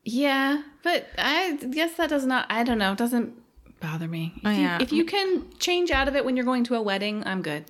Yeah, 0.04 0.62
but 0.84 1.08
I 1.18 1.54
guess 1.72 1.94
that 1.96 2.10
does 2.10 2.26
not, 2.26 2.46
I 2.50 2.64
don't 2.64 2.78
know, 2.78 2.92
it 2.92 2.98
doesn't 3.00 3.34
bother 3.80 4.08
me. 4.08 4.34
If, 4.38 4.42
Oh, 4.46 4.50
you, 4.52 4.62
yeah. 4.62 4.78
if 4.80 4.92
you 4.92 5.04
can 5.04 5.46
change 5.58 5.90
out 5.90 6.08
of 6.08 6.16
it 6.16 6.24
when 6.24 6.36
you're 6.36 6.46
going 6.46 6.64
to 6.66 6.76
a 6.76 6.82
wedding, 6.82 7.24
I'm 7.26 7.42
good. 7.42 7.66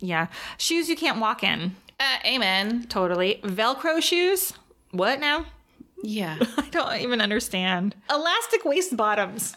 Yeah. 0.00 0.26
Shoes 0.56 0.88
you 0.88 0.96
can't 0.96 1.20
walk 1.20 1.44
in. 1.44 1.76
Uh, 2.00 2.16
amen. 2.26 2.86
Totally. 2.88 3.40
Velcro 3.44 4.02
shoes? 4.02 4.52
What 4.90 5.20
now? 5.20 5.46
Yeah. 6.02 6.38
I 6.56 6.68
don't 6.70 7.00
even 7.00 7.20
understand. 7.20 7.94
Elastic 8.10 8.64
waist 8.64 8.96
bottoms. 8.96 9.56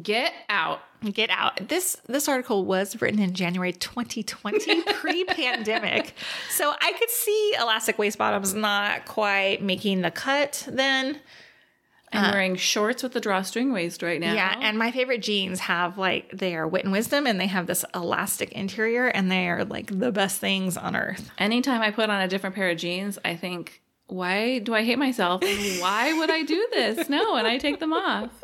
Get 0.00 0.32
out. 0.48 0.80
Get 1.12 1.30
out. 1.30 1.68
This 1.68 1.96
this 2.06 2.28
article 2.28 2.64
was 2.64 3.00
written 3.00 3.18
in 3.18 3.34
January 3.34 3.72
2020, 3.72 4.82
pre-pandemic. 4.94 6.14
So 6.50 6.72
I 6.80 6.92
could 6.92 7.10
see 7.10 7.54
elastic 7.60 7.98
waist 7.98 8.18
bottoms 8.18 8.54
not 8.54 9.06
quite 9.06 9.62
making 9.62 10.02
the 10.02 10.10
cut 10.10 10.68
then. 10.70 11.18
I'm 12.12 12.24
uh, 12.24 12.32
wearing 12.32 12.56
shorts 12.56 13.02
with 13.02 13.12
the 13.12 13.20
drawstring 13.20 13.72
waist 13.72 14.02
right 14.02 14.20
now. 14.20 14.34
Yeah, 14.34 14.56
and 14.60 14.78
my 14.78 14.90
favorite 14.90 15.22
jeans 15.22 15.60
have 15.60 15.96
like 15.96 16.30
they 16.32 16.54
are 16.56 16.66
wit 16.66 16.84
and 16.84 16.92
wisdom 16.92 17.26
and 17.26 17.40
they 17.40 17.46
have 17.46 17.66
this 17.66 17.84
elastic 17.94 18.52
interior 18.52 19.06
and 19.06 19.30
they 19.30 19.48
are 19.48 19.64
like 19.64 19.96
the 19.96 20.12
best 20.12 20.40
things 20.40 20.76
on 20.76 20.96
earth. 20.96 21.30
anytime 21.38 21.82
I 21.82 21.90
put 21.90 22.10
on 22.10 22.20
a 22.20 22.28
different 22.28 22.56
pair 22.56 22.70
of 22.70 22.78
jeans, 22.78 23.18
I 23.24 23.36
think, 23.36 23.80
why 24.10 24.58
do 24.58 24.74
I 24.74 24.82
hate 24.84 24.98
myself? 24.98 25.42
And 25.42 25.80
why 25.80 26.12
would 26.18 26.30
I 26.30 26.42
do 26.42 26.66
this? 26.72 27.08
No, 27.08 27.36
and 27.36 27.46
I 27.46 27.58
take 27.58 27.80
them 27.80 27.92
off. 27.92 28.30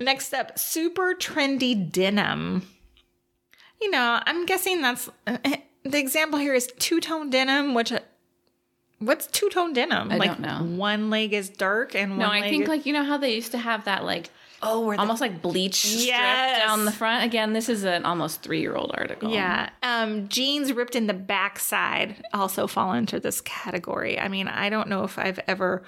Next 0.00 0.32
up, 0.32 0.58
super 0.58 1.14
trendy 1.14 1.90
denim. 1.90 2.66
You 3.80 3.90
know, 3.90 4.20
I'm 4.24 4.46
guessing 4.46 4.80
that's 4.82 5.08
uh, 5.26 5.36
the 5.84 5.98
example 5.98 6.38
here 6.38 6.54
is 6.54 6.68
two 6.78 7.00
tone 7.00 7.28
denim, 7.30 7.74
which 7.74 7.92
uh, 7.92 8.00
what's 8.98 9.26
two 9.26 9.50
tone 9.50 9.72
denim? 9.74 10.10
I 10.10 10.16
like 10.16 10.30
don't 10.30 10.40
know. 10.40 10.76
one 10.76 11.10
leg 11.10 11.34
is 11.34 11.50
dark 11.50 11.94
and 11.94 12.12
No, 12.18 12.28
one 12.28 12.42
I 12.42 12.48
think 12.48 12.62
is- 12.64 12.68
like 12.68 12.86
you 12.86 12.92
know 12.94 13.04
how 13.04 13.18
they 13.18 13.34
used 13.34 13.52
to 13.52 13.58
have 13.58 13.84
that 13.84 14.04
like 14.04 14.30
oh, 14.62 14.86
where 14.86 14.98
almost 15.00 15.20
like 15.20 15.42
bleach 15.42 15.76
strip 15.86 16.06
Yes. 16.06 16.58
down 16.58 16.84
the 16.84 16.92
front. 16.92 17.24
Again, 17.24 17.52
this 17.52 17.68
is 17.68 17.84
an 17.84 18.04
almost 18.04 18.42
three 18.42 18.60
year 18.60 18.74
old 18.76 18.90
article. 18.94 19.30
yeah, 19.30 19.70
um, 19.82 20.28
jeans 20.28 20.72
ripped 20.72 20.94
in 20.96 21.06
the 21.06 21.14
backside 21.14 22.22
also 22.34 22.66
fall 22.66 22.92
into 22.92 23.18
this 23.20 23.40
category. 23.40 24.18
I 24.18 24.28
mean, 24.28 24.48
I 24.48 24.68
don't 24.70 24.88
know 24.88 25.04
if 25.04 25.18
I've 25.18 25.40
ever 25.46 25.82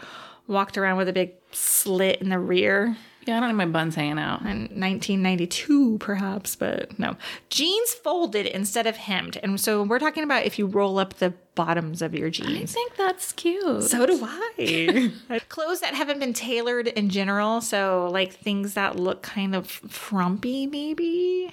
walked 0.46 0.76
around 0.76 0.96
with 0.96 1.08
a 1.08 1.12
big 1.12 1.32
slit 1.52 2.20
in 2.20 2.28
the 2.28 2.38
rear. 2.38 2.96
Yeah. 3.26 3.36
I 3.36 3.40
don't 3.40 3.48
have 3.50 3.56
my 3.56 3.66
buns 3.66 3.94
hanging 3.94 4.18
out. 4.18 4.40
in 4.42 4.62
1992 4.80 5.98
perhaps 5.98 6.56
but 6.56 6.98
no 6.98 7.16
jeans 7.50 7.92
folded 7.92 8.46
instead 8.46 8.86
of 8.86 8.96
hemmed 8.96 9.38
and 9.42 9.60
so 9.60 9.82
we're 9.82 9.98
talking 9.98 10.24
about 10.24 10.44
if 10.44 10.58
you 10.58 10.66
roll 10.66 10.98
up 10.98 11.14
the 11.14 11.32
bottoms 11.54 12.00
of 12.00 12.14
your 12.14 12.30
jeans. 12.30 12.70
I 12.70 12.74
think 12.74 12.96
that's 12.96 13.32
cute. 13.32 13.82
so 13.82 14.06
do 14.06 14.18
i 14.22 15.12
clothes 15.48 15.80
that 15.80 15.94
haven't 15.94 16.18
been 16.18 16.32
tailored 16.32 16.88
in 16.88 17.10
general 17.10 17.60
so 17.60 18.08
like 18.10 18.32
things 18.32 18.74
that 18.74 18.96
look 18.96 19.22
kind 19.22 19.54
of 19.54 19.66
frumpy 19.68 20.66
maybe 20.66 21.52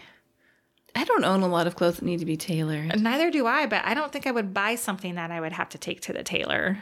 I 0.96 1.04
don't 1.04 1.24
own 1.24 1.44
a 1.44 1.48
lot 1.48 1.68
of 1.68 1.76
clothes 1.76 1.98
that 1.98 2.06
need 2.06 2.20
to 2.20 2.26
be 2.26 2.36
tailored. 2.36 3.00
neither 3.00 3.30
do 3.30 3.46
i 3.46 3.66
but 3.68 3.84
i 3.86 3.94
don't 3.94 4.12
think 4.12 4.26
i 4.26 4.32
would 4.32 4.54
buy 4.54 4.76
something 4.76 5.16
that 5.16 5.32
i 5.32 5.40
would 5.40 5.54
have 5.54 5.70
to 5.70 5.78
take 5.78 6.02
to 6.02 6.14
the 6.14 6.24
tailor 6.24 6.80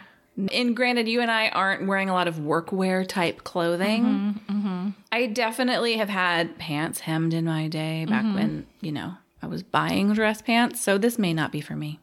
And 0.52 0.76
granted, 0.76 1.08
you 1.08 1.22
and 1.22 1.32
I 1.32 1.50
aren't 1.50 1.88
wearing 1.88 2.10
a 2.10 2.14
lot 2.14 2.28
of 2.28 2.36
workwear 2.36 3.08
type 3.08 3.44
clothing. 3.44 4.04
Mm-hmm, 4.04 4.58
mm-hmm. 4.58 4.90
I 5.12 5.26
definitely 5.26 5.98
have 5.98 6.10
had 6.10 6.58
pants 6.60 7.00
hemmed 7.00 7.34
in 7.34 7.46
my 7.46 7.68
day 7.68 8.06
back 8.06 8.24
mm-hmm. 8.24 8.36
when, 8.36 8.68
you 8.82 8.92
know, 8.92 9.14
I 9.42 9.48
was 9.48 9.64
buying 9.64 10.14
dress 10.14 10.42
pants. 10.42 10.80
So 10.80 10.98
this 11.00 11.18
may 11.18 11.34
not 11.34 11.52
be 11.52 11.62
for 11.62 11.76
me. 11.76 12.00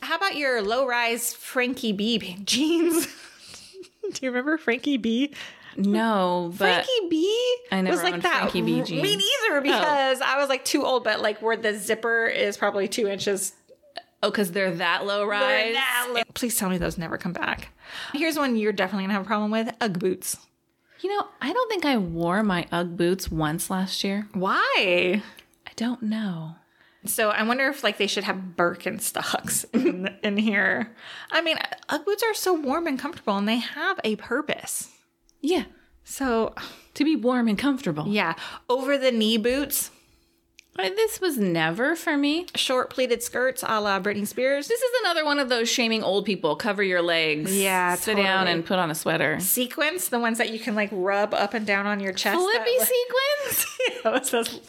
how 0.00 0.16
about 0.16 0.36
your 0.36 0.62
low-rise 0.62 1.32
frankie 1.34 1.92
b 1.92 2.36
jeans 2.44 3.06
do 4.12 4.18
you 4.20 4.30
remember 4.30 4.56
frankie 4.58 4.96
b 4.96 5.32
No, 5.76 6.52
but 6.58 6.84
Frankie 6.84 7.08
B 7.08 7.56
I 7.70 7.80
never 7.82 7.96
was 7.96 8.02
like 8.02 8.22
that. 8.22 8.50
Frankie 8.50 8.62
B 8.62 8.82
jeans. 8.82 9.02
Me 9.02 9.16
neither, 9.16 9.58
oh. 9.58 9.60
because 9.60 10.20
I 10.20 10.36
was 10.38 10.48
like 10.48 10.64
too 10.64 10.84
old, 10.84 11.04
but 11.04 11.20
like 11.20 11.40
where 11.40 11.56
the 11.56 11.78
zipper 11.78 12.26
is 12.26 12.56
probably 12.56 12.88
two 12.88 13.06
inches. 13.06 13.52
Oh, 14.22 14.30
because 14.30 14.52
they're 14.52 14.72
that 14.76 15.06
low 15.06 15.24
rise. 15.24 15.74
that 15.74 16.10
li- 16.14 16.22
Please 16.34 16.56
tell 16.56 16.70
me 16.70 16.78
those 16.78 16.98
never 16.98 17.18
come 17.18 17.32
back. 17.32 17.68
Here's 18.12 18.36
one 18.36 18.56
you're 18.56 18.72
definitely 18.72 19.04
gonna 19.04 19.14
have 19.14 19.22
a 19.22 19.26
problem 19.26 19.50
with: 19.50 19.74
UGG 19.80 19.98
boots. 19.98 20.36
You 21.00 21.16
know, 21.16 21.26
I 21.40 21.52
don't 21.52 21.70
think 21.70 21.84
I 21.84 21.96
wore 21.96 22.42
my 22.42 22.66
UGG 22.72 22.96
boots 22.96 23.30
once 23.30 23.70
last 23.70 24.02
year. 24.02 24.28
Why? 24.32 25.22
I 25.66 25.70
don't 25.76 26.02
know. 26.02 26.56
So 27.04 27.30
I 27.30 27.44
wonder 27.44 27.68
if 27.68 27.84
like 27.84 27.98
they 27.98 28.08
should 28.08 28.24
have 28.24 28.36
Birkenstocks 28.56 29.64
in, 29.72 30.08
in 30.24 30.36
here. 30.36 30.94
I 31.30 31.40
mean, 31.40 31.56
UGG 31.88 32.04
boots 32.04 32.22
are 32.24 32.34
so 32.34 32.52
warm 32.54 32.86
and 32.86 32.98
comfortable, 32.98 33.36
and 33.36 33.48
they 33.48 33.58
have 33.58 34.00
a 34.04 34.16
purpose. 34.16 34.88
Yeah, 35.40 35.64
So 36.02 36.54
to 36.94 37.04
be 37.04 37.14
warm 37.14 37.46
and 37.46 37.56
comfortable. 37.56 38.08
yeah, 38.08 38.34
over 38.68 38.98
the 38.98 39.12
knee 39.12 39.36
boots, 39.36 39.92
Uh, 40.78 40.88
This 40.90 41.20
was 41.20 41.36
never 41.38 41.96
for 41.96 42.16
me. 42.16 42.46
short 42.54 42.90
pleated 42.90 43.22
skirts, 43.22 43.64
a 43.66 43.80
la 43.80 43.98
Britney 44.00 44.26
Spears. 44.26 44.68
This 44.68 44.80
is 44.80 44.90
another 45.02 45.24
one 45.24 45.38
of 45.38 45.48
those 45.48 45.68
shaming 45.68 46.02
old 46.02 46.24
people. 46.24 46.54
Cover 46.56 46.82
your 46.82 47.02
legs. 47.02 47.56
Yeah, 47.56 47.94
Sit 47.96 48.16
down 48.16 48.46
and 48.46 48.64
put 48.64 48.78
on 48.78 48.90
a 48.90 48.94
sweater. 48.94 49.40
Sequins, 49.40 50.08
the 50.08 50.20
ones 50.20 50.38
that 50.38 50.50
you 50.50 50.58
can 50.58 50.74
like 50.74 50.90
rub 50.92 51.34
up 51.34 51.54
and 51.54 51.66
down 51.66 51.86
on 51.86 52.00
your 52.00 52.12
chest. 52.12 52.38
Flippy 52.38 52.78
sequins? 52.78 53.66
Yeah, 54.04 54.16
it 54.16 54.26
says 54.26 54.60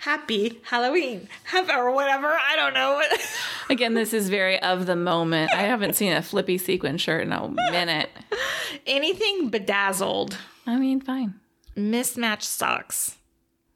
happy 0.00 0.60
Halloween 0.64 1.28
have, 1.44 1.68
or 1.70 1.90
whatever. 1.90 2.26
I 2.28 2.54
don't 2.54 2.74
know. 2.74 3.02
Again, 3.70 3.94
this 3.94 4.12
is 4.12 4.28
very 4.28 4.60
of 4.62 4.86
the 4.86 4.94
moment. 4.94 5.52
I 5.52 5.62
haven't 5.62 5.94
seen 5.94 6.12
a 6.12 6.22
flippy 6.22 6.58
sequin 6.58 6.98
shirt 6.98 7.22
in 7.22 7.32
a 7.32 7.48
minute. 7.48 8.10
Anything 8.86 9.48
bedazzled, 9.48 10.36
I 10.66 10.76
mean, 10.76 11.00
fine. 11.00 11.34
mismatched 11.74 12.44
socks. 12.48 13.16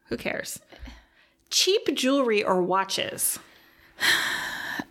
Who 0.09 0.16
cares? 0.18 0.61
Cheap 1.53 1.94
jewelry 1.94 2.42
or 2.42 2.61
watches. 2.62 3.38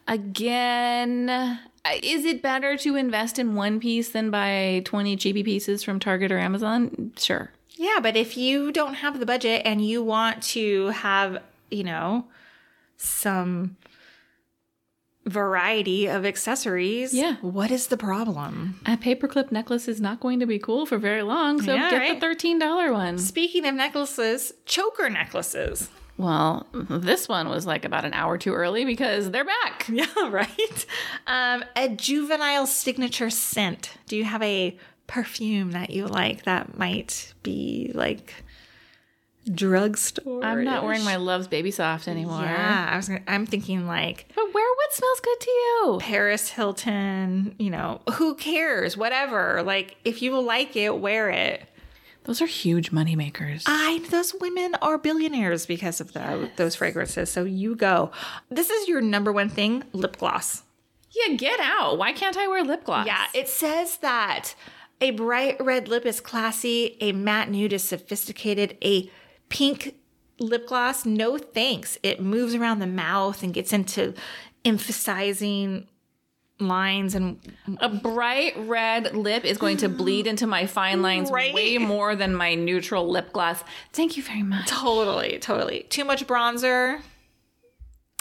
Again, 0.07 1.59
is 2.03 2.25
it 2.25 2.41
better 2.41 2.77
to 2.77 2.95
invest 2.95 3.39
in 3.39 3.55
one 3.55 3.79
piece 3.79 4.09
than 4.09 4.29
buy 4.31 4.81
20 4.85 5.15
cheapy 5.17 5.43
pieces 5.43 5.83
from 5.83 5.99
Target 5.99 6.31
or 6.31 6.37
Amazon? 6.37 7.11
Sure. 7.17 7.49
Yeah, 7.71 7.99
but 8.01 8.15
if 8.15 8.37
you 8.37 8.71
don't 8.71 8.93
have 8.95 9.19
the 9.19 9.25
budget 9.25 9.63
and 9.65 9.83
you 9.85 10.03
want 10.03 10.43
to 10.43 10.87
have, 10.89 11.41
you 11.71 11.83
know, 11.83 12.25
some 12.97 13.75
variety 15.25 16.07
of 16.07 16.25
accessories, 16.25 17.13
Yeah. 17.13 17.35
what 17.41 17.71
is 17.71 17.87
the 17.87 17.97
problem? 17.97 18.79
A 18.85 18.97
paperclip 18.97 19.51
necklace 19.51 19.87
is 19.87 20.01
not 20.01 20.19
going 20.19 20.39
to 20.39 20.45
be 20.45 20.59
cool 20.59 20.85
for 20.85 20.97
very 20.97 21.21
long, 21.21 21.61
so 21.61 21.73
Yeah, 21.73 21.89
get 21.89 21.97
right. 21.97 22.19
the 22.19 22.25
$13 22.25 22.91
one. 22.91 23.17
Speaking 23.17 23.65
of 23.65 23.75
necklaces, 23.75 24.53
choker 24.65 25.09
necklaces. 25.09 25.89
Well, 26.21 26.67
this 26.73 27.27
one 27.27 27.49
was 27.49 27.65
like 27.65 27.83
about 27.83 28.05
an 28.05 28.13
hour 28.13 28.37
too 28.37 28.53
early 28.53 28.85
because 28.85 29.31
they're 29.31 29.45
back. 29.45 29.87
Yeah, 29.91 30.05
right. 30.29 30.85
Um, 31.27 31.63
a 31.75 31.89
juvenile 31.89 32.67
signature 32.67 33.29
scent. 33.29 33.91
Do 34.07 34.15
you 34.15 34.23
have 34.23 34.41
a 34.43 34.77
perfume 35.07 35.71
that 35.71 35.89
you 35.89 36.05
like 36.07 36.43
that 36.43 36.77
might 36.77 37.33
be 37.43 37.91
like 37.95 38.43
drugstore? 39.51 40.43
I'm 40.45 40.63
not 40.63 40.83
wearing 40.83 41.03
my 41.03 41.15
Love's 41.17 41.47
Baby 41.47 41.71
Soft 41.71 42.07
anymore. 42.07 42.43
Yeah, 42.43 42.89
I 42.91 42.95
was. 42.97 43.07
Gonna, 43.07 43.21
I'm 43.27 43.45
thinking 43.45 43.87
like 43.87 44.27
But 44.35 44.53
wear 44.53 44.65
what 44.75 44.93
smells 44.93 45.19
good 45.19 45.39
to 45.39 45.49
you. 45.51 45.97
Paris 46.01 46.49
Hilton. 46.49 47.55
You 47.57 47.69
know, 47.71 48.01
who 48.13 48.35
cares? 48.35 48.95
Whatever. 48.95 49.63
Like, 49.63 49.97
if 50.05 50.21
you 50.21 50.39
like 50.39 50.75
it, 50.75 50.97
wear 50.99 51.29
it. 51.29 51.63
Those 52.25 52.41
are 52.41 52.45
huge 52.45 52.91
money 52.91 53.15
makers. 53.15 53.63
I 53.65 54.03
those 54.09 54.33
women 54.39 54.75
are 54.81 54.97
billionaires 54.97 55.65
because 55.65 55.99
of 55.99 56.13
the, 56.13 56.49
those 56.55 56.75
fragrances. 56.75 57.31
So 57.31 57.43
you 57.43 57.75
go. 57.75 58.11
This 58.49 58.69
is 58.69 58.87
your 58.87 59.01
number 59.01 59.31
one 59.31 59.49
thing: 59.49 59.83
lip 59.93 60.17
gloss. 60.17 60.63
yeah, 61.11 61.35
get 61.35 61.59
out. 61.59 61.97
Why 61.97 62.13
can't 62.13 62.37
I 62.37 62.47
wear 62.47 62.63
lip 62.63 62.83
gloss? 62.83 63.07
Yeah, 63.07 63.25
it 63.33 63.49
says 63.49 63.97
that 63.97 64.53
a 65.01 65.11
bright 65.11 65.57
red 65.59 65.87
lip 65.87 66.05
is 66.05 66.21
classy, 66.21 66.95
a 67.01 67.11
matte 67.11 67.49
nude 67.49 67.73
is 67.73 67.83
sophisticated, 67.83 68.77
a 68.83 69.09
pink 69.49 69.95
lip 70.39 70.67
gloss, 70.67 71.05
no 71.05 71.37
thanks. 71.39 71.97
It 72.03 72.21
moves 72.21 72.53
around 72.53 72.79
the 72.79 72.87
mouth 72.87 73.41
and 73.41 73.51
gets 73.53 73.73
into 73.73 74.13
emphasizing 74.63 75.87
lines 76.67 77.15
and 77.15 77.39
a 77.79 77.89
bright 77.89 78.53
red 78.57 79.15
lip 79.15 79.45
is 79.45 79.57
going 79.57 79.77
to 79.77 79.89
bleed 79.89 80.27
into 80.27 80.45
my 80.47 80.65
fine 80.65 81.01
lines 81.01 81.29
Right. 81.31 81.53
way 81.53 81.77
more 81.77 82.15
than 82.15 82.33
my 82.35 82.55
neutral 82.55 83.07
lip 83.09 83.33
gloss. 83.33 83.63
Thank 83.93 84.17
you 84.17 84.23
very 84.23 84.43
much. 84.43 84.67
totally, 84.67 85.37
totally. 85.39 85.83
Too 85.89 86.05
much 86.05 86.25
bronzer. 86.27 87.01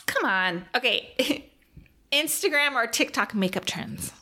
Come 0.07 0.25
on. 0.29 0.65
Okay. 0.75 1.47
Instagram 2.13 2.73
or 2.75 2.87
TikTok 2.87 3.35
makeup 3.35 3.65
trends. 3.65 4.13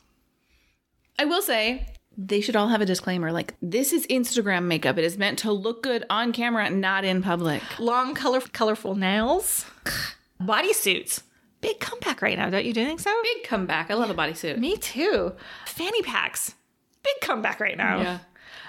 I 1.19 1.25
will 1.25 1.41
say 1.43 1.87
they 2.17 2.41
should 2.41 2.57
all 2.57 2.69
have 2.69 2.81
a 2.81 2.87
disclaimer 2.87 3.33
like 3.33 3.55
this 3.63 3.93
is 3.93 4.07
Instagram 4.09 4.65
makeup. 4.65 4.99
It 4.99 5.05
is 5.05 5.17
meant 5.17 5.39
to 5.41 5.53
look 5.53 5.83
good 5.83 6.05
on 6.11 6.33
camera, 6.33 6.69
not 6.69 7.05
in 7.05 7.23
public. 7.23 7.63
Long 7.79 8.15
color 8.15 8.41
colorful 8.53 8.95
nails. 8.95 9.65
Bodysuits. 10.43 11.23
Big 11.61 11.81
comeback 11.81 12.23
right 12.23 12.39
now, 12.39 12.49
don't 12.51 12.65
you 12.65 12.73
do 12.73 12.81
you 12.81 12.87
think 12.87 13.01
so? 13.01 13.13
Big 13.23 13.45
comeback. 13.45 13.91
I 13.91 13.95
love 13.95 14.11
a 14.11 14.15
bodysuit. 14.15 14.59
Me 14.59 14.77
too. 14.77 15.33
Fanny 15.67 16.03
packs. 16.03 16.55
Big 17.03 17.15
comeback 17.21 17.59
right 17.61 17.77
now. 17.77 18.01
Yeah. 18.01 18.19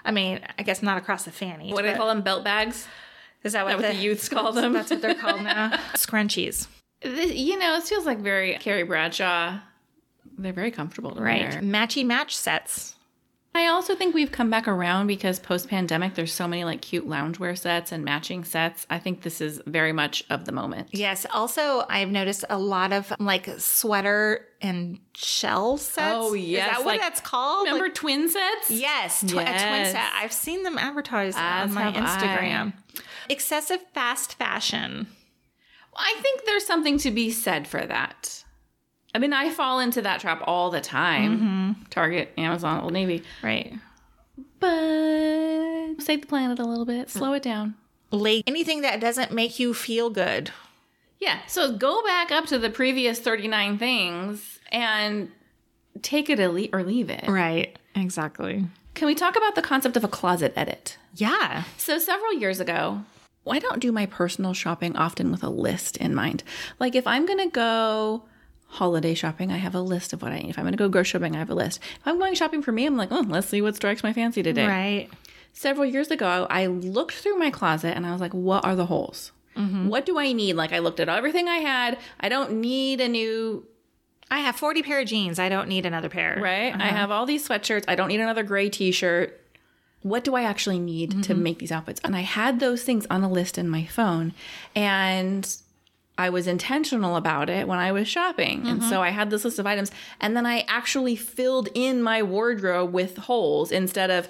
I 0.06 0.12
mean, 0.12 0.40
I 0.58 0.64
guess 0.64 0.82
not 0.82 0.98
across 0.98 1.24
the 1.26 1.32
fanny. 1.32 1.72
What 1.74 1.84
do 1.84 1.90
they 1.92 1.96
call 1.98 2.08
them? 2.08 2.22
Belt 2.22 2.44
bags? 2.44 2.88
Is 3.44 3.54
that 3.54 3.66
what, 3.66 3.76
what 3.78 3.84
the 3.86 3.96
youths 3.96 4.28
call 4.30 4.52
them? 4.54 4.74
That's 4.74 4.90
what 4.92 5.02
they're 5.02 5.14
called 5.16 5.44
now. 5.44 5.70
Scrunchies. 5.94 6.68
This, 7.02 7.34
you 7.34 7.58
know, 7.60 7.76
it 7.76 7.84
feels 7.84 8.06
like 8.06 8.20
very 8.20 8.56
Carrie 8.56 8.84
Bradshaw. 8.84 9.60
They're 10.38 10.54
very 10.54 10.72
comfortable 10.72 11.16
to 11.16 11.22
Right. 11.22 11.50
wear. 11.50 11.62
Matchy 11.62 12.06
match 12.06 12.36
sets. 12.36 12.96
I 13.56 13.66
also 13.66 13.96
think 13.96 14.14
we've 14.14 14.32
come 14.32 14.50
back 14.52 14.68
around 14.68 15.08
because 15.08 15.40
post 15.40 15.70
pandemic, 15.70 16.14
there's 16.14 16.32
so 16.32 16.48
many 16.48 16.64
like 16.64 16.82
cute 16.82 17.08
loungewear 17.08 17.58
sets 17.58 17.92
and 17.92 18.06
matching 18.06 18.44
sets. 18.44 18.86
I 18.92 19.00
think 19.00 19.24
this 19.24 19.42
is 19.42 19.60
very 19.66 19.92
much 19.92 20.24
of 20.30 20.46
the 20.46 20.52
moment. 20.52 20.90
Yes. 20.92 21.26
Also, 21.34 21.84
I've 21.90 22.10
noticed 22.12 22.46
a 22.50 22.60
lot 22.60 22.94
of 22.94 23.12
like 23.20 23.50
sweater 23.58 24.46
and 24.62 25.00
shell 25.16 25.78
sets. 25.78 26.14
Oh, 26.16 26.36
Is 26.36 26.44
yes, 26.46 26.70
that 26.70 26.86
what 26.86 26.92
like- 26.94 27.02
that's 27.02 27.22
called? 27.22 27.66
Remember 27.66 27.86
Like- 27.86 27.96
twin 27.96 28.30
sets? 28.30 28.70
yes, 28.70 29.22
tw- 29.22 29.32
a 29.34 29.44
twin 29.46 29.86
set. 29.86 30.12
I've 30.16 30.34
seen 30.34 30.62
them 30.64 30.78
advertised 30.78 31.38
As 31.40 31.70
on 31.70 31.74
my 31.74 31.90
have 31.90 31.96
I. 31.96 32.00
Instagram. 32.08 32.74
Excessive 33.30 33.80
fast 33.94 34.36
fashion. 34.36 35.08
Well, 35.94 36.06
I 36.06 36.20
think 36.22 36.46
there's 36.46 36.66
something 36.68 37.00
to 37.00 37.10
be 37.12 37.32
said 37.32 37.68
for 37.68 37.84
that. 37.86 38.39
I 39.14 39.20
mean, 39.20 39.34
I 39.34 39.50
fall 39.50 39.80
into 39.80 40.02
that 40.04 40.20
trap 40.20 40.44
all 40.46 40.70
the 40.70 40.82
time. 40.82 41.38
Mm-hmm. 41.38 41.84
Target, 41.90 42.32
Amazon, 42.38 42.82
Old 42.82 42.94
Navy. 42.94 43.24
Right. 43.42 43.74
But 44.60 46.02
save 46.02 46.22
the 46.22 46.28
planet 46.28 46.60
a 46.60 46.66
little 46.66 46.86
bit, 46.86 47.10
slow 47.10 47.34
it 47.34 47.44
down. 47.44 47.76
Late. 48.12 48.44
Anything 48.48 48.82
that 48.82 49.00
doesn't 49.00 49.32
make 49.32 49.60
you 49.60 49.74
feel 49.74 50.10
good. 50.10 50.52
Yeah, 51.20 51.40
so 51.48 51.76
go 51.76 52.02
back 52.04 52.32
up 52.32 52.46
to 52.48 52.58
the 52.58 52.70
previous 52.70 53.20
39 53.20 53.78
things 53.78 54.60
and 54.72 55.32
take 56.02 56.30
it 56.30 56.40
or 56.40 56.50
or 56.72 56.84
leave 56.84 57.10
it. 57.10 57.28
Right. 57.28 57.78
Exactly. 57.96 58.66
Can 58.94 59.06
we 59.08 59.16
talk 59.16 59.36
about 59.36 59.56
the 59.56 59.62
concept 59.62 59.98
of 59.98 60.04
a 60.04 60.08
closet 60.08 60.54
edit? 60.56 60.98
Yeah. 61.16 61.64
So 61.78 62.00
several 62.00 62.34
years 62.34 62.60
ago, 62.60 63.04
I 63.50 63.60
don't 63.60 63.80
do 63.80 63.92
my 63.92 64.06
personal 64.06 64.54
shopping 64.54 64.96
often 64.96 65.32
with 65.32 65.44
a 65.44 65.50
list 65.50 65.98
in 65.98 66.14
mind. 66.14 66.44
Like 66.80 66.96
if 66.96 67.08
I'm 67.08 67.26
going 67.26 67.40
to 67.40 67.50
go 67.50 68.24
holiday 68.70 69.14
shopping, 69.14 69.52
I 69.52 69.58
have 69.58 69.76
a 69.76 69.82
list 69.82 70.14
of 70.14 70.22
what 70.22 70.32
I 70.32 70.40
need. 70.40 70.50
If 70.50 70.58
I'm 70.58 70.64
going 70.64 70.74
to 70.74 70.78
go 70.78 70.88
grocery 70.90 71.20
shopping, 71.20 71.36
I 71.36 71.40
have 71.40 71.50
a 71.50 71.56
list. 71.56 71.80
If 72.00 72.08
I'm 72.08 72.20
going 72.20 72.36
shopping 72.36 72.62
for 72.62 72.72
me, 72.72 72.86
I'm 72.86 72.98
like, 72.98 73.12
oh, 73.12 73.26
let's 73.28 73.48
see 73.48 73.62
what 73.62 73.76
strikes 73.76 74.04
my 74.04 74.14
fancy 74.14 74.42
today. 74.44 74.68
Right. 74.68 75.10
Several 75.54 75.86
years 75.86 76.12
ago, 76.12 76.48
I 76.50 76.68
looked 76.68 77.16
through 77.16 77.38
my 77.38 77.50
closet 77.50 77.96
and 77.96 78.06
I 78.06 78.12
was 78.12 78.22
like, 78.22 78.34
what 78.34 78.64
are 78.64 78.76
the 78.76 78.86
holes? 78.86 79.32
Mm-hmm. 79.58 79.90
What 79.90 80.06
do 80.06 80.18
I 80.18 80.32
need? 80.32 80.54
Like 80.54 80.72
I 80.72 80.80
looked 80.80 81.00
at 81.00 81.10
everything 81.10 81.48
I 81.48 81.58
had. 81.58 81.98
I 82.20 82.30
don't 82.30 82.62
need 82.62 83.02
a 83.02 83.08
new 83.08 83.66
I 84.32 84.40
have 84.40 84.56
40 84.56 84.84
pair 84.84 85.02
of 85.02 85.08
jeans. 85.08 85.40
I 85.40 85.50
don't 85.50 85.68
need 85.68 85.86
another 85.86 86.10
pair. 86.10 86.40
right? 86.40 86.74
I 86.74 86.90
uh-huh. 86.90 86.98
have 86.98 87.12
all 87.12 87.26
these 87.26 87.48
sweatshirts. 87.48 87.86
I 87.88 87.96
don't 87.96 88.10
need 88.10 88.20
another 88.20 88.44
gray 88.44 88.70
t 88.70 88.92
shirt. 88.92 89.36
What 90.02 90.24
do 90.24 90.36
I 90.36 90.44
actually 90.44 90.80
need 90.80 91.24
to 91.24 91.34
mm-hmm. 91.34 91.44
make 91.44 91.60
these 91.60 91.72
outfits? 91.72 92.00
And 92.04 92.16
I 92.16 92.22
had 92.22 92.60
those 92.60 92.84
things 92.84 93.06
on 93.10 93.24
a 93.24 93.30
list 93.30 93.58
in 93.58 93.68
my 93.68 93.86
phone. 93.86 94.34
And 94.76 95.52
I 96.20 96.30
was 96.30 96.48
intentional 96.48 97.16
about 97.16 97.50
it 97.50 97.66
when 97.66 97.80
I 97.80 97.94
was 97.94 98.06
shopping. 98.06 98.68
And 98.68 98.84
so 98.84 98.96
mm-hmm. 98.96 99.04
I 99.04 99.10
had 99.12 99.30
this 99.30 99.46
list 99.46 99.58
of 99.58 99.66
items. 99.66 99.90
And 100.20 100.36
then 100.36 100.46
I 100.46 100.66
actually 100.68 101.16
filled 101.16 101.70
in 101.74 102.04
my 102.04 102.22
wardrobe 102.22 102.92
with 102.92 103.16
holes 103.16 103.72
instead 103.72 104.12
of, 104.12 104.28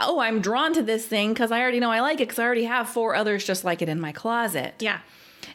oh, 0.00 0.18
I'm 0.18 0.40
drawn 0.40 0.74
to 0.74 0.82
this 0.82 1.06
thing 1.06 1.32
because 1.32 1.52
I 1.52 1.60
already 1.60 1.78
know 1.78 1.92
I 1.92 2.00
like 2.00 2.16
it 2.20 2.26
because 2.26 2.40
I 2.40 2.44
already 2.44 2.64
have 2.64 2.88
four 2.88 3.14
others 3.14 3.44
just 3.44 3.62
like 3.62 3.80
it 3.80 3.88
in 3.88 4.00
my 4.00 4.10
closet. 4.10 4.74
Yeah. 4.80 4.98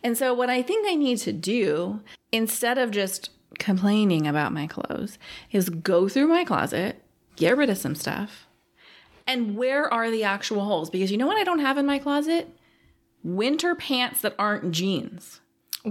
And 0.01 0.17
so, 0.17 0.33
what 0.33 0.49
I 0.49 0.61
think 0.61 0.87
I 0.87 0.95
need 0.95 1.17
to 1.19 1.33
do, 1.33 1.99
instead 2.31 2.77
of 2.77 2.91
just 2.91 3.31
complaining 3.57 4.27
about 4.27 4.53
my 4.53 4.65
clothes, 4.65 5.19
is 5.51 5.69
go 5.69 6.07
through 6.07 6.27
my 6.27 6.45
closet, 6.45 7.03
get 7.35 7.57
rid 7.57 7.69
of 7.69 7.77
some 7.77 7.95
stuff, 7.95 8.47
and 9.27 9.57
where 9.57 9.93
are 9.93 10.09
the 10.09 10.23
actual 10.23 10.63
holes? 10.63 10.89
Because 10.89 11.11
you 11.11 11.17
know 11.17 11.27
what 11.27 11.37
I 11.37 11.43
don't 11.43 11.59
have 11.59 11.77
in 11.77 11.85
my 11.85 11.99
closet? 11.99 12.47
Winter 13.23 13.75
pants 13.75 14.21
that 14.21 14.35
aren't 14.39 14.71
jeans. 14.71 15.41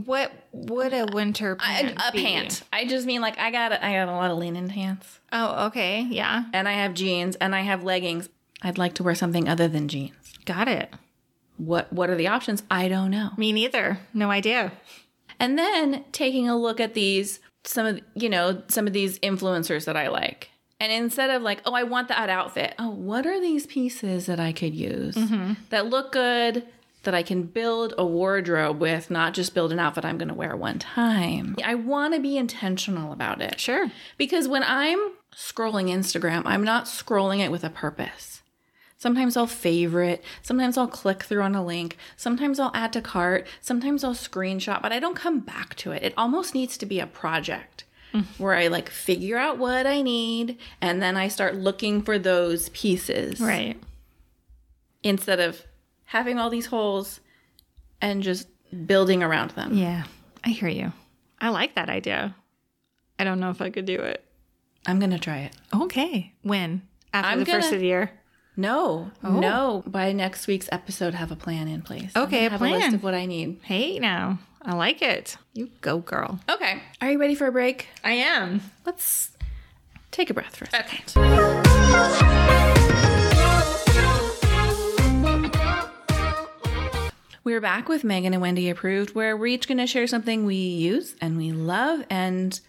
What 0.04 0.32
would 0.52 0.92
a 0.92 1.06
winter 1.12 1.52
A, 1.52 1.56
pant 1.56 1.98
a 2.08 2.12
be? 2.12 2.22
pant. 2.22 2.62
I 2.72 2.86
just 2.86 3.06
mean 3.06 3.20
like 3.20 3.38
I 3.38 3.50
got 3.50 3.72
I 3.72 3.92
got 3.94 4.08
a 4.08 4.12
lot 4.12 4.30
of 4.30 4.38
linen 4.38 4.68
pants, 4.68 5.18
Oh, 5.32 5.66
okay. 5.66 6.02
Yeah. 6.08 6.44
and 6.52 6.68
I 6.68 6.72
have 6.72 6.94
jeans, 6.94 7.36
and 7.36 7.54
I 7.54 7.60
have 7.62 7.84
leggings. 7.84 8.28
I'd 8.62 8.78
like 8.78 8.94
to 8.94 9.02
wear 9.02 9.14
something 9.14 9.48
other 9.48 9.68
than 9.68 9.88
jeans. 9.88 10.14
Got 10.44 10.68
it. 10.68 10.92
What 11.56 11.92
What 11.92 12.10
are 12.10 12.16
the 12.16 12.28
options? 12.28 12.62
I 12.70 12.88
don't 12.88 13.10
know. 13.10 13.30
Me 13.36 13.52
neither. 13.52 13.98
No 14.14 14.30
idea. 14.30 14.72
And 15.40 15.58
then 15.58 16.04
taking 16.12 16.48
a 16.48 16.56
look 16.56 16.80
at 16.80 16.94
these, 16.94 17.38
some 17.64 17.86
of, 17.86 18.00
you 18.14 18.28
know, 18.28 18.62
some 18.68 18.86
of 18.88 18.92
these 18.92 19.18
influencers 19.20 19.84
that 19.84 19.96
I 19.96 20.08
like. 20.08 20.50
And 20.80 20.92
instead 20.92 21.30
of 21.30 21.42
like, 21.42 21.60
oh, 21.64 21.74
I 21.74 21.82
want 21.82 22.08
that 22.08 22.28
outfit, 22.28 22.74
oh, 22.78 22.90
what 22.90 23.26
are 23.26 23.40
these 23.40 23.66
pieces 23.66 24.26
that 24.26 24.38
I 24.40 24.52
could 24.52 24.74
use 24.74 25.16
mm-hmm. 25.16 25.54
that 25.70 25.86
look 25.86 26.12
good, 26.12 26.64
that 27.08 27.14
I 27.14 27.22
can 27.22 27.44
build 27.44 27.94
a 27.96 28.04
wardrobe 28.04 28.82
with, 28.82 29.10
not 29.10 29.32
just 29.32 29.54
build 29.54 29.72
an 29.72 29.78
outfit 29.78 30.04
I'm 30.04 30.18
going 30.18 30.28
to 30.28 30.34
wear 30.34 30.54
one 30.54 30.78
time? 30.78 31.56
I 31.64 31.74
want 31.74 32.12
to 32.12 32.20
be 32.20 32.36
intentional 32.36 33.14
about 33.14 33.40
it. 33.40 33.58
Sure. 33.58 33.90
Because 34.18 34.46
when 34.46 34.62
I'm 34.62 34.98
scrolling 35.34 35.88
Instagram, 35.88 36.42
I'm 36.44 36.62
not 36.62 36.84
scrolling 36.84 37.38
it 37.38 37.50
with 37.50 37.64
a 37.64 37.70
purpose. 37.70 38.42
Sometimes 38.98 39.38
I'll 39.38 39.46
favorite, 39.46 40.22
sometimes 40.42 40.76
I'll 40.76 40.86
click 40.86 41.22
through 41.22 41.40
on 41.40 41.54
a 41.54 41.64
link, 41.64 41.96
sometimes 42.14 42.60
I'll 42.60 42.72
add 42.74 42.92
to 42.92 43.00
cart, 43.00 43.46
sometimes 43.62 44.04
I'll 44.04 44.12
screenshot, 44.12 44.82
but 44.82 44.92
I 44.92 45.00
don't 45.00 45.16
come 45.16 45.40
back 45.40 45.76
to 45.76 45.92
it. 45.92 46.02
It 46.02 46.12
almost 46.18 46.52
needs 46.52 46.76
to 46.76 46.84
be 46.84 47.00
a 47.00 47.06
project 47.06 47.84
mm. 48.12 48.26
where 48.36 48.54
I 48.54 48.66
like 48.66 48.90
figure 48.90 49.38
out 49.38 49.56
what 49.56 49.86
I 49.86 50.02
need 50.02 50.58
and 50.82 51.00
then 51.00 51.16
I 51.16 51.28
start 51.28 51.54
looking 51.54 52.02
for 52.02 52.18
those 52.18 52.68
pieces 52.70 53.40
Right. 53.40 53.80
instead 55.02 55.40
of 55.40 55.64
having 56.08 56.38
all 56.38 56.48
these 56.50 56.66
holes 56.66 57.20
and 58.00 58.22
just 58.22 58.48
building 58.86 59.22
around 59.22 59.50
them. 59.50 59.74
Yeah. 59.74 60.04
I 60.44 60.50
hear 60.50 60.68
you. 60.68 60.92
I 61.40 61.50
like 61.50 61.74
that 61.74 61.88
idea. 61.90 62.34
I 63.18 63.24
don't 63.24 63.40
know 63.40 63.50
if 63.50 63.60
I 63.60 63.70
could 63.70 63.84
do 63.84 63.98
it. 64.00 64.24
I'm 64.86 64.98
going 64.98 65.10
to 65.10 65.18
try 65.18 65.38
it. 65.40 65.54
Okay. 65.74 66.32
When? 66.42 66.82
After 67.12 67.30
I'm 67.30 67.38
the 67.40 67.44
first 67.46 67.66
gonna- 67.66 67.76
of 67.76 67.80
the 67.80 67.86
year? 67.86 68.10
No, 68.56 69.12
oh. 69.22 69.38
no. 69.38 69.84
By 69.86 70.10
next 70.12 70.48
week's 70.48 70.68
episode, 70.72 71.14
have 71.14 71.30
a 71.30 71.36
plan 71.36 71.68
in 71.68 71.82
place. 71.82 72.10
I'm 72.16 72.24
Okay, 72.24 72.38
gonna 72.38 72.46
a 72.46 72.50
have 72.50 72.62
a 72.62 72.64
list 72.84 72.94
of 72.96 73.02
what 73.04 73.14
I 73.14 73.24
need. 73.26 73.60
Hey, 73.62 74.00
now. 74.00 74.40
I 74.62 74.74
like 74.74 75.00
it. 75.00 75.36
You 75.52 75.70
go, 75.80 75.98
girl. 75.98 76.40
Okay, 76.50 76.82
are 77.00 77.08
you 77.12 77.20
ready 77.20 77.36
for 77.36 77.46
a 77.46 77.52
break? 77.52 77.86
I 78.02 78.12
am. 78.14 78.60
Let's 78.84 79.30
take 80.10 80.28
a 80.30 80.34
breath 80.34 80.56
for 80.56 80.64
a 80.64 80.70
second. 80.70 82.47
We're 87.48 87.62
back 87.62 87.88
with 87.88 88.04
Megan 88.04 88.34
and 88.34 88.42
Wendy 88.42 88.68
approved, 88.68 89.14
where 89.14 89.34
we're 89.34 89.46
each 89.46 89.66
going 89.68 89.78
to 89.78 89.86
share 89.86 90.06
something 90.06 90.44
we 90.44 90.54
use 90.54 91.16
and 91.18 91.38
we 91.38 91.50
love, 91.50 92.04
and 92.10 92.60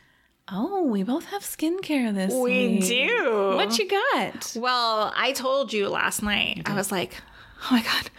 oh, 0.50 0.84
we 0.84 1.04
both 1.04 1.26
have 1.26 1.42
skincare 1.42 2.16
this 2.16 2.34
We 2.34 2.78
week. 2.78 2.88
do. 2.88 3.56
What 3.58 3.78
you 3.78 3.90
got? 3.90 4.54
Well, 4.56 5.12
I 5.18 5.34
told 5.34 5.74
you 5.74 5.90
last 5.90 6.24
night. 6.24 6.62
I 6.66 6.76
was 6.76 6.94
like, 6.94 7.22
oh 7.66 7.68
my 7.72 7.82
God, 7.84 8.10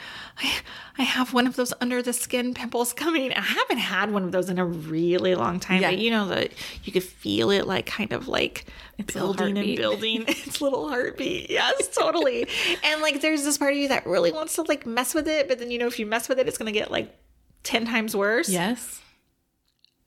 I, 0.43 0.53
I 0.99 1.03
have 1.03 1.33
one 1.35 1.47
of 1.47 1.57
those 1.57 1.73
under 1.81 2.03
the 2.03 2.13
skin 2.13 2.55
pimples 2.55 2.93
coming. 2.93 3.33
I 3.33 3.41
haven't 3.41 3.79
had 3.79 4.11
one 4.13 4.25
of 4.25 4.33
those 4.33 4.49
in 4.49 4.59
a 4.59 4.65
really 4.65 5.35
long 5.35 5.61
time, 5.61 5.83
Yeah. 5.83 5.91
but 5.91 5.99
you 5.99 6.11
know 6.11 6.29
that 6.29 6.53
you 6.85 6.93
could 6.93 7.03
feel 7.05 7.51
it 7.51 7.67
like 7.67 7.87
kind 7.87 8.13
of 8.13 8.27
like 8.29 8.65
Its 8.99 9.13
building 9.13 9.59
and 9.59 9.77
building 9.77 10.25
its 10.29 10.61
little 10.61 10.89
heartbeat. 10.89 11.51
Yes, 11.51 11.89
totally. 11.89 12.47
and 12.85 13.01
like 13.03 13.21
there's 13.21 13.45
this 13.45 13.59
part 13.59 13.73
of 13.73 13.79
you 13.79 13.89
that 13.89 14.07
really 14.07 14.33
wants 14.33 14.55
to 14.57 14.63
like 14.63 14.87
mess 14.87 15.15
with 15.15 15.29
it, 15.29 15.47
but 15.49 15.59
then 15.59 15.71
you 15.71 15.79
know 15.79 15.87
if 15.87 15.99
you 15.99 16.07
mess 16.07 16.29
with 16.29 16.39
it, 16.39 16.49
it's 16.49 16.59
gonna 16.59 16.73
get 16.73 16.91
like 16.91 17.15
10 17.65 17.87
times 17.87 18.17
worse. 18.17 18.49
Yes. 18.49 19.01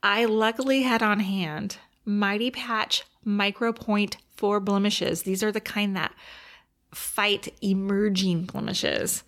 I 0.01 0.25
luckily 0.25 0.81
had 0.81 1.01
on 1.03 1.19
hand 1.21 1.77
Mighty 2.05 2.51
Patch 2.51 3.03
Micro 3.23 3.71
Point 3.71 4.17
for 4.35 4.59
blemishes. 4.59 5.23
These 5.23 5.43
are 5.43 5.51
the 5.51 5.61
kind 5.61 5.95
that 5.95 6.13
fight 6.93 7.53
emerging 7.61 8.43
blemishes. 8.45 9.23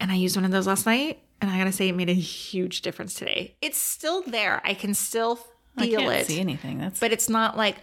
And 0.00 0.12
I 0.12 0.14
used 0.14 0.36
one 0.36 0.44
of 0.44 0.50
those 0.50 0.66
last 0.66 0.86
night, 0.86 1.20
and 1.40 1.50
I 1.50 1.58
gotta 1.58 1.72
say, 1.72 1.88
it 1.88 1.94
made 1.94 2.10
a 2.10 2.14
huge 2.14 2.82
difference 2.82 3.14
today. 3.14 3.56
It's 3.60 3.78
still 3.78 4.22
there. 4.22 4.60
I 4.64 4.74
can 4.74 4.94
still 4.94 5.40
I 5.76 5.86
feel 5.86 6.00
can't 6.00 6.12
it, 6.12 6.26
see 6.26 6.40
anything. 6.40 6.78
That's 6.78 7.00
but 7.00 7.12
it's 7.12 7.28
not 7.28 7.56
like 7.56 7.76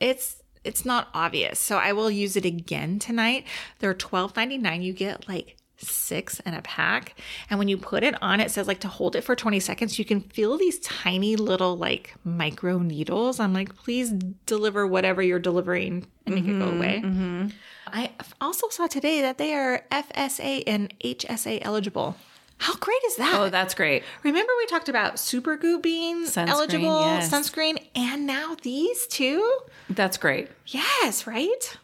it's 0.00 0.42
it's 0.64 0.84
not 0.84 1.08
obvious. 1.14 1.58
So 1.58 1.76
I 1.78 1.92
will 1.92 2.10
use 2.10 2.36
it 2.36 2.44
again 2.44 2.98
tonight. 2.98 3.46
They're 3.78 3.94
twelve 3.94 4.34
ninety 4.36 4.58
nine. 4.58 4.82
You 4.82 4.92
get 4.92 5.28
like 5.28 5.56
six 5.78 6.40
in 6.40 6.54
a 6.54 6.62
pack, 6.62 7.14
and 7.50 7.58
when 7.58 7.68
you 7.68 7.76
put 7.76 8.02
it 8.02 8.20
on, 8.22 8.40
it 8.40 8.50
says 8.50 8.66
like 8.66 8.80
to 8.80 8.88
hold 8.88 9.16
it 9.16 9.22
for 9.22 9.36
twenty 9.36 9.60
seconds. 9.60 9.98
You 9.98 10.04
can 10.04 10.20
feel 10.20 10.56
these 10.56 10.78
tiny 10.80 11.36
little 11.36 11.76
like 11.76 12.14
micro 12.24 12.78
needles. 12.78 13.40
I'm 13.40 13.52
like, 13.52 13.74
please 13.76 14.10
deliver 14.46 14.86
whatever 14.86 15.22
you're 15.22 15.38
delivering 15.38 16.06
and 16.24 16.34
make 16.34 16.44
it 16.44 16.58
go 16.58 16.66
mm-hmm, 16.66 16.76
away. 16.76 17.02
Mm-hmm. 17.04 17.48
I 17.88 18.10
also 18.40 18.68
saw 18.68 18.86
today 18.86 19.20
that 19.22 19.38
they 19.38 19.54
are 19.54 19.84
FSA 19.92 20.64
and 20.66 20.92
HSA 21.00 21.60
eligible. 21.62 22.16
How 22.58 22.74
great 22.76 23.00
is 23.06 23.16
that? 23.16 23.34
oh, 23.34 23.50
that's 23.50 23.74
great. 23.74 24.02
Remember 24.22 24.52
we 24.58 24.66
talked 24.66 24.88
about 24.88 25.16
Supergoop 25.16 25.82
being 25.82 26.24
Sunscreen, 26.24 26.48
eligible, 26.48 27.00
yes. 27.00 27.30
sunscreen, 27.30 27.86
and 27.94 28.26
now 28.26 28.56
these 28.62 29.06
two? 29.06 29.58
That's 29.90 30.16
great. 30.16 30.48
Yes, 30.66 31.26
right? 31.26 31.76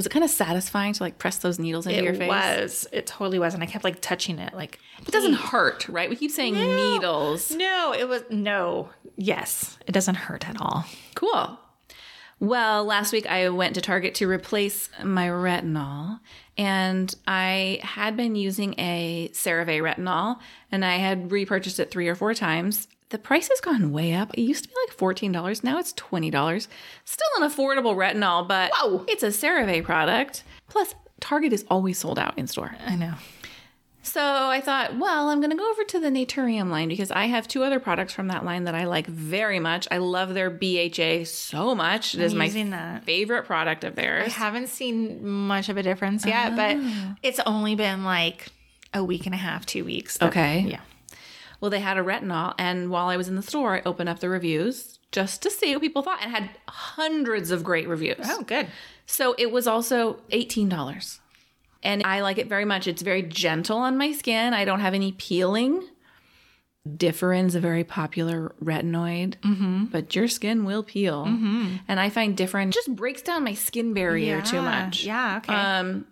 Was 0.00 0.06
it 0.06 0.08
kind 0.12 0.24
of 0.24 0.30
satisfying 0.30 0.94
to 0.94 1.02
like 1.02 1.18
press 1.18 1.36
those 1.36 1.58
needles 1.58 1.86
into 1.86 2.02
your 2.02 2.14
face? 2.14 2.22
It 2.22 2.28
was. 2.28 2.86
It 2.90 3.06
totally 3.06 3.38
was. 3.38 3.52
And 3.52 3.62
I 3.62 3.66
kept 3.66 3.84
like 3.84 4.00
touching 4.00 4.38
it. 4.38 4.54
Like 4.54 4.78
It 5.06 5.10
doesn't 5.10 5.34
hurt, 5.34 5.86
right? 5.90 6.08
We 6.08 6.16
keep 6.16 6.30
saying 6.30 6.54
needles. 6.54 7.50
No, 7.50 7.92
it 7.92 8.08
was 8.08 8.22
no. 8.30 8.88
Yes. 9.16 9.76
It 9.86 9.92
doesn't 9.92 10.14
hurt 10.14 10.48
at 10.48 10.58
all. 10.58 10.86
Cool. 11.14 11.58
Well, 12.38 12.86
last 12.86 13.12
week 13.12 13.26
I 13.26 13.50
went 13.50 13.74
to 13.74 13.82
Target 13.82 14.14
to 14.14 14.26
replace 14.26 14.88
my 15.04 15.26
retinol, 15.26 16.20
and 16.56 17.14
I 17.26 17.80
had 17.82 18.16
been 18.16 18.36
using 18.36 18.74
a 18.80 19.28
CeraVe 19.34 19.82
retinol, 19.82 20.38
and 20.72 20.82
I 20.82 20.96
had 20.96 21.30
repurchased 21.30 21.78
it 21.78 21.90
three 21.90 22.08
or 22.08 22.14
four 22.14 22.32
times. 22.32 22.88
The 23.10 23.18
price 23.18 23.48
has 23.48 23.60
gone 23.60 23.92
way 23.92 24.14
up. 24.14 24.32
It 24.34 24.42
used 24.42 24.64
to 24.64 24.68
be 24.68 24.74
like 24.86 24.96
$14. 24.96 25.64
Now 25.64 25.78
it's 25.78 25.92
$20. 25.94 26.68
Still 27.04 27.26
an 27.44 27.48
affordable 27.50 27.94
retinol, 27.96 28.46
but 28.46 28.70
Wow. 28.72 29.04
it's 29.08 29.22
a 29.22 29.28
CeraVe 29.28 29.84
product. 29.84 30.44
Plus, 30.68 30.94
Target 31.20 31.52
is 31.52 31.64
always 31.68 31.98
sold 31.98 32.18
out 32.18 32.38
in 32.38 32.46
store. 32.46 32.74
I 32.86 32.94
know. 32.96 33.14
So 34.02 34.22
I 34.22 34.60
thought, 34.62 34.96
well, 34.96 35.28
I'm 35.28 35.40
going 35.40 35.50
to 35.50 35.56
go 35.56 35.70
over 35.70 35.84
to 35.84 36.00
the 36.00 36.08
Naturium 36.08 36.70
line 36.70 36.88
because 36.88 37.10
I 37.10 37.26
have 37.26 37.46
two 37.46 37.62
other 37.62 37.78
products 37.78 38.14
from 38.14 38.28
that 38.28 38.44
line 38.44 38.64
that 38.64 38.74
I 38.74 38.84
like 38.84 39.06
very 39.06 39.60
much. 39.60 39.86
I 39.90 39.98
love 39.98 40.32
their 40.32 40.48
BHA 40.48 41.24
so 41.26 41.74
much. 41.74 42.14
It 42.14 42.20
is 42.22 42.34
my 42.34 42.48
that. 42.48 43.04
favorite 43.04 43.44
product 43.44 43.84
of 43.84 43.96
theirs. 43.96 44.26
I 44.26 44.30
haven't 44.30 44.68
seen 44.68 45.26
much 45.26 45.68
of 45.68 45.76
a 45.76 45.82
difference 45.82 46.24
yet, 46.24 46.56
but 46.56 46.76
oh. 46.78 47.14
it's 47.22 47.40
only 47.40 47.74
been 47.74 48.02
like 48.04 48.46
a 48.94 49.04
week 49.04 49.26
and 49.26 49.34
a 49.34 49.38
half, 49.38 49.66
two 49.66 49.84
weeks. 49.84 50.16
that- 50.16 50.28
Okay. 50.30 50.60
Yeah. 50.68 50.80
Well, 51.60 51.70
they 51.70 51.80
had 51.80 51.98
a 51.98 52.02
retinol, 52.02 52.54
and 52.58 52.90
while 52.90 53.08
I 53.08 53.16
was 53.16 53.28
in 53.28 53.36
the 53.36 53.42
store, 53.42 53.76
I 53.76 53.82
opened 53.84 54.08
up 54.08 54.20
the 54.20 54.28
reviews 54.30 54.98
just 55.12 55.42
to 55.42 55.50
see 55.50 55.74
what 55.74 55.82
people 55.82 56.02
thought 56.02 56.22
and 56.22 56.30
had 56.30 56.50
hundreds 56.68 57.50
of 57.50 57.62
great 57.64 57.86
reviews. 57.88 58.24
Oh, 58.24 58.42
good. 58.42 58.68
So 59.06 59.34
it 59.36 59.50
was 59.50 59.66
also 59.66 60.20
$18. 60.30 61.18
And 61.82 62.02
I 62.04 62.20
like 62.20 62.38
it 62.38 62.46
very 62.46 62.64
much. 62.64 62.86
It's 62.86 63.02
very 63.02 63.22
gentle 63.22 63.78
on 63.78 63.98
my 63.98 64.12
skin. 64.12 64.54
I 64.54 64.64
don't 64.64 64.80
have 64.80 64.94
any 64.94 65.12
peeling. 65.12 65.82
Differin's 66.88 67.54
a 67.54 67.60
very 67.60 67.84
popular 67.84 68.54
retinoid, 68.62 69.34
but 69.90 70.14
your 70.16 70.28
skin 70.28 70.64
will 70.64 70.82
peel. 70.82 71.24
And 71.26 72.00
I 72.00 72.08
find 72.08 72.36
Differin 72.36 72.70
just 72.70 72.94
breaks 72.94 73.20
down 73.22 73.44
my 73.44 73.54
skin 73.54 73.92
barrier 73.92 74.40
too 74.40 74.62
much. 74.62 75.04
Yeah. 75.04 75.38
Okay. 75.38 75.52
Um, 75.54 76.06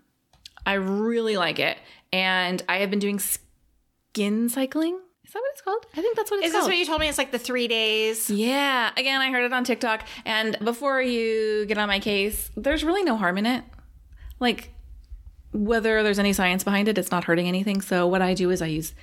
I 0.67 0.75
really 0.75 1.37
like 1.39 1.59
it. 1.59 1.79
And 2.13 2.63
I 2.69 2.79
have 2.79 2.91
been 2.91 2.99
doing 2.99 3.19
skin 3.19 4.49
cycling. 4.51 4.99
Is 5.29 5.35
that 5.35 5.41
what 5.41 5.51
it's 5.53 5.61
called? 5.61 5.85
I 5.95 6.01
think 6.01 6.17
that's 6.17 6.31
what 6.31 6.43
it's 6.43 6.53
called. 6.53 6.63
Is 6.63 6.67
this 6.67 6.69
what 6.69 6.79
you 6.79 6.87
told 6.87 7.01
me? 7.01 7.09
It's 7.09 7.19
like 7.19 7.33
the 7.33 7.39
three 7.39 7.69
days. 7.69 8.31
Yeah. 8.31 8.91
Again, 8.97 9.21
I 9.21 9.31
heard 9.31 9.45
it 9.45 9.53
on 9.53 9.63
TikTok. 9.63 10.07
And 10.25 10.57
before 10.65 11.03
you 11.03 11.67
get 11.67 11.77
on 11.77 11.87
my 11.87 12.01
case, 12.01 12.51
there's 12.57 12.83
really 12.83 13.03
no 13.03 13.15
harm 13.15 13.37
in 13.37 13.45
it. 13.45 13.63
Like, 14.41 14.73
whether 15.53 16.03
there's 16.03 16.19
any 16.19 16.33
science 16.33 16.65
behind 16.65 16.89
it, 16.89 16.97
it's 16.97 17.11
not 17.11 17.25
hurting 17.25 17.47
anything. 17.47 17.83
So, 17.83 18.07
what 18.07 18.23
I 18.23 18.33
do 18.33 18.49
is 18.49 18.63
I 18.63 18.69
use 18.69 18.95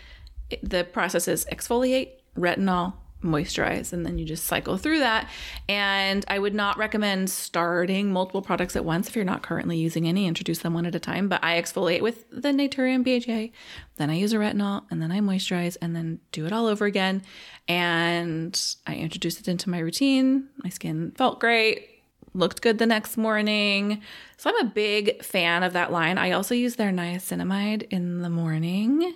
the 0.63 0.83
process 0.83 1.27
is 1.27 1.45
exfoliate, 1.51 2.13
retinol, 2.35 2.93
moisturize, 3.25 3.93
and 3.93 4.05
then 4.05 4.17
you 4.17 4.25
just 4.25 4.45
cycle 4.45 4.77
through 4.77 4.99
that. 4.99 5.29
And 5.67 6.23
I 6.27 6.39
would 6.39 6.53
not 6.53 6.77
recommend 6.77 7.29
starting 7.29 8.11
multiple 8.11 8.41
products 8.41 8.75
at 8.75 8.85
once 8.85 9.07
if 9.07 9.15
you're 9.15 9.25
not 9.25 9.43
currently 9.43 9.77
using 9.77 10.07
any. 10.07 10.27
Introduce 10.27 10.59
them 10.59 10.73
one 10.73 10.85
at 10.85 10.95
a 10.95 10.99
time. 10.99 11.27
But 11.27 11.43
I 11.43 11.61
exfoliate 11.61 12.01
with 12.01 12.29
the 12.29 12.49
Naturium 12.49 13.03
BHA, 13.03 13.53
then 13.97 14.09
I 14.09 14.15
use 14.15 14.33
a 14.33 14.37
retinol, 14.37 14.83
and 14.89 15.01
then 15.01 15.11
I 15.11 15.19
moisturize, 15.19 15.77
and 15.81 15.95
then 15.95 16.19
do 16.31 16.45
it 16.45 16.53
all 16.53 16.67
over 16.67 16.85
again. 16.85 17.23
And 17.67 18.59
I 18.85 18.95
introduced 18.95 19.39
it 19.39 19.47
into 19.47 19.69
my 19.69 19.79
routine. 19.79 20.49
My 20.63 20.69
skin 20.69 21.11
felt 21.15 21.39
great 21.39 21.89
looked 22.35 22.61
good 22.61 22.77
the 22.77 22.85
next 22.85 23.17
morning. 23.17 24.01
So 24.37 24.49
I'm 24.49 24.67
a 24.67 24.69
big 24.69 25.23
fan 25.23 25.63
of 25.63 25.73
that 25.73 25.91
line. 25.91 26.17
I 26.17 26.31
also 26.31 26.53
use 26.53 26.75
their 26.75 26.91
niacinamide 26.91 27.83
in 27.89 28.21
the 28.21 28.29
morning. 28.29 29.15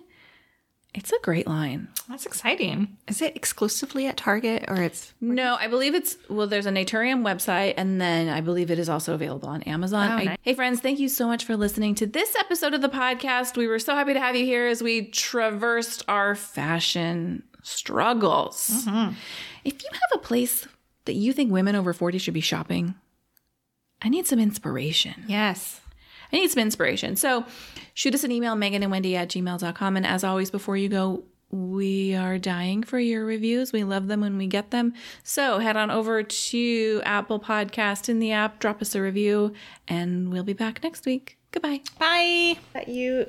It's 0.96 1.12
a 1.12 1.20
great 1.22 1.46
line. 1.46 1.88
That's 2.10 2.26
exciting. 2.26 2.98
Is 3.08 3.22
it 3.22 3.36
exclusively 3.36 4.08
at 4.08 4.18
Target 4.18 4.66
or 4.68 4.82
it's 4.82 5.14
No, 5.22 5.56
I 5.60 5.68
believe 5.68 5.94
it's 5.94 6.18
well. 6.30 6.48
There's 6.48 6.66
a 6.66 6.72
Naturium 6.72 7.22
website, 7.22 7.76
and 7.78 8.02
then 8.02 8.28
I 8.28 8.42
believe 8.42 8.72
it 8.72 8.80
is 8.80 8.90
also 8.90 9.14
available 9.14 9.50
on 9.50 9.62
Amazon. 9.64 10.10
Oh, 10.12 10.16
I- 10.16 10.24
nice. 10.24 10.38
hey, 10.42 10.56
friends, 10.56 10.80
thank 10.80 10.98
you 11.00 11.08
so 11.08 11.28
much 11.28 11.46
for 11.46 11.56
listening 11.56 11.94
to 11.96 12.08
this 12.08 12.36
episode 12.36 12.74
of 12.74 12.82
the 12.82 12.90
podcast. 12.90 13.56
We 13.56 13.68
were 13.68 13.78
so 13.78 13.94
happy 13.94 14.14
to 14.14 14.20
have 14.20 14.36
you 14.36 14.46
here 14.46 14.66
as 14.66 14.82
we 14.82 15.06
traversed 15.10 16.04
our 16.08 16.34
fashion 16.34 17.44
struggles. 17.62 18.70
Mm-hmm. 18.86 19.14
If 19.64 19.84
you 19.84 19.90
have 19.92 20.02
a 20.16 20.18
place 20.26 20.68
that 21.06 21.14
you 21.14 21.34
think 21.34 21.52
women 21.52 21.76
over 21.76 21.94
40 21.94 22.18
should 22.18 22.34
be 22.34 22.42
shopping, 22.42 22.96
I 24.02 24.10
need 24.10 24.26
some 24.26 24.40
inspiration. 24.40 25.26
Yes. 25.28 25.82
I 26.32 26.38
need 26.38 26.52
some 26.52 26.62
inspiration. 26.62 27.16
So 27.16 27.46
shoot 27.94 28.14
us 28.14 28.24
an 28.24 28.32
email, 28.32 28.56
Megan 28.56 28.84
and 28.84 28.92
Wendy 28.92 29.16
at 29.16 29.30
gmail.com. 29.30 29.98
And 29.98 30.06
as 30.06 30.24
always, 30.24 30.52
before 30.52 30.78
you 30.78 30.90
go, 30.90 31.24
we 31.52 32.14
are 32.14 32.38
dying 32.38 32.84
for 32.84 33.00
your 33.00 33.26
reviews. 33.26 33.74
We 33.74 33.84
love 33.84 34.08
them 34.08 34.22
when 34.22 34.38
we 34.38 34.48
get 34.48 34.72
them. 34.72 34.94
So 35.24 35.60
head 35.60 35.76
on 35.76 35.90
over 35.90 36.22
to 36.22 37.02
Apple 37.06 37.40
Podcast 37.40 38.08
in 38.10 38.20
the 38.20 38.32
app, 38.32 38.60
drop 38.60 38.82
us 38.82 38.94
a 38.94 39.02
review, 39.02 39.54
and 39.88 40.32
we'll 40.32 40.44
be 40.44 40.54
back 40.54 40.84
next 40.84 41.06
week. 41.06 41.38
Goodbye. 41.52 41.82
Bye. 41.98 42.58
That 42.74 42.88
you 42.88 43.26